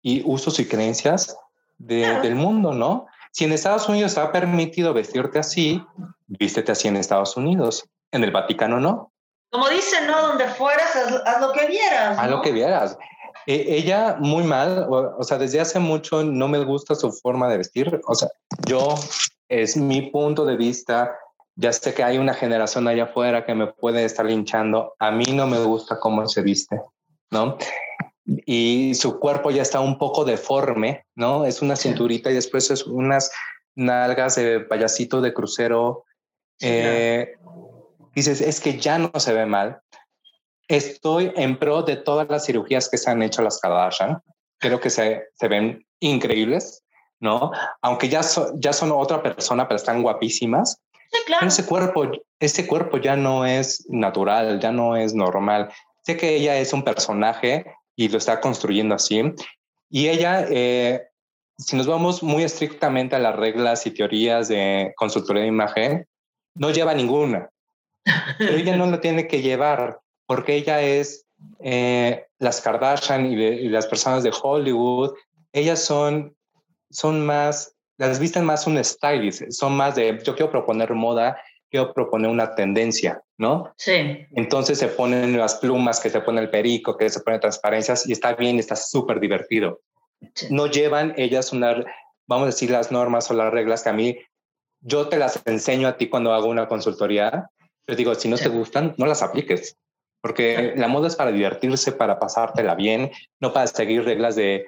y 0.00 0.22
usos 0.24 0.58
y 0.58 0.66
creencias 0.66 1.36
del 1.76 2.34
mundo, 2.34 2.72
¿no? 2.72 3.08
Si 3.34 3.44
en 3.44 3.52
Estados 3.52 3.88
Unidos 3.88 4.12
está 4.12 4.30
permitido 4.30 4.94
vestirte 4.94 5.40
así, 5.40 5.84
vístete 6.28 6.70
así 6.70 6.86
en 6.86 6.96
Estados 6.96 7.36
Unidos. 7.36 7.84
En 8.12 8.22
el 8.22 8.30
Vaticano 8.30 8.78
no. 8.78 9.12
Como 9.50 9.68
dicen, 9.68 10.06
¿no? 10.06 10.28
Donde 10.28 10.46
fueras, 10.46 10.94
haz, 10.94 11.40
lo 11.40 11.50
que 11.50 11.66
vieras. 11.66 12.16
Haz 12.16 12.30
lo 12.30 12.40
que 12.42 12.52
vieras. 12.52 12.96
E, 13.48 13.76
ella 13.76 14.18
muy 14.20 14.44
mal, 14.44 14.86
o, 14.88 15.22
sea, 15.24 15.36
desde 15.36 15.60
hace 15.60 15.80
mucho 15.80 16.22
no 16.22 16.46
me 16.46 16.60
gusta 16.60 16.94
su 16.94 17.10
forma 17.10 17.48
de 17.48 17.58
vestir. 17.58 18.00
O 18.06 18.14
sea, 18.14 18.28
yo 18.68 18.94
es 19.48 19.76
mi 19.76 20.02
punto 20.12 20.44
de 20.44 20.56
vista. 20.56 21.16
Ya 21.56 21.72
sé 21.72 21.92
que 21.92 22.04
hay 22.04 22.18
una 22.18 22.34
generación 22.34 22.86
allá 22.86 23.04
afuera 23.04 23.44
que 23.44 23.54
me 23.56 23.66
puede 23.66 24.04
estar 24.04 24.26
linchando. 24.26 24.94
A 25.00 25.10
mí 25.10 25.24
no 25.32 25.48
me 25.48 25.58
gusta 25.58 25.98
cómo 25.98 26.24
se 26.28 26.40
viste, 26.42 26.80
¿no? 27.32 27.58
Y 28.26 28.94
su 28.94 29.18
cuerpo 29.18 29.50
ya 29.50 29.62
está 29.62 29.80
un 29.80 29.98
poco 29.98 30.24
deforme, 30.24 31.04
¿no? 31.14 31.44
Es 31.44 31.60
una 31.60 31.76
cinturita 31.76 32.30
y 32.30 32.34
después 32.34 32.70
es 32.70 32.86
unas 32.86 33.30
nalgas 33.74 34.36
de 34.36 34.60
payasito 34.60 35.20
de 35.20 35.34
crucero. 35.34 36.04
Eh, 36.60 37.34
dices, 38.14 38.40
es 38.40 38.60
que 38.60 38.78
ya 38.78 38.98
no 38.98 39.10
se 39.18 39.32
ve 39.32 39.44
mal. 39.46 39.80
Estoy 40.68 41.32
en 41.36 41.58
pro 41.58 41.82
de 41.82 41.96
todas 41.96 42.28
las 42.30 42.46
cirugías 42.46 42.88
que 42.88 42.96
se 42.96 43.10
han 43.10 43.22
hecho 43.22 43.42
las 43.42 43.60
Kardashian. 43.60 44.22
Creo 44.58 44.80
que 44.80 44.88
se, 44.88 45.24
se 45.34 45.48
ven 45.48 45.86
increíbles, 46.00 46.82
¿no? 47.20 47.50
Aunque 47.82 48.08
ya, 48.08 48.22
ya 48.54 48.72
son 48.72 48.92
otra 48.92 49.22
persona, 49.22 49.68
pero 49.68 49.76
están 49.76 50.02
guapísimas. 50.02 50.80
claro. 51.26 51.46
ese 51.46 51.66
cuerpo, 51.66 52.10
ese 52.40 52.66
cuerpo 52.66 52.96
ya 52.96 53.16
no 53.16 53.44
es 53.44 53.84
natural, 53.90 54.60
ya 54.60 54.72
no 54.72 54.96
es 54.96 55.12
normal. 55.12 55.70
Sé 56.00 56.16
que 56.16 56.36
ella 56.36 56.56
es 56.56 56.72
un 56.72 56.84
personaje 56.84 57.66
y 57.96 58.08
lo 58.08 58.18
está 58.18 58.40
construyendo 58.40 58.94
así. 58.94 59.22
Y 59.90 60.08
ella, 60.08 60.46
eh, 60.48 61.08
si 61.58 61.76
nos 61.76 61.86
vamos 61.86 62.22
muy 62.22 62.42
estrictamente 62.42 63.16
a 63.16 63.20
las 63.20 63.36
reglas 63.36 63.86
y 63.86 63.90
teorías 63.92 64.48
de 64.48 64.92
consultoría 64.96 65.42
de 65.42 65.48
imagen, 65.48 66.06
no 66.54 66.70
lleva 66.70 66.94
ninguna. 66.94 67.50
Pero 68.38 68.56
ella 68.56 68.76
no 68.76 68.86
lo 68.86 69.00
tiene 69.00 69.26
que 69.28 69.42
llevar 69.42 70.00
porque 70.26 70.54
ella 70.54 70.82
es 70.82 71.26
eh, 71.60 72.26
las 72.38 72.60
Kardashian 72.60 73.26
y, 73.26 73.68
las 73.68 73.86
personas 73.86 74.22
de 74.22 74.32
Hollywood, 74.42 75.14
ellas 75.52 75.82
son, 75.82 76.34
son 76.90 77.24
más, 77.24 77.74
las 77.98 78.18
visten 78.18 78.44
más 78.44 78.66
un 78.66 78.82
stylist, 78.82 79.50
son 79.50 79.76
más 79.76 79.94
de, 79.94 80.20
yo 80.24 80.34
quiero 80.34 80.50
proponer 80.50 80.92
moda, 80.94 81.36
quiero 81.74 81.92
proponer 81.92 82.30
una 82.30 82.54
tendencia, 82.54 83.20
¿no? 83.36 83.74
Sí. 83.76 84.24
Entonces 84.36 84.78
se 84.78 84.86
ponen 84.86 85.36
las 85.36 85.56
plumas, 85.56 85.98
que 85.98 86.08
se 86.08 86.20
pone 86.20 86.40
el 86.40 86.48
perico, 86.48 86.96
que 86.96 87.10
se 87.10 87.18
pone 87.18 87.40
transparencias 87.40 88.08
y 88.08 88.12
está 88.12 88.34
bien, 88.34 88.60
está 88.60 88.76
súper 88.76 89.18
divertido. 89.18 89.80
No 90.50 90.68
llevan 90.68 91.14
ellas 91.16 91.52
una, 91.52 91.84
vamos 92.28 92.44
a 92.44 92.46
decir, 92.46 92.70
las 92.70 92.92
normas 92.92 93.28
o 93.28 93.34
las 93.34 93.52
reglas 93.52 93.82
que 93.82 93.88
a 93.88 93.92
mí, 93.92 94.16
yo 94.82 95.08
te 95.08 95.18
las 95.18 95.42
enseño 95.46 95.88
a 95.88 95.96
ti 95.96 96.08
cuando 96.08 96.32
hago 96.32 96.46
una 96.46 96.68
consultoría, 96.68 97.50
pero 97.84 97.96
digo, 97.96 98.14
si 98.14 98.28
no 98.28 98.38
te 98.38 98.48
gustan, 98.48 98.94
no 98.96 99.06
las 99.06 99.22
apliques 99.22 99.76
porque 100.20 100.72
la 100.76 100.88
moda 100.88 101.08
es 101.08 101.16
para 101.16 101.32
divertirse, 101.32 101.92
para 101.92 102.18
pasártela 102.18 102.74
bien, 102.74 103.10
no 103.40 103.52
para 103.52 103.66
seguir 103.66 104.04
reglas 104.04 104.36
de, 104.36 104.64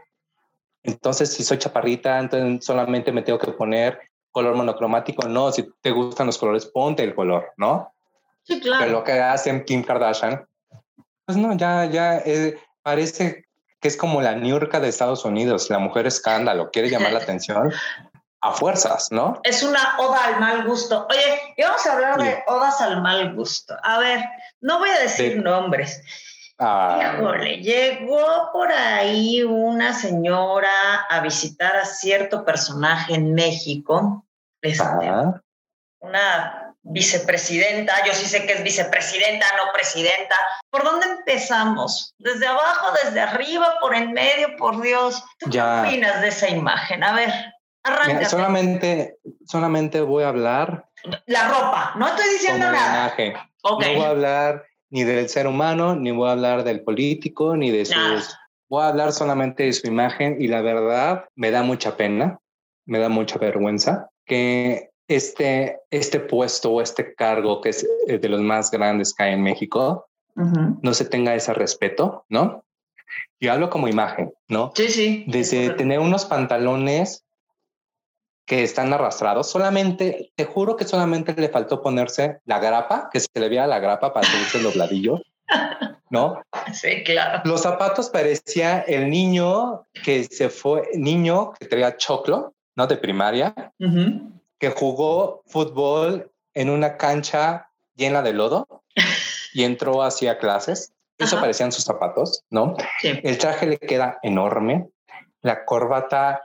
entonces 0.82 1.32
si 1.32 1.44
soy 1.44 1.56
chaparrita, 1.56 2.18
entonces 2.18 2.66
solamente 2.66 3.10
me 3.10 3.22
tengo 3.22 3.38
que 3.38 3.52
poner 3.52 3.98
color 4.36 4.54
monocromático. 4.54 5.26
No, 5.26 5.50
si 5.50 5.66
te 5.80 5.90
gustan 5.92 6.26
los 6.26 6.36
colores, 6.36 6.66
ponte 6.66 7.02
el 7.02 7.14
color, 7.14 7.54
¿no? 7.56 7.94
Sí, 8.42 8.60
claro. 8.60 8.80
Pero 8.80 8.98
lo 8.98 9.02
que 9.02 9.12
hacen 9.18 9.64
Kim 9.64 9.82
Kardashian, 9.82 10.46
pues 11.24 11.38
no, 11.38 11.56
ya, 11.56 11.86
ya 11.86 12.18
eh, 12.18 12.58
parece 12.82 13.46
que 13.80 13.88
es 13.88 13.96
como 13.96 14.20
la 14.20 14.34
niurka 14.34 14.78
de 14.78 14.88
Estados 14.88 15.24
Unidos, 15.24 15.70
la 15.70 15.78
mujer 15.78 16.06
escándalo, 16.06 16.70
quiere 16.70 16.90
llamar 16.90 17.14
la 17.14 17.20
atención 17.20 17.72
a 18.42 18.52
fuerzas, 18.52 19.08
¿no? 19.10 19.40
Es 19.42 19.62
una 19.62 19.96
oda 19.98 20.22
al 20.26 20.38
mal 20.38 20.66
gusto. 20.66 21.06
Oye, 21.08 21.54
y 21.56 21.62
vamos 21.62 21.86
a 21.86 21.94
hablar 21.94 22.22
de 22.22 22.44
odas 22.46 22.78
al 22.82 23.00
mal 23.00 23.34
gusto. 23.34 23.74
A 23.82 23.98
ver, 23.98 24.22
no 24.60 24.78
voy 24.80 24.90
a 24.90 24.98
decir 24.98 25.42
nombres. 25.42 26.02
Ah. 26.58 27.14
Híjole, 27.16 27.62
llegó 27.62 28.50
por 28.52 28.70
ahí 28.70 29.42
una 29.42 29.94
señora 29.94 31.06
a 31.08 31.20
visitar 31.20 31.74
a 31.74 31.86
cierto 31.86 32.44
personaje 32.44 33.14
en 33.14 33.32
México, 33.32 34.25
este, 34.66 34.84
una 36.00 36.74
vicepresidenta, 36.82 38.04
yo 38.04 38.12
sí 38.12 38.26
sé 38.26 38.46
que 38.46 38.52
es 38.52 38.62
vicepresidenta, 38.62 39.46
no 39.56 39.72
presidenta. 39.72 40.36
¿Por 40.70 40.84
dónde 40.84 41.06
empezamos? 41.06 42.14
¿Desde 42.18 42.46
abajo, 42.46 42.94
desde 43.04 43.20
arriba, 43.20 43.74
por 43.80 43.94
en 43.94 44.12
medio, 44.12 44.56
por 44.56 44.80
Dios? 44.80 45.24
¿Tú 45.38 45.50
qué 45.50 45.60
opinas 45.60 46.20
de 46.20 46.28
esa 46.28 46.48
imagen? 46.48 47.02
A 47.02 47.12
ver 47.12 47.32
solamente, 48.28 49.18
solamente 49.46 50.00
voy 50.00 50.24
a 50.24 50.28
hablar. 50.28 50.88
La 51.26 51.48
ropa, 51.48 51.92
no 51.96 52.08
estoy 52.08 52.28
diciendo 52.30 52.70
nada. 52.70 53.14
No 53.64 53.76
voy 53.76 54.02
a 54.02 54.10
hablar 54.10 54.64
ni 54.90 55.04
del 55.04 55.28
ser 55.28 55.46
humano, 55.46 55.94
ni 55.96 56.10
voy 56.10 56.28
a 56.28 56.32
hablar 56.32 56.64
del 56.64 56.82
político, 56.82 57.56
ni 57.56 57.70
de 57.70 57.84
sus. 57.84 58.36
Voy 58.68 58.82
a 58.82 58.88
hablar 58.88 59.12
solamente 59.12 59.64
de 59.64 59.72
su 59.72 59.86
imagen 59.86 60.36
y 60.40 60.48
la 60.48 60.60
verdad 60.60 61.26
me 61.36 61.50
da 61.50 61.62
mucha 61.62 61.96
pena, 61.96 62.40
me 62.84 62.98
da 62.98 63.08
mucha 63.08 63.38
vergüenza 63.38 64.10
que 64.26 64.90
este, 65.08 65.78
este 65.90 66.20
puesto 66.20 66.72
o 66.72 66.82
este 66.82 67.14
cargo 67.14 67.60
que 67.60 67.70
es 67.70 67.86
eh, 68.08 68.18
de 68.18 68.28
los 68.28 68.40
más 68.40 68.70
grandes 68.70 69.14
que 69.14 69.22
hay 69.22 69.34
en 69.34 69.42
México 69.42 70.08
no 70.36 70.92
se 70.92 71.06
tenga 71.06 71.34
ese 71.34 71.54
respeto, 71.54 72.26
¿no? 72.28 72.62
Yo 73.40 73.52
hablo 73.52 73.70
como 73.70 73.88
imagen, 73.88 74.34
¿no? 74.48 74.70
Sí, 74.74 74.88
sí. 74.88 75.24
Desde 75.26 75.70
tener 75.70 75.98
unos 75.98 76.26
pantalones 76.26 77.24
que 78.46 78.62
están 78.62 78.92
arrastrados. 78.92 79.50
Solamente, 79.50 80.32
te 80.34 80.44
juro 80.44 80.76
que 80.76 80.84
solamente 80.84 81.34
le 81.36 81.48
faltó 81.48 81.82
ponerse 81.82 82.40
la 82.44 82.60
grapa, 82.60 83.08
que 83.12 83.20
se 83.20 83.28
le 83.34 83.48
veía 83.48 83.66
la 83.66 83.80
grapa 83.80 84.12
para 84.12 84.26
subirse 84.26 84.58
el 84.58 84.64
dobladillo. 84.64 85.20
¿No? 86.10 86.40
Sí, 86.72 87.02
claro. 87.02 87.42
Los 87.44 87.62
zapatos 87.62 88.10
parecía 88.10 88.80
el 88.80 89.10
niño 89.10 89.86
que 90.04 90.24
se 90.24 90.50
fue, 90.50 90.88
niño 90.94 91.52
que 91.58 91.66
traía 91.66 91.96
choclo, 91.96 92.54
¿no? 92.76 92.86
De 92.86 92.96
primaria, 92.96 93.72
que 94.58 94.70
jugó 94.70 95.42
fútbol 95.46 96.30
en 96.54 96.70
una 96.70 96.96
cancha 96.96 97.70
llena 97.94 98.22
de 98.22 98.32
lodo 98.32 98.82
y 99.52 99.64
entró 99.64 100.02
hacia 100.02 100.38
clases. 100.38 100.92
Eso 101.18 101.40
parecían 101.40 101.72
sus 101.72 101.84
zapatos, 101.84 102.44
¿no? 102.50 102.76
El 103.02 103.38
traje 103.38 103.66
le 103.66 103.78
queda 103.78 104.18
enorme, 104.22 104.86
la 105.40 105.64
corbata 105.64 106.42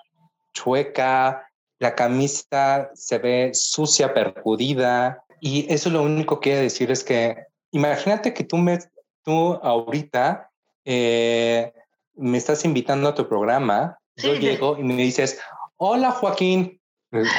chueca, 0.53 1.45
la 1.79 1.95
camisa 1.95 2.89
se 2.93 3.17
ve 3.17 3.51
sucia, 3.53 4.13
percudida 4.13 5.23
y 5.41 5.65
eso 5.73 5.89
lo 5.89 6.03
único 6.03 6.39
que 6.39 6.51
quiere 6.51 6.61
decir 6.61 6.91
es 6.91 7.03
que 7.03 7.35
imagínate 7.71 8.33
que 8.33 8.43
tú 8.43 8.57
me, 8.57 8.79
tú 9.23 9.59
ahorita 9.61 10.49
eh, 10.85 11.73
me 12.13 12.37
estás 12.37 12.63
invitando 12.63 13.09
a 13.09 13.15
tu 13.15 13.27
programa, 13.27 13.97
yo 14.15 14.35
llego 14.35 14.77
y 14.77 14.83
me 14.83 14.95
dices, 14.95 15.39
hola 15.83 16.11
Joaquín, 16.11 16.79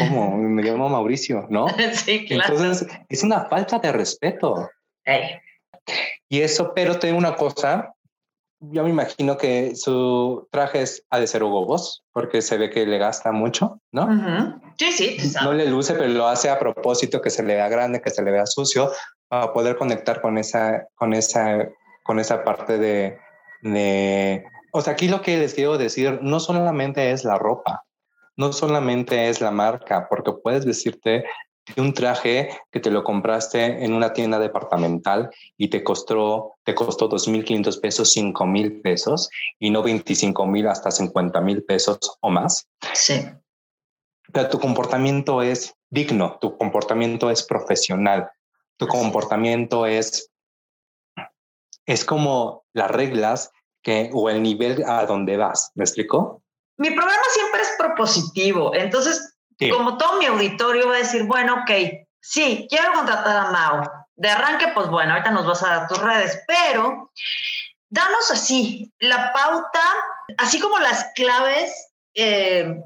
como 0.01 0.37
me 0.37 0.63
llamo 0.63 0.89
Mauricio, 0.89 1.47
¿no? 1.49 1.67
Sí, 1.93 2.27
claro. 2.27 2.55
Entonces 2.55 2.89
es 3.09 3.23
una 3.23 3.45
falta 3.45 3.79
de 3.79 3.93
respeto. 3.93 4.69
Y 6.29 6.41
eso, 6.41 6.73
pero 6.75 6.99
tengo 6.99 7.19
una 7.19 7.37
cosa, 7.37 7.95
yo 8.59 8.83
me 8.83 8.91
imagino 8.91 9.37
que 9.37 9.77
su 9.77 10.49
traje 10.51 10.83
es, 10.83 11.05
ha 11.11 11.21
de 11.21 11.29
ser 11.29 11.45
Hugo 11.45 11.67
Boss, 11.67 12.03
porque 12.13 12.43
se 12.43 12.59
ve 12.59 12.71
que 12.71 12.85
le 12.85 12.99
gasta 12.99 13.31
mucho, 13.31 13.81
¿no? 13.93 14.61
Sí, 14.77 14.91
sí. 14.91 15.33
No 15.45 15.53
le 15.53 15.67
luce, 15.67 15.95
pero 15.95 16.09
lo 16.09 16.27
hace 16.27 16.51
a 16.51 16.59
propósito 16.59 17.21
que 17.21 17.31
se 17.31 17.45
le 17.45 17.55
vea 17.55 17.69
grande, 17.69 18.03
que 18.03 18.11
se 18.11 18.23
le 18.23 18.33
vea 18.33 18.47
sucio, 18.47 18.91
para 19.29 19.53
poder 19.53 19.77
conectar 19.77 20.21
con 20.21 20.37
esa, 20.37 20.89
con 20.97 21.13
esa, 21.15 21.69
con 22.03 22.19
esa 22.19 22.43
parte 22.43 22.79
de, 22.79 23.19
de... 23.63 24.45
O 24.73 24.81
sea, 24.81 24.95
aquí 24.95 25.07
lo 25.07 25.23
que 25.23 25.37
les 25.37 25.55
quiero 25.55 25.79
decir 25.79 26.19
no 26.23 26.41
solamente 26.41 27.13
es 27.13 27.25
la 27.25 27.39
ropa, 27.39 27.85
no 28.37 28.53
solamente 28.53 29.29
es 29.29 29.41
la 29.41 29.51
marca, 29.51 30.07
porque 30.09 30.33
puedes 30.33 30.65
decirte 30.65 31.25
un 31.77 31.95
traje 31.95 32.49
que 32.71 32.81
te 32.81 32.91
lo 32.91 33.05
compraste 33.05 33.85
en 33.85 33.93
una 33.93 34.13
tienda 34.13 34.39
departamental 34.39 35.31
y 35.57 35.69
te 35.69 35.85
costó, 35.85 36.57
te 36.65 36.75
costó 36.75 37.09
2.500 37.09 37.81
pesos, 37.81 38.17
5.000 38.17 38.83
pesos 38.83 39.31
y 39.59 39.71
no 39.71 39.83
25.000 39.83 40.69
hasta 40.69 40.91
50.000 40.91 41.65
pesos 41.65 41.99
o 42.21 42.31
más. 42.31 42.69
Sí. 42.95 43.25
Pero 44.33 44.49
tu 44.49 44.59
comportamiento 44.59 45.43
es 45.43 45.75
digno, 45.91 46.39
tu 46.41 46.57
comportamiento 46.57 47.31
es 47.31 47.43
profesional, 47.45 48.31
tu 48.77 48.89
comportamiento 48.89 49.87
es, 49.87 50.31
es 51.87 52.05
como 52.05 52.65
las 52.73 52.91
reglas 52.91 53.51
que, 53.83 54.11
o 54.13 54.31
el 54.31 54.43
nivel 54.43 54.85
a 54.85 55.05
donde 55.07 55.37
vas. 55.37 55.71
¿Me 55.75 55.85
explico? 55.85 56.42
Mi 56.77 56.91
programa 56.91 57.23
siempre 57.33 57.63
es 57.63 57.75
propositivo. 57.79 58.75
Entonces, 58.75 59.37
como 59.71 59.97
todo 59.97 60.19
mi 60.19 60.27
auditorio 60.27 60.89
va 60.89 60.97
a 60.97 60.99
decir, 60.99 61.25
bueno, 61.25 61.63
ok, 61.63 61.71
sí, 62.21 62.67
quiero 62.69 62.93
contratar 62.93 63.37
a 63.37 63.51
Mao. 63.51 63.91
De 64.15 64.29
arranque, 64.29 64.69
pues 64.75 64.89
bueno, 64.89 65.13
ahorita 65.13 65.31
nos 65.31 65.47
vas 65.47 65.63
a 65.63 65.69
dar 65.69 65.89
tus 65.89 65.99
redes, 65.99 66.43
pero 66.47 67.11
danos 67.89 68.31
así 68.31 68.93
la 68.99 69.33
pauta, 69.33 69.83
así 70.39 70.61
como 70.61 70.79
las 70.79 71.13
claves 71.15 71.93
eh, 72.15 72.81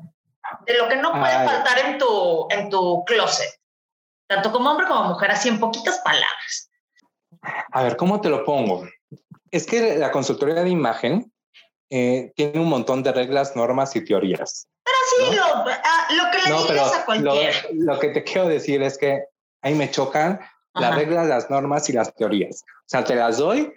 de 0.66 0.78
lo 0.78 0.88
que 0.88 0.96
no 0.96 1.12
puede 1.12 1.44
faltar 1.44 1.78
en 1.78 1.98
tu, 1.98 2.46
en 2.50 2.70
tu 2.70 3.04
closet, 3.04 3.60
tanto 4.28 4.52
como 4.52 4.70
hombre 4.70 4.86
como 4.86 5.04
mujer, 5.10 5.30
así 5.30 5.48
en 5.48 5.60
poquitas 5.60 5.98
palabras. 5.98 6.70
A 7.72 7.82
ver, 7.82 7.96
¿cómo 7.96 8.20
te 8.20 8.28
lo 8.28 8.44
pongo? 8.44 8.86
Es 9.50 9.66
que 9.66 9.96
la 9.96 10.10
consultoría 10.10 10.62
de 10.62 10.70
imagen 10.70 11.32
eh, 11.90 12.32
tiene 12.34 12.60
un 12.60 12.68
montón 12.68 13.02
de 13.02 13.12
reglas, 13.12 13.56
normas 13.56 13.94
y 13.96 14.04
teorías. 14.04 14.68
Pero 14.84 14.96
sí, 15.32 15.38
ah, 15.40 16.08
lo, 16.10 16.30
que 16.30 16.48
le 16.48 16.72
digas 16.72 16.94
a 16.94 17.04
cualquiera. 17.04 17.52
Lo, 17.72 17.98
que 17.98 18.08
te 18.08 18.24
quiero 18.24 18.48
decir 18.48 18.82
es 18.82 18.98
que 18.98 19.24
ahí 19.62 19.74
me 19.74 19.90
chocan 19.90 20.40
las 20.74 20.94
reglas, 20.94 21.26
las 21.26 21.50
normas 21.50 21.88
y 21.88 21.92
las 21.92 22.14
teorías. 22.14 22.62
O 22.62 22.88
sea, 22.88 23.04
te 23.04 23.14
las 23.14 23.38
doy, 23.38 23.72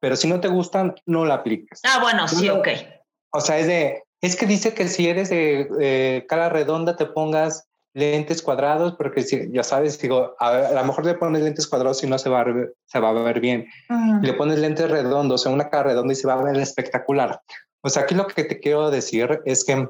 pero 0.00 0.16
si 0.16 0.28
no 0.28 0.40
te 0.40 0.48
gustan, 0.48 0.94
no 1.06 1.24
la 1.24 1.34
apliques. 1.34 1.80
Ah, 1.84 2.00
bueno, 2.00 2.26
sí, 2.26 2.48
ok. 2.48 2.68
O 3.30 3.40
sea, 3.40 3.58
es 3.58 3.66
de, 3.66 4.02
es 4.20 4.36
que 4.36 4.46
dice 4.46 4.72
que 4.72 4.88
si 4.88 5.08
eres 5.08 5.28
de 5.28 6.24
cara 6.28 6.48
redonda 6.48 6.96
te 6.96 7.06
pongas 7.06 7.67
lentes 7.98 8.42
cuadrados, 8.42 8.94
porque 8.94 9.22
si, 9.22 9.50
ya 9.52 9.62
sabes, 9.62 9.98
digo, 9.98 10.34
a, 10.38 10.72
lo 10.72 10.84
mejor 10.84 11.04
le 11.04 11.14
pones 11.14 11.42
lentes 11.42 11.66
cuadrados 11.66 12.02
y 12.02 12.06
no 12.06 12.18
se 12.18 12.30
va 12.30 12.40
a 12.40 12.44
ver, 12.44 12.74
se 12.86 13.00
va 13.00 13.10
a 13.10 13.12
ver 13.12 13.40
bien. 13.40 13.66
Le 14.22 14.32
pones 14.34 14.58
lentes 14.58 14.88
redondos 14.90 15.44
en 15.46 15.52
una 15.52 15.68
cara 15.68 15.90
redonda 15.90 16.12
y 16.12 16.16
se 16.16 16.26
va 16.26 16.34
a 16.34 16.42
ver 16.42 16.56
espectacular. 16.56 17.42
O 17.82 17.88
sea, 17.88 18.04
aquí 18.04 18.14
lo 18.14 18.26
que 18.26 18.44
te 18.44 18.60
quiero 18.60 18.90
decir 18.90 19.40
es 19.44 19.64
que 19.64 19.88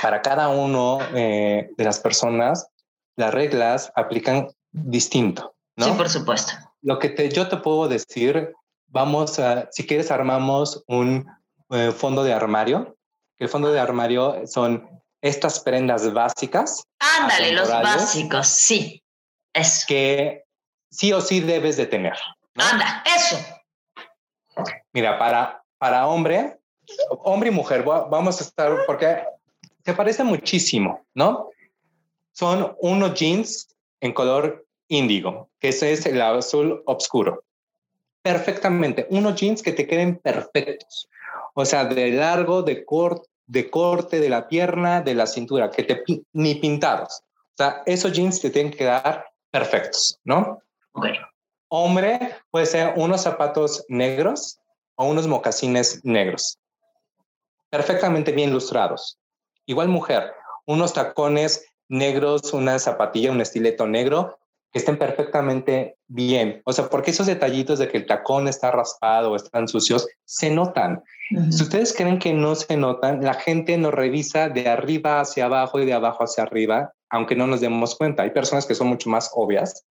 para 0.00 0.22
cada 0.22 0.48
uno 0.48 0.98
eh, 1.14 1.70
de 1.76 1.84
las 1.84 2.00
personas, 2.00 2.68
las 3.16 3.32
reglas 3.32 3.92
aplican 3.96 4.48
distinto, 4.72 5.54
¿no? 5.76 5.86
Sí, 5.86 5.92
por 5.92 6.08
supuesto. 6.08 6.52
Lo 6.82 6.98
que 6.98 7.08
te, 7.08 7.30
yo 7.30 7.48
te 7.48 7.56
puedo 7.56 7.88
decir, 7.88 8.52
vamos 8.88 9.38
a, 9.38 9.68
si 9.72 9.86
quieres, 9.86 10.10
armamos 10.10 10.84
un 10.86 11.26
eh, 11.70 11.92
fondo 11.92 12.24
de 12.24 12.32
armario. 12.32 12.96
El 13.38 13.48
fondo 13.48 13.72
de 13.72 13.80
armario 13.80 14.46
son 14.46 14.88
estas 15.22 15.60
prendas 15.60 16.12
básicas. 16.12 16.84
Ándale, 16.98 17.52
los 17.52 17.68
básicos, 17.68 18.48
sí. 18.48 19.02
Eso. 19.52 19.84
Que 19.88 20.44
sí 20.90 21.12
o 21.12 21.20
sí 21.20 21.40
debes 21.40 21.76
de 21.76 21.86
tener. 21.86 22.14
Anda, 22.54 23.02
eso. 23.16 23.38
Mira, 24.92 25.18
para, 25.18 25.62
para 25.78 26.06
hombre, 26.06 26.58
hombre 27.08 27.50
y 27.50 27.52
mujer, 27.52 27.82
vamos 27.82 28.40
a 28.40 28.44
estar, 28.44 28.74
porque 28.86 29.22
se 29.84 29.94
parece 29.94 30.24
muchísimo, 30.24 31.04
¿no? 31.14 31.50
Son 32.32 32.76
unos 32.80 33.14
jeans 33.14 33.74
en 34.00 34.12
color 34.12 34.66
índigo, 34.88 35.50
que 35.58 35.68
ese 35.68 35.92
es 35.92 36.06
el 36.06 36.20
azul 36.20 36.82
oscuro. 36.86 37.44
Perfectamente, 38.22 39.06
unos 39.10 39.38
jeans 39.38 39.62
que 39.62 39.72
te 39.72 39.86
queden 39.86 40.18
perfectos. 40.18 41.08
O 41.54 41.64
sea, 41.64 41.84
de 41.84 42.10
largo, 42.10 42.62
de 42.62 42.84
corto, 42.84 43.28
de 43.46 43.70
corte 43.70 44.20
de 44.20 44.28
la 44.28 44.48
pierna, 44.48 45.00
de 45.00 45.14
la 45.14 45.26
cintura, 45.26 45.70
que 45.70 45.82
te 45.84 46.04
ni 46.32 46.56
pintados. 46.56 47.22
O 47.22 47.56
sea, 47.56 47.82
esos 47.86 48.12
jeans 48.12 48.40
te 48.40 48.50
tienen 48.50 48.72
que 48.72 48.78
quedar 48.78 49.26
perfectos, 49.50 50.18
¿no? 50.24 50.60
Hombre, 51.68 52.36
puede 52.50 52.66
ser 52.66 52.94
unos 52.96 53.22
zapatos 53.22 53.84
negros 53.88 54.58
o 54.96 55.06
unos 55.06 55.26
mocasines 55.26 56.04
negros. 56.04 56.58
Perfectamente 57.70 58.32
bien 58.32 58.50
ilustrados. 58.50 59.18
Igual 59.66 59.88
mujer, 59.88 60.32
unos 60.66 60.92
tacones 60.92 61.66
negros, 61.88 62.52
una 62.52 62.78
zapatilla, 62.78 63.32
un 63.32 63.40
estileto 63.40 63.86
negro 63.86 64.38
que 64.72 64.78
estén 64.78 64.98
perfectamente 64.98 65.96
bien. 66.06 66.62
O 66.64 66.72
sea, 66.72 66.88
porque 66.88 67.10
esos 67.10 67.26
detallitos 67.26 67.78
de 67.78 67.88
que 67.88 67.98
el 67.98 68.06
tacón 68.06 68.48
está 68.48 68.70
raspado 68.70 69.32
o 69.32 69.36
están 69.36 69.68
sucios 69.68 70.06
se 70.24 70.50
notan. 70.50 71.02
Si 71.50 71.62
ustedes 71.62 71.92
creen 71.92 72.18
que 72.18 72.32
no 72.32 72.54
se 72.54 72.76
notan, 72.76 73.22
la 73.22 73.34
gente 73.34 73.76
nos 73.78 73.92
revisa 73.92 74.48
de 74.48 74.68
arriba 74.68 75.20
hacia 75.20 75.46
abajo 75.46 75.80
y 75.80 75.86
de 75.86 75.92
abajo 75.92 76.24
hacia 76.24 76.44
arriba, 76.44 76.92
aunque 77.10 77.34
no 77.34 77.46
nos 77.46 77.60
demos 77.60 77.96
cuenta. 77.96 78.22
Hay 78.22 78.30
personas 78.30 78.66
que 78.66 78.74
son 78.74 78.88
mucho 78.88 79.10
más 79.10 79.30
obvias, 79.34 79.84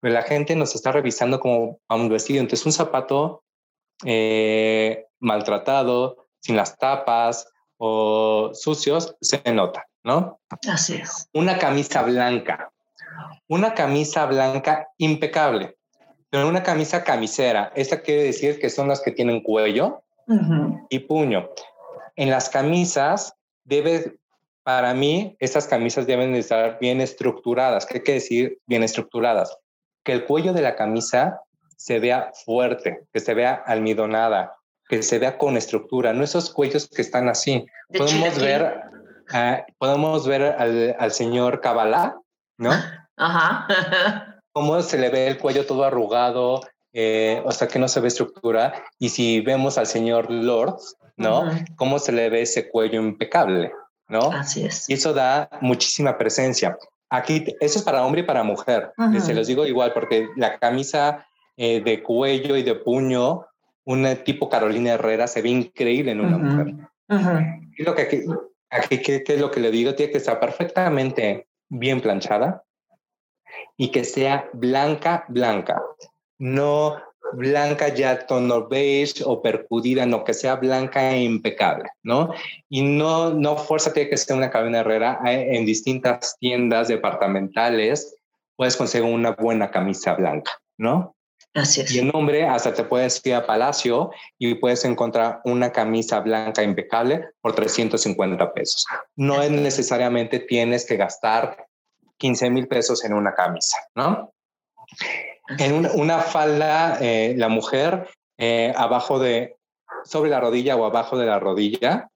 pero 0.00 0.14
la 0.14 0.22
gente 0.22 0.54
nos 0.56 0.74
está 0.74 0.92
revisando 0.92 1.40
como 1.40 1.80
a 1.88 1.96
un 1.96 2.08
vestido. 2.08 2.40
Entonces, 2.40 2.66
un 2.66 2.72
zapato 2.72 3.44
eh, 4.04 5.06
maltratado, 5.20 6.28
sin 6.40 6.56
las 6.56 6.76
tapas 6.78 7.48
o 7.78 8.50
sucios, 8.52 9.16
se 9.20 9.42
nota, 9.52 9.86
¿no? 10.04 10.40
Así 10.68 10.94
es. 10.94 11.28
Una 11.32 11.58
camisa 11.58 12.02
blanca. 12.02 12.72
Una 13.48 13.74
camisa 13.74 14.26
blanca 14.26 14.88
impecable, 14.98 15.76
pero 16.30 16.48
una 16.48 16.62
camisa 16.62 17.04
camisera. 17.04 17.72
Esta 17.74 18.00
quiere 18.00 18.24
decir 18.24 18.58
que 18.58 18.70
son 18.70 18.88
las 18.88 19.00
que 19.00 19.12
tienen 19.12 19.40
cuello, 19.42 20.02
y 20.90 20.98
puño. 21.00 21.48
En 22.16 22.30
las 22.30 22.48
camisas 22.48 23.34
debe, 23.64 24.18
para 24.62 24.94
mí, 24.94 25.36
estas 25.40 25.66
camisas 25.66 26.06
deben 26.06 26.32
de 26.32 26.40
estar 26.40 26.78
bien 26.80 27.00
estructuradas. 27.00 27.86
¿Qué 27.86 28.02
quiere 28.02 28.20
decir 28.20 28.58
bien 28.66 28.82
estructuradas? 28.82 29.56
Que 30.04 30.12
el 30.12 30.24
cuello 30.24 30.52
de 30.52 30.62
la 30.62 30.76
camisa 30.76 31.40
se 31.76 31.98
vea 31.98 32.30
fuerte, 32.44 33.06
que 33.12 33.20
se 33.20 33.34
vea 33.34 33.54
almidonada, 33.54 34.56
que 34.88 35.02
se 35.02 35.18
vea 35.18 35.38
con 35.38 35.56
estructura, 35.56 36.12
no 36.12 36.24
esos 36.24 36.52
cuellos 36.52 36.88
que 36.88 37.02
están 37.02 37.28
así. 37.28 37.66
podemos 37.96 38.38
ver, 38.38 38.82
podemos 39.78 40.26
ver 40.26 40.42
al, 40.42 40.96
al 40.98 41.12
señor 41.12 41.60
Kabbalah, 41.60 42.16
¿no? 42.58 42.72
Ajá. 43.18 43.66
Cómo 44.52 44.80
se 44.82 44.98
le 44.98 45.10
ve 45.10 45.28
el 45.28 45.38
cuello 45.38 45.66
todo 45.66 45.84
arrugado, 45.84 46.60
eh, 46.92 47.42
o 47.44 47.52
sea 47.52 47.68
que 47.68 47.78
no 47.78 47.88
se 47.88 48.00
ve 48.00 48.08
estructura. 48.08 48.84
Y 48.98 49.10
si 49.10 49.40
vemos 49.40 49.78
al 49.78 49.86
señor 49.86 50.30
Lord, 50.30 50.78
¿no? 51.16 51.44
Cómo 51.76 51.98
se 51.98 52.12
le 52.12 52.30
ve 52.30 52.42
ese 52.42 52.68
cuello 52.68 53.00
impecable, 53.00 53.72
¿no? 54.08 54.32
Así 54.32 54.64
es. 54.64 54.88
Y 54.88 54.94
eso 54.94 55.12
da 55.12 55.48
muchísima 55.60 56.16
presencia. 56.16 56.78
Aquí, 57.10 57.44
eso 57.60 57.78
es 57.78 57.84
para 57.84 58.04
hombre 58.04 58.22
y 58.22 58.24
para 58.24 58.42
mujer. 58.42 58.92
Se 59.20 59.34
los 59.34 59.46
digo 59.46 59.66
igual, 59.66 59.92
porque 59.92 60.28
la 60.36 60.58
camisa 60.58 61.26
eh, 61.56 61.80
de 61.80 62.02
cuello 62.02 62.56
y 62.56 62.62
de 62.62 62.74
puño, 62.74 63.46
un 63.84 64.06
tipo 64.24 64.48
Carolina 64.48 64.92
Herrera, 64.92 65.26
se 65.26 65.42
ve 65.42 65.50
increíble 65.50 66.12
en 66.12 66.20
una 66.20 66.38
mujer. 66.38 66.74
Y 67.76 67.82
lo 67.82 67.94
que 67.94 68.02
aquí, 68.02 68.20
aquí 68.70 69.00
que, 69.00 69.24
es 69.26 69.40
lo 69.40 69.50
que 69.50 69.60
le 69.60 69.70
digo, 69.70 69.94
tiene 69.94 70.12
que 70.12 70.18
estar 70.18 70.38
perfectamente 70.38 71.46
bien 71.68 72.00
planchada 72.00 72.64
y 73.76 73.90
que 73.90 74.04
sea 74.04 74.48
blanca, 74.52 75.24
blanca 75.28 75.82
no 76.38 76.96
blanca 77.32 77.88
ya 77.88 78.26
tono 78.26 78.68
beige 78.68 79.22
o 79.24 79.42
percudida, 79.42 80.06
no, 80.06 80.24
que 80.24 80.32
sea 80.32 80.56
blanca 80.56 81.10
e 81.12 81.22
impecable, 81.22 81.90
¿no? 82.02 82.32
Y 82.70 82.82
no, 82.82 83.30
no 83.30 83.56
fuerza 83.56 83.92
tiene 83.92 84.08
que 84.08 84.16
ser 84.16 84.36
una 84.36 84.50
cabina 84.50 84.80
herrera. 84.80 85.20
En 85.24 85.66
distintas 85.66 86.36
tiendas 86.38 86.88
departamentales 86.88 88.16
puedes 88.56 88.76
conseguir 88.76 89.12
una 89.12 89.32
buena 89.32 89.70
camisa 89.70 90.14
blanca, 90.14 90.52
¿no? 90.78 91.14
Así 91.54 91.80
es. 91.80 91.90
Y 91.92 91.98
en 91.98 92.14
hombre, 92.14 92.46
hasta 92.46 92.72
te 92.72 92.84
puedes 92.84 93.20
ir 93.26 93.34
a 93.34 93.46
Palacio 93.46 94.10
y 94.38 94.54
puedes 94.54 94.84
encontrar 94.84 95.40
una 95.44 95.72
camisa 95.72 96.20
blanca 96.20 96.62
impecable 96.62 97.28
por 97.40 97.54
350 97.54 98.52
pesos. 98.52 98.86
No 99.16 99.42
es 99.42 99.50
necesariamente 99.50 100.38
tienes 100.40 100.86
que 100.86 100.96
gastar 100.96 101.67
15 102.18 102.50
mil 102.50 102.68
pesos 102.68 103.04
en 103.04 103.14
una 103.14 103.34
camisa, 103.34 103.78
¿no? 103.94 104.32
En 105.58 105.86
una, 105.94 106.18
falda, 106.18 106.98
eh, 107.00 107.34
la 107.36 107.48
mujer, 107.48 108.08
eh, 108.36 108.72
abajo 108.76 109.18
de, 109.18 109.56
sobre 110.04 110.30
la 110.30 110.40
rodilla 110.40 110.76
o 110.76 110.84
abajo 110.84 111.16
de 111.16 111.26
la 111.26 111.38
rodilla, 111.38 112.10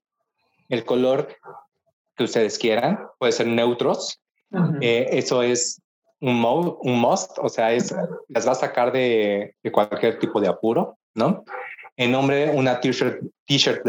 el 0.69 0.85
color 0.85 1.35
que 2.15 2.25
ustedes 2.25 2.57
quieran, 2.59 2.99
puede 3.17 3.31
ser 3.31 3.47
neutros. 3.47 4.19
Eh, 4.81 5.07
eso 5.11 5.41
es 5.41 5.81
un, 6.21 6.45
un 6.81 6.99
must, 6.99 7.39
o 7.39 7.49
sea, 7.49 7.73
es, 7.73 7.93
las 8.27 8.47
va 8.47 8.51
a 8.51 8.55
sacar 8.55 8.91
de, 8.91 9.55
cualquier 9.71 10.19
tipo 10.19 10.39
de 10.39 10.47
apuro, 10.47 10.97
¿no? 11.15 11.43
En 11.97 12.13
hombre, 12.13 12.51
una 12.51 12.79
t-shirt 12.79 13.83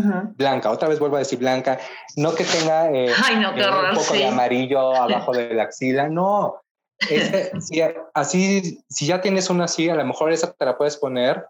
blanca, 0.00 0.32
blanca. 0.36 0.70
Otra 0.70 0.88
vez 0.88 0.98
vuelvo 0.98 1.16
a 1.16 1.20
decir 1.20 1.38
blanca. 1.38 1.78
No 2.16 2.34
que 2.34 2.44
tenga 2.44 2.84
un 3.90 3.94
poco 3.94 4.14
de 4.14 4.26
amarillo 4.26 4.94
abajo 4.96 5.32
de 5.32 5.54
la 5.54 5.64
axila. 5.64 6.08
No, 6.08 6.60
si, 7.60 7.82
así, 8.14 8.80
si 8.88 9.06
ya 9.06 9.20
tienes 9.20 9.50
una 9.50 9.64
así, 9.64 9.88
a 9.88 9.94
lo 9.94 10.04
mejor 10.04 10.32
esa 10.32 10.52
te 10.52 10.64
la 10.64 10.76
puedes 10.76 10.96
poner 10.96 11.46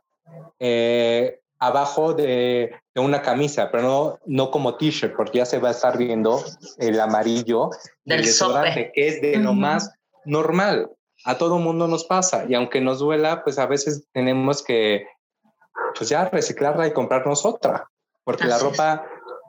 eh, 0.58 1.40
abajo 1.58 2.14
de, 2.14 2.74
una 2.96 3.22
camisa, 3.22 3.70
pero 3.70 3.82
no, 3.82 4.18
no 4.26 4.50
como 4.50 4.76
t-shirt, 4.76 5.16
porque 5.16 5.38
ya 5.38 5.46
se 5.46 5.58
va 5.58 5.68
a 5.68 5.72
estar 5.72 5.96
viendo 5.98 6.42
el 6.78 7.00
amarillo 7.00 7.70
del 8.04 8.22
desodorante, 8.22 8.92
que 8.94 9.08
es 9.08 9.20
de 9.20 9.36
lo 9.36 9.52
más 9.52 9.92
normal. 10.24 10.90
A 11.24 11.38
todo 11.38 11.58
mundo 11.58 11.88
nos 11.88 12.04
pasa 12.04 12.44
y 12.46 12.54
aunque 12.54 12.80
nos 12.80 12.98
duela, 12.98 13.44
pues 13.44 13.58
a 13.58 13.66
veces 13.66 14.06
tenemos 14.12 14.62
que 14.62 15.06
pues 15.96 16.10
ya 16.10 16.28
reciclarla 16.28 16.86
y 16.86 16.92
comprarnos 16.92 17.46
otra, 17.46 17.88
porque 18.24 18.44
la 18.44 18.58
ropa 18.58 19.06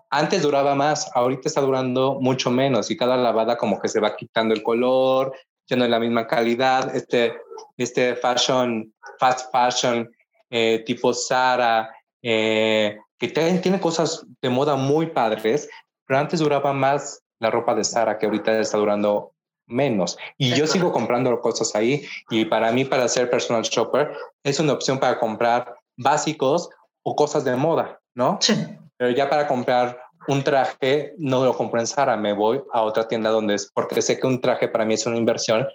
Antes 0.09 0.43
duraba 0.43 0.75
más, 0.75 1.11
ahorita 1.13 1.49
está 1.49 1.61
durando 1.61 2.19
mucho 2.21 2.49
menos 2.51 2.89
y 2.89 2.95
cada 2.95 3.17
lavada 3.17 3.57
como 3.57 3.81
que 3.81 3.89
se 3.89 3.99
va 3.99 4.15
quitando 4.15 4.53
el 4.53 4.63
color, 4.63 5.35
ya 5.67 5.75
no 5.75 5.83
es 5.83 5.89
la 5.89 5.99
misma 5.99 6.27
calidad. 6.27 6.95
Este, 6.95 7.35
este 7.75 8.15
fashion, 8.15 8.93
fast 9.19 9.51
fashion 9.51 10.09
eh, 10.49 10.83
tipo 10.85 11.13
Sara, 11.13 11.93
eh, 12.21 12.97
que 13.17 13.27
tiene 13.27 13.79
cosas 13.79 14.25
de 14.41 14.49
moda 14.49 14.75
muy 14.75 15.07
padres, 15.07 15.67
pero 16.05 16.19
antes 16.19 16.39
duraba 16.39 16.71
más 16.71 17.21
la 17.39 17.49
ropa 17.49 17.75
de 17.75 17.83
Sara 17.83 18.17
que 18.17 18.25
ahorita 18.25 18.59
está 18.59 18.77
durando 18.77 19.33
menos. 19.67 20.17
Y 20.37 20.53
yo 20.53 20.67
sigo 20.67 20.91
comprando 20.91 21.41
cosas 21.41 21.75
ahí 21.75 22.05
y 22.29 22.45
para 22.45 22.71
mí, 22.71 22.85
para 22.85 23.07
ser 23.07 23.29
personal 23.29 23.63
shopper, 23.63 24.15
es 24.43 24.59
una 24.59 24.73
opción 24.73 24.99
para 24.99 25.19
comprar 25.19 25.75
básicos 25.97 26.69
o 27.03 27.15
cosas 27.15 27.43
de 27.43 27.55
moda, 27.55 27.99
¿no? 28.15 28.39
Sí. 28.41 28.55
Pero 28.97 29.11
ya 29.11 29.29
para 29.29 29.47
comprar 29.47 30.01
un 30.27 30.43
traje, 30.43 31.13
no 31.17 31.45
lo 31.45 31.55
compro 31.55 31.79
en 31.79 31.87
Sara, 31.87 32.17
me 32.17 32.33
voy 32.33 32.63
a 32.73 32.81
otra 32.81 33.07
tienda 33.07 33.29
donde 33.29 33.55
es, 33.55 33.71
porque 33.71 34.01
sé 34.01 34.19
que 34.19 34.25
un 34.25 34.41
traje 34.41 34.67
para 34.67 34.85
mí 34.85 34.95
es 34.95 35.05
una 35.05 35.17
inversión, 35.17 35.67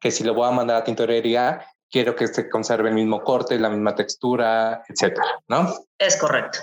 que 0.00 0.10
si 0.10 0.24
lo 0.24 0.34
voy 0.34 0.48
a 0.48 0.52
mandar 0.52 0.78
a 0.78 0.84
tintorería, 0.84 1.66
quiero 1.90 2.16
que 2.16 2.26
se 2.26 2.48
conserve 2.48 2.88
el 2.88 2.94
mismo 2.94 3.22
corte, 3.22 3.58
la 3.58 3.68
misma 3.68 3.94
textura, 3.94 4.82
etcétera, 4.88 5.26
¿no? 5.48 5.72
Es 5.98 6.16
correcto. 6.16 6.60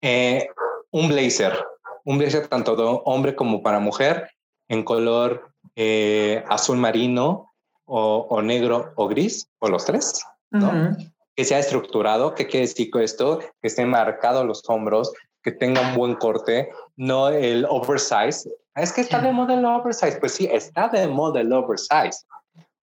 Eh, 0.00 0.48
un 0.90 1.08
blazer, 1.08 1.58
un 2.04 2.18
blazer 2.18 2.46
tanto 2.46 2.76
de 2.76 3.00
hombre 3.04 3.34
como 3.34 3.62
para 3.62 3.80
mujer, 3.80 4.30
en 4.68 4.84
color 4.84 5.52
eh, 5.74 6.44
azul 6.48 6.78
marino 6.78 7.52
o, 7.84 8.40
negro 8.40 8.92
o 8.96 9.08
gris, 9.08 9.48
o 9.58 9.68
los 9.68 9.84
tres, 9.84 10.24
¿no? 10.50 10.96
Que 11.34 11.44
sea 11.44 11.58
estructurado, 11.58 12.34
que 12.34 12.46
quiere 12.46 12.66
decir 12.66 12.90
esto, 13.00 13.38
que 13.38 13.68
esté 13.68 13.86
marcado 13.86 14.44
los 14.44 14.62
hombros, 14.68 15.12
que 15.42 15.52
tenga 15.52 15.80
un 15.80 15.94
buen 15.94 16.14
corte, 16.14 16.70
no 16.96 17.28
el 17.28 17.66
oversize. 17.68 18.48
Es 18.74 18.92
que 18.92 19.00
está 19.00 19.20
de 19.20 19.32
moda 19.32 19.54
el 19.54 19.64
oversize. 19.64 20.18
Pues 20.18 20.32
sí, 20.32 20.48
está 20.50 20.88
de 20.88 21.08
moda 21.08 21.40
el 21.40 21.52
oversize. 21.52 22.24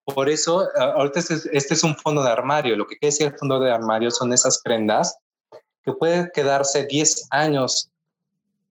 Por 0.04 0.30
eso, 0.30 0.68
ahorita 0.76 1.20
este, 1.20 1.36
este 1.54 1.74
es, 1.74 1.84
un 1.84 1.96
fondo 1.96 2.24
de 2.24 2.32
armario. 2.32 2.76
Lo 2.76 2.86
que 2.86 2.98
quiere 2.98 3.12
decir 3.12 3.28
el 3.28 3.38
fondo 3.38 3.60
de 3.60 3.72
armario 3.72 4.12
son 4.12 4.34
esas 4.34 4.62
prendas 4.62 5.18
que 5.84 5.94
pueden 5.94 6.30
quedarse 6.34 6.86
10 6.86 7.28
años 7.32 7.92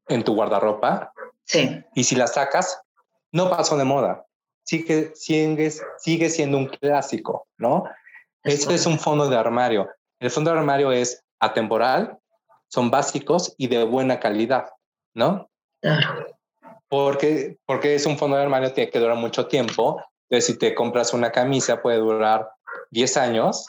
en 0.09 0.22
tu 0.24 0.35
guardarropa. 0.35 1.12
Sí. 1.45 1.83
Y 1.95 2.05
si 2.05 2.16
las 2.16 2.35
sacas, 2.35 2.81
no 3.33 3.49
pasó 3.51 3.76
de 3.76 3.85
moda. 3.85 4.24
Sigue, 4.64 5.12
sigue, 5.14 5.72
sigue 5.99 6.29
siendo 6.29 6.59
un 6.59 6.66
clásico, 6.66 7.47
¿no? 7.57 7.85
Este 8.49 8.74
es 8.74 8.86
un 8.86 8.99
fondo 8.99 9.28
de 9.28 9.36
armario. 9.36 9.88
El 10.18 10.30
fondo 10.30 10.51
de 10.51 10.59
armario 10.59 10.90
es 10.90 11.22
atemporal, 11.38 12.18
son 12.68 12.90
básicos 12.90 13.55
y 13.59 13.68
de 13.68 13.84
buena 13.84 14.18
calidad, 14.18 14.70
¿no? 15.14 15.51
Claro. 15.80 16.26
Porque, 16.88 17.59
porque 17.66 17.94
es 17.94 18.07
un 18.07 18.16
fondo 18.16 18.36
de 18.36 18.42
armario, 18.42 18.72
tiene 18.72 18.90
que 18.90 18.99
durar 18.99 19.16
mucho 19.16 19.46
tiempo. 19.46 20.03
Entonces, 20.28 20.46
si 20.46 20.59
te 20.59 20.74
compras 20.74 21.12
una 21.12 21.30
camisa, 21.30 21.82
puede 21.82 21.99
durar 21.99 22.49
10 22.90 23.16
años 23.18 23.66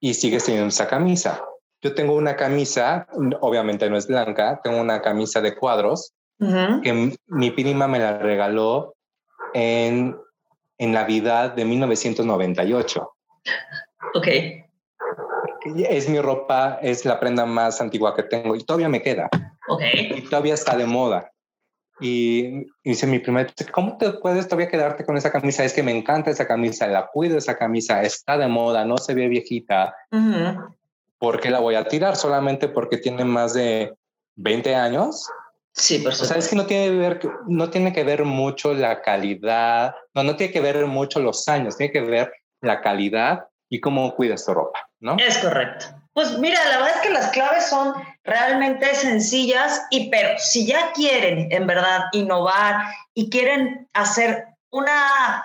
y 0.00 0.14
sigues 0.14 0.44
teniendo 0.44 0.68
esa 0.68 0.88
camisa. 0.88 1.42
Yo 1.80 1.94
tengo 1.94 2.14
una 2.14 2.34
camisa, 2.34 3.06
obviamente 3.40 3.88
no 3.88 3.96
es 3.96 4.08
blanca, 4.08 4.60
tengo 4.62 4.80
una 4.80 5.00
camisa 5.00 5.40
de 5.40 5.54
cuadros 5.54 6.12
que 6.38 7.16
mi 7.26 7.50
prima 7.50 7.88
me 7.88 7.98
la 7.98 8.18
regaló 8.18 8.94
en, 9.54 10.16
en 10.78 10.92
Navidad 10.92 11.52
de 11.52 11.64
1998. 11.64 13.12
Ok. 14.14 14.28
Es 15.88 16.08
mi 16.08 16.20
ropa, 16.20 16.78
es 16.82 17.04
la 17.04 17.18
prenda 17.18 17.44
más 17.44 17.80
antigua 17.80 18.14
que 18.14 18.22
tengo 18.22 18.54
y 18.56 18.64
todavía 18.64 18.88
me 18.88 19.02
queda. 19.02 19.28
Ok. 19.68 19.82
Y 20.16 20.20
todavía 20.22 20.54
está 20.54 20.76
de 20.76 20.86
moda. 20.86 21.32
Y, 22.00 22.66
dice 22.84 23.06
mi 23.06 23.18
prima, 23.18 23.46
¿cómo 23.72 23.96
te 23.96 24.12
puedes 24.12 24.46
todavía 24.46 24.68
quedarte 24.68 25.04
con 25.04 25.16
esa 25.16 25.32
camisa? 25.32 25.64
Es 25.64 25.72
que 25.72 25.82
me 25.82 25.96
encanta 25.96 26.30
esa 26.30 26.46
camisa, 26.46 26.86
la 26.86 27.06
cuido 27.06 27.38
esa 27.38 27.56
camisa, 27.56 28.02
está 28.02 28.36
de 28.36 28.48
moda, 28.48 28.84
no 28.84 28.98
se 28.98 29.14
ve 29.14 29.28
viejita. 29.28 29.94
¿Por 31.18 31.40
qué 31.40 31.50
la 31.50 31.60
voy 31.60 31.74
a 31.74 31.88
tirar? 31.88 32.16
Solamente 32.16 32.68
porque 32.68 32.98
tiene 32.98 33.24
más 33.24 33.54
de 33.54 33.94
20 34.36 34.74
años. 34.74 35.26
Sí, 35.72 35.98
por 35.98 36.12
supuesto. 36.12 36.24
O 36.24 36.26
sea, 36.26 36.36
es 36.36 36.48
que 36.48 36.56
no 36.56 36.66
tiene, 36.66 36.86
que 36.86 36.96
ver, 36.96 37.20
no 37.46 37.70
tiene 37.70 37.92
que 37.92 38.04
ver 38.04 38.24
mucho 38.24 38.74
la 38.74 39.00
calidad, 39.00 39.94
no, 40.14 40.22
no 40.22 40.36
tiene 40.36 40.52
que 40.52 40.60
ver 40.60 40.86
mucho 40.86 41.20
los 41.20 41.48
años, 41.48 41.76
tiene 41.76 41.92
que 41.92 42.02
ver 42.02 42.32
la 42.60 42.80
calidad 42.80 43.46
y 43.68 43.80
cómo 43.80 44.14
cuidas 44.14 44.44
tu 44.44 44.54
ropa, 44.54 44.88
¿no? 45.00 45.16
Es 45.18 45.38
correcto. 45.38 45.86
Pues 46.12 46.38
mira, 46.38 46.64
la 46.68 46.78
verdad 46.78 46.96
es 46.96 47.02
que 47.02 47.10
las 47.10 47.30
claves 47.30 47.66
son 47.66 47.94
realmente 48.24 48.94
sencillas 48.94 49.82
y 49.90 50.08
pero 50.08 50.38
si 50.38 50.66
ya 50.66 50.92
quieren 50.92 51.48
en 51.50 51.66
verdad 51.66 52.04
innovar 52.12 52.76
y 53.12 53.28
quieren 53.28 53.88
hacer 53.92 54.46
una 54.70 55.44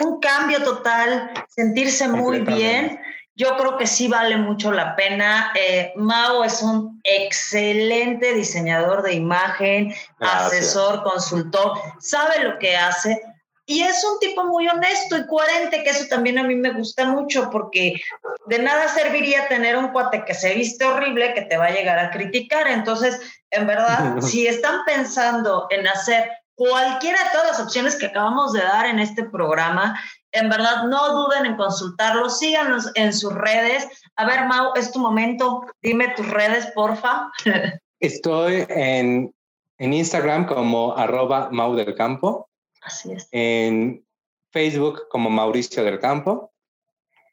un 0.00 0.20
cambio 0.20 0.62
total, 0.62 1.30
sentirse 1.48 2.08
muy 2.08 2.40
bien, 2.40 3.00
yo 3.34 3.56
creo 3.56 3.76
que 3.78 3.86
sí 3.86 4.08
vale 4.08 4.36
mucho 4.36 4.70
la 4.70 4.94
pena. 4.94 5.52
Eh, 5.58 5.92
Mao 5.96 6.44
es 6.44 6.62
un 6.62 7.00
excelente 7.04 8.34
diseñador 8.34 9.02
de 9.02 9.14
imagen, 9.14 9.94
asesor, 10.20 11.02
consultor, 11.02 11.78
sabe 11.98 12.44
lo 12.44 12.58
que 12.58 12.76
hace 12.76 13.20
y 13.66 13.82
es 13.82 14.04
un 14.04 14.18
tipo 14.18 14.44
muy 14.44 14.66
honesto 14.68 15.16
y 15.16 15.26
coherente, 15.26 15.84
que 15.84 15.90
eso 15.90 16.06
también 16.08 16.38
a 16.38 16.42
mí 16.42 16.56
me 16.56 16.72
gusta 16.72 17.06
mucho, 17.06 17.48
porque 17.50 18.00
de 18.46 18.58
nada 18.58 18.88
serviría 18.88 19.46
tener 19.48 19.76
un 19.76 19.88
cuate 19.88 20.24
que 20.24 20.34
se 20.34 20.54
viste 20.54 20.84
horrible 20.84 21.32
que 21.34 21.42
te 21.42 21.56
va 21.56 21.66
a 21.66 21.72
llegar 21.72 21.98
a 21.98 22.10
criticar. 22.10 22.66
Entonces, 22.66 23.20
en 23.50 23.66
verdad, 23.66 24.16
si 24.20 24.46
están 24.46 24.80
pensando 24.84 25.68
en 25.70 25.86
hacer 25.86 26.28
cualquiera 26.54 27.22
de 27.22 27.30
todas 27.32 27.46
las 27.46 27.60
opciones 27.60 27.96
que 27.96 28.06
acabamos 28.06 28.52
de 28.52 28.62
dar 28.62 28.86
en 28.86 28.98
este 28.98 29.24
programa, 29.24 29.98
en 30.32 30.48
verdad, 30.48 30.84
no 30.84 31.12
duden 31.12 31.46
en 31.46 31.56
consultarlos, 31.56 32.38
síganos 32.38 32.90
en 32.94 33.12
sus 33.12 33.32
redes. 33.32 33.86
A 34.16 34.26
ver, 34.26 34.46
Mau, 34.46 34.72
es 34.74 34.90
tu 34.90 34.98
momento. 34.98 35.62
Dime 35.82 36.08
tus 36.16 36.28
redes, 36.28 36.66
porfa. 36.74 37.30
Estoy 38.00 38.66
en, 38.68 39.32
en 39.78 39.92
Instagram 39.92 40.46
como 40.46 40.96
arroba 40.96 41.48
Mau 41.52 41.76
del 41.76 41.94
Campo. 41.94 42.48
Así 42.82 43.12
es. 43.12 43.28
En 43.30 44.04
Facebook 44.50 45.08
como 45.08 45.30
Mauricio 45.30 45.84
del 45.84 45.98
Campo. 45.98 46.52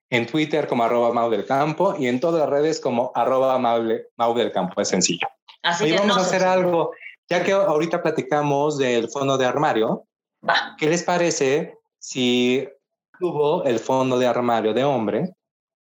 En 0.09 0.25
Twitter 0.25 0.67
como 0.67 0.83
arroba 0.83 1.11
Mau 1.13 1.29
del 1.29 1.45
Campo. 1.45 1.95
Y 1.97 2.07
en 2.07 2.19
todas 2.19 2.41
las 2.41 2.49
redes 2.49 2.79
como 2.79 3.11
arroba 3.15 3.57
Mau, 3.57 4.33
del 4.33 4.51
Campo. 4.51 4.81
Es 4.81 4.89
sencillo. 4.89 5.27
Así 5.63 5.85
y 5.87 5.91
vamos 5.93 6.17
a 6.17 6.21
hacer 6.21 6.43
algo. 6.43 6.91
Ya 7.27 7.43
que 7.43 7.51
ahorita 7.51 8.01
platicamos 8.01 8.77
del 8.77 9.09
fondo 9.09 9.37
de 9.37 9.45
armario, 9.45 10.05
¿qué 10.77 10.89
les 10.89 11.03
parece 11.03 11.77
si 11.99 12.67
tuvo 13.19 13.63
el 13.65 13.79
fondo 13.79 14.17
de 14.17 14.25
armario 14.25 14.73
de 14.73 14.83
hombre 14.83 15.35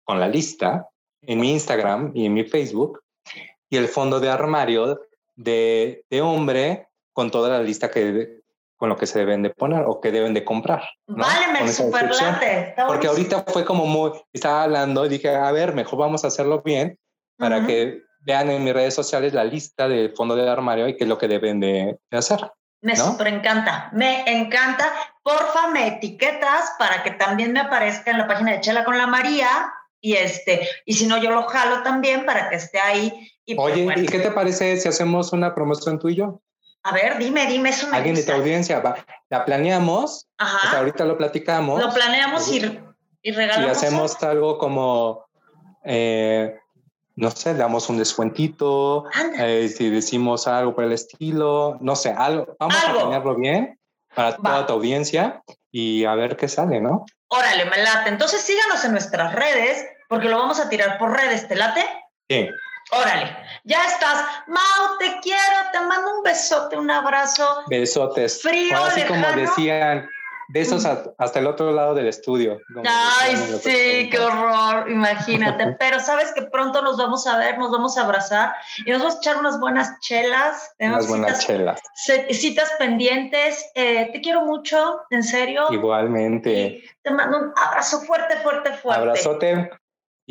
con 0.04 0.20
la 0.20 0.28
lista 0.28 0.90
en 1.22 1.40
mi 1.40 1.52
Instagram 1.52 2.12
y 2.16 2.26
en 2.26 2.34
mi 2.34 2.44
Facebook 2.44 3.02
y 3.70 3.78
el 3.78 3.88
fondo 3.88 4.20
de 4.20 4.30
armario 4.30 5.00
de, 5.36 6.04
de 6.10 6.22
hombre 6.22 6.88
con 7.14 7.30
toda 7.30 7.50
la 7.50 7.62
lista 7.62 7.92
que 7.92 8.39
con 8.80 8.88
lo 8.88 8.96
que 8.96 9.06
se 9.06 9.20
deben 9.20 9.44
de 9.44 9.50
poner 9.50 9.84
o 9.86 10.00
que 10.00 10.10
deben 10.10 10.34
de 10.34 10.46
comprar. 10.46 10.82
Vale, 11.06 11.48
me 11.52 11.68
superlate. 11.68 12.74
Porque 12.88 13.08
ahorita 13.08 13.44
fue 13.46 13.66
como 13.66 13.86
muy, 13.86 14.12
estaba 14.32 14.64
hablando 14.64 15.06
y 15.06 15.10
dije, 15.10 15.36
a 15.36 15.52
ver, 15.52 15.76
mejor 15.76 16.00
vamos 16.00 16.24
a 16.24 16.28
hacerlo 16.28 16.62
bien 16.64 16.98
para 17.38 17.68
que 17.68 18.04
vean 18.22 18.50
en 18.50 18.64
mis 18.64 18.74
redes 18.74 18.94
sociales 18.94 19.34
la 19.34 19.44
lista 19.44 19.88
del 19.90 20.16
fondo 20.16 20.36
de 20.36 20.50
armario 20.50 20.88
y 20.88 20.96
qué 20.96 21.04
es 21.04 21.10
lo 21.10 21.18
que 21.18 21.28
deben 21.28 21.60
de, 21.60 22.00
de 22.10 22.18
hacer. 22.18 22.52
Me 22.82 22.96
super 22.96 23.28
encanta, 23.28 23.90
me 23.92 24.24
encanta. 24.26 24.94
Porfa, 25.24 25.68
me 25.68 25.88
etiquetas 25.88 26.76
para 26.80 27.04
que 27.04 27.12
también 27.12 27.52
me 27.52 27.60
aparezca 27.60 28.12
en 28.12 28.18
la 28.18 28.28
página 28.28 28.54
de 28.54 28.62
Chela 28.62 28.86
con 28.86 28.98
la 28.98 29.08
María 29.08 29.74
y 30.00 30.14
este, 30.14 30.66
y 30.86 30.94
si 30.94 31.06
no 31.06 31.18
yo 31.18 31.32
lo 31.32 31.44
jalo 31.44 31.84
también 31.84 32.26
para 32.26 32.50
que 32.50 32.56
esté 32.56 32.80
ahí. 32.80 33.30
Y 33.46 33.56
pues, 33.56 33.74
Oye, 33.74 33.94
¿y 33.98 34.06
qué 34.06 34.20
te 34.20 34.32
parece 34.32 34.78
si 34.78 34.88
hacemos 34.88 35.34
una 35.34 35.54
promoción 35.54 36.00
tú 36.00 36.08
y 36.08 36.16
yo? 36.16 36.42
A 36.84 36.94
ver, 36.94 37.18
dime, 37.18 37.46
dime 37.48 37.70
eso. 37.70 37.88
Alguien 37.92 38.16
de 38.16 38.24
tu 38.24 38.32
audiencia, 38.32 38.80
va, 38.80 38.96
la 39.30 39.46
planeamos, 39.46 40.28
Ajá. 40.38 40.78
ahorita 40.78 41.06
lo 41.06 41.18
platicamos. 41.18 41.80
Lo 41.80 41.94
planeamos 41.94 42.52
y, 42.52 42.80
y 43.22 43.32
regalamos. 43.32 43.68
Y 43.68 43.70
hacemos 43.70 44.24
algo 44.24 44.58
como 44.58 45.26
eh, 45.84 46.60
no 47.20 47.32
sé, 47.32 47.54
damos 47.54 47.90
un 47.90 47.98
descuentito, 47.98 49.04
eh, 49.38 49.68
si 49.68 49.90
decimos 49.90 50.48
algo 50.48 50.74
por 50.74 50.86
el 50.86 50.94
estilo, 50.94 51.78
no 51.82 51.96
sé, 51.96 52.12
algo, 52.12 52.56
vamos 52.58 52.78
a 52.82 52.94
planearlo 52.94 53.36
bien 53.36 53.78
para 54.16 54.38
toda 54.38 54.66
tu 54.66 54.74
audiencia 54.74 55.44
y 55.70 56.06
a 56.06 56.16
ver 56.16 56.38
qué 56.38 56.48
sale, 56.48 56.80
¿no? 56.80 57.06
Órale, 57.28 57.66
me 57.66 57.78
late. 57.78 58.10
Entonces 58.10 58.42
síganos 58.42 58.84
en 58.86 58.94
nuestras 58.94 59.36
redes, 59.36 59.86
porque 60.08 60.30
lo 60.30 60.38
vamos 60.38 60.60
a 60.60 60.70
tirar 60.70 60.98
por 60.98 61.12
redes, 61.12 61.48
¿te 61.48 61.56
late? 61.56 61.86
Sí. 62.30 62.50
Órale, 62.92 63.38
ya 63.64 63.86
estás. 63.86 64.26
Mau, 64.48 64.98
te 65.00 65.20
quiero, 65.22 65.56
te 65.72 65.80
mando 65.82 66.18
un 66.18 66.24
besote, 66.24 66.78
un 66.78 66.90
abrazo. 66.90 67.64
Besotes. 67.68 68.42
Frío, 68.42 68.78
Así 68.78 69.04
como 69.04 69.28
decían, 69.34 70.10
Besos 70.52 70.84
hasta 70.84 71.38
el 71.38 71.46
otro 71.46 71.72
lado 71.72 71.94
del 71.94 72.08
estudio. 72.08 72.60
Ay, 72.84 73.36
sí, 73.62 74.10
qué 74.10 74.20
horror, 74.20 74.90
imagínate. 74.90 75.76
Pero 75.80 76.00
sabes 76.00 76.34
que 76.34 76.42
pronto 76.42 76.82
nos 76.82 76.98
vamos 76.98 77.28
a 77.28 77.38
ver, 77.38 77.60
nos 77.60 77.70
vamos 77.70 78.00
a 78.00 78.02
abrazar 78.02 78.56
y 78.84 78.90
nos 78.90 79.00
vamos 79.00 79.16
a 79.16 79.18
echar 79.20 79.38
unas 79.38 79.60
buenas 79.60 80.00
chelas. 80.00 80.74
Unas 80.80 81.08
buenas 81.08 81.46
chelas. 81.46 81.80
Citas 82.32 82.72
pendientes. 82.80 83.64
Eh, 83.76 84.10
te 84.12 84.22
quiero 84.22 84.42
mucho, 84.42 85.02
en 85.12 85.22
serio. 85.22 85.68
Igualmente. 85.70 86.84
te 87.04 87.12
mando 87.12 87.38
un 87.38 87.54
abrazo 87.56 88.02
fuerte, 88.02 88.36
fuerte, 88.38 88.74
fuerte. 88.74 89.02
Abrazote 89.02 89.70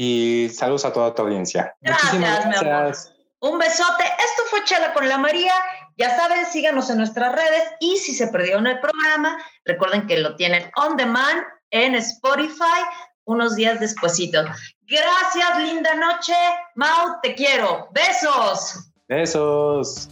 y 0.01 0.49
saludos 0.51 0.85
a 0.85 0.93
toda 0.93 1.13
tu 1.13 1.23
audiencia. 1.23 1.75
Gracias, 1.81 2.15
Muchísimas 2.15 2.61
gracias. 2.61 3.15
Un 3.41 3.59
besote. 3.59 4.05
Esto 4.05 4.43
fue 4.49 4.63
Chela 4.63 4.95
con 4.95 5.09
la 5.09 5.19
María. 5.19 5.53
Ya 5.97 6.17
saben, 6.17 6.47
síganos 6.47 6.89
en 6.91 6.99
nuestras 6.99 7.35
redes 7.35 7.65
y 7.81 7.97
si 7.97 8.15
se 8.15 8.29
perdieron 8.29 8.69
el 8.69 8.79
programa, 8.79 9.37
recuerden 9.65 10.07
que 10.07 10.19
lo 10.19 10.37
tienen 10.37 10.71
on 10.77 10.97
demand 10.97 11.43
en 11.73 11.97
Spotify 11.97 12.81
unos 13.25 13.57
días 13.57 13.81
despuesito. 13.81 14.45
Gracias, 14.83 15.59
linda 15.59 15.93
noche. 15.97 16.35
Mau, 16.77 17.21
te 17.21 17.35
quiero. 17.35 17.89
Besos. 17.91 18.93
Besos. 19.09 20.11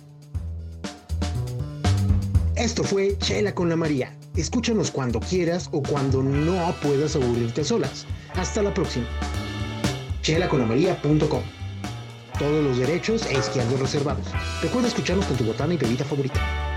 Esto 2.57 2.83
fue 2.83 3.17
Chela 3.19 3.55
con 3.55 3.69
la 3.69 3.77
María. 3.77 4.13
Escúchanos 4.35 4.91
cuando 4.91 5.21
quieras 5.21 5.69
o 5.71 5.81
cuando 5.81 6.25
no 6.25 6.75
puedas 6.83 7.15
aburrirte 7.15 7.63
solas. 7.63 8.05
Hasta 8.35 8.63
la 8.63 8.75
próxima. 8.75 9.07
chelaconlamaría.com 10.27 11.43
todos 12.37 12.65
los 12.65 12.77
derechos 12.79 13.25
e 13.27 13.39
izquierdos 13.39 13.79
reservados. 13.79 14.27
Recuerda 14.61 14.89
escucharnos 14.89 15.25
con 15.25 15.37
tu 15.37 15.45
botana 15.45 15.75
y 15.75 15.77
bebida 15.77 16.05
favorita. 16.05 16.76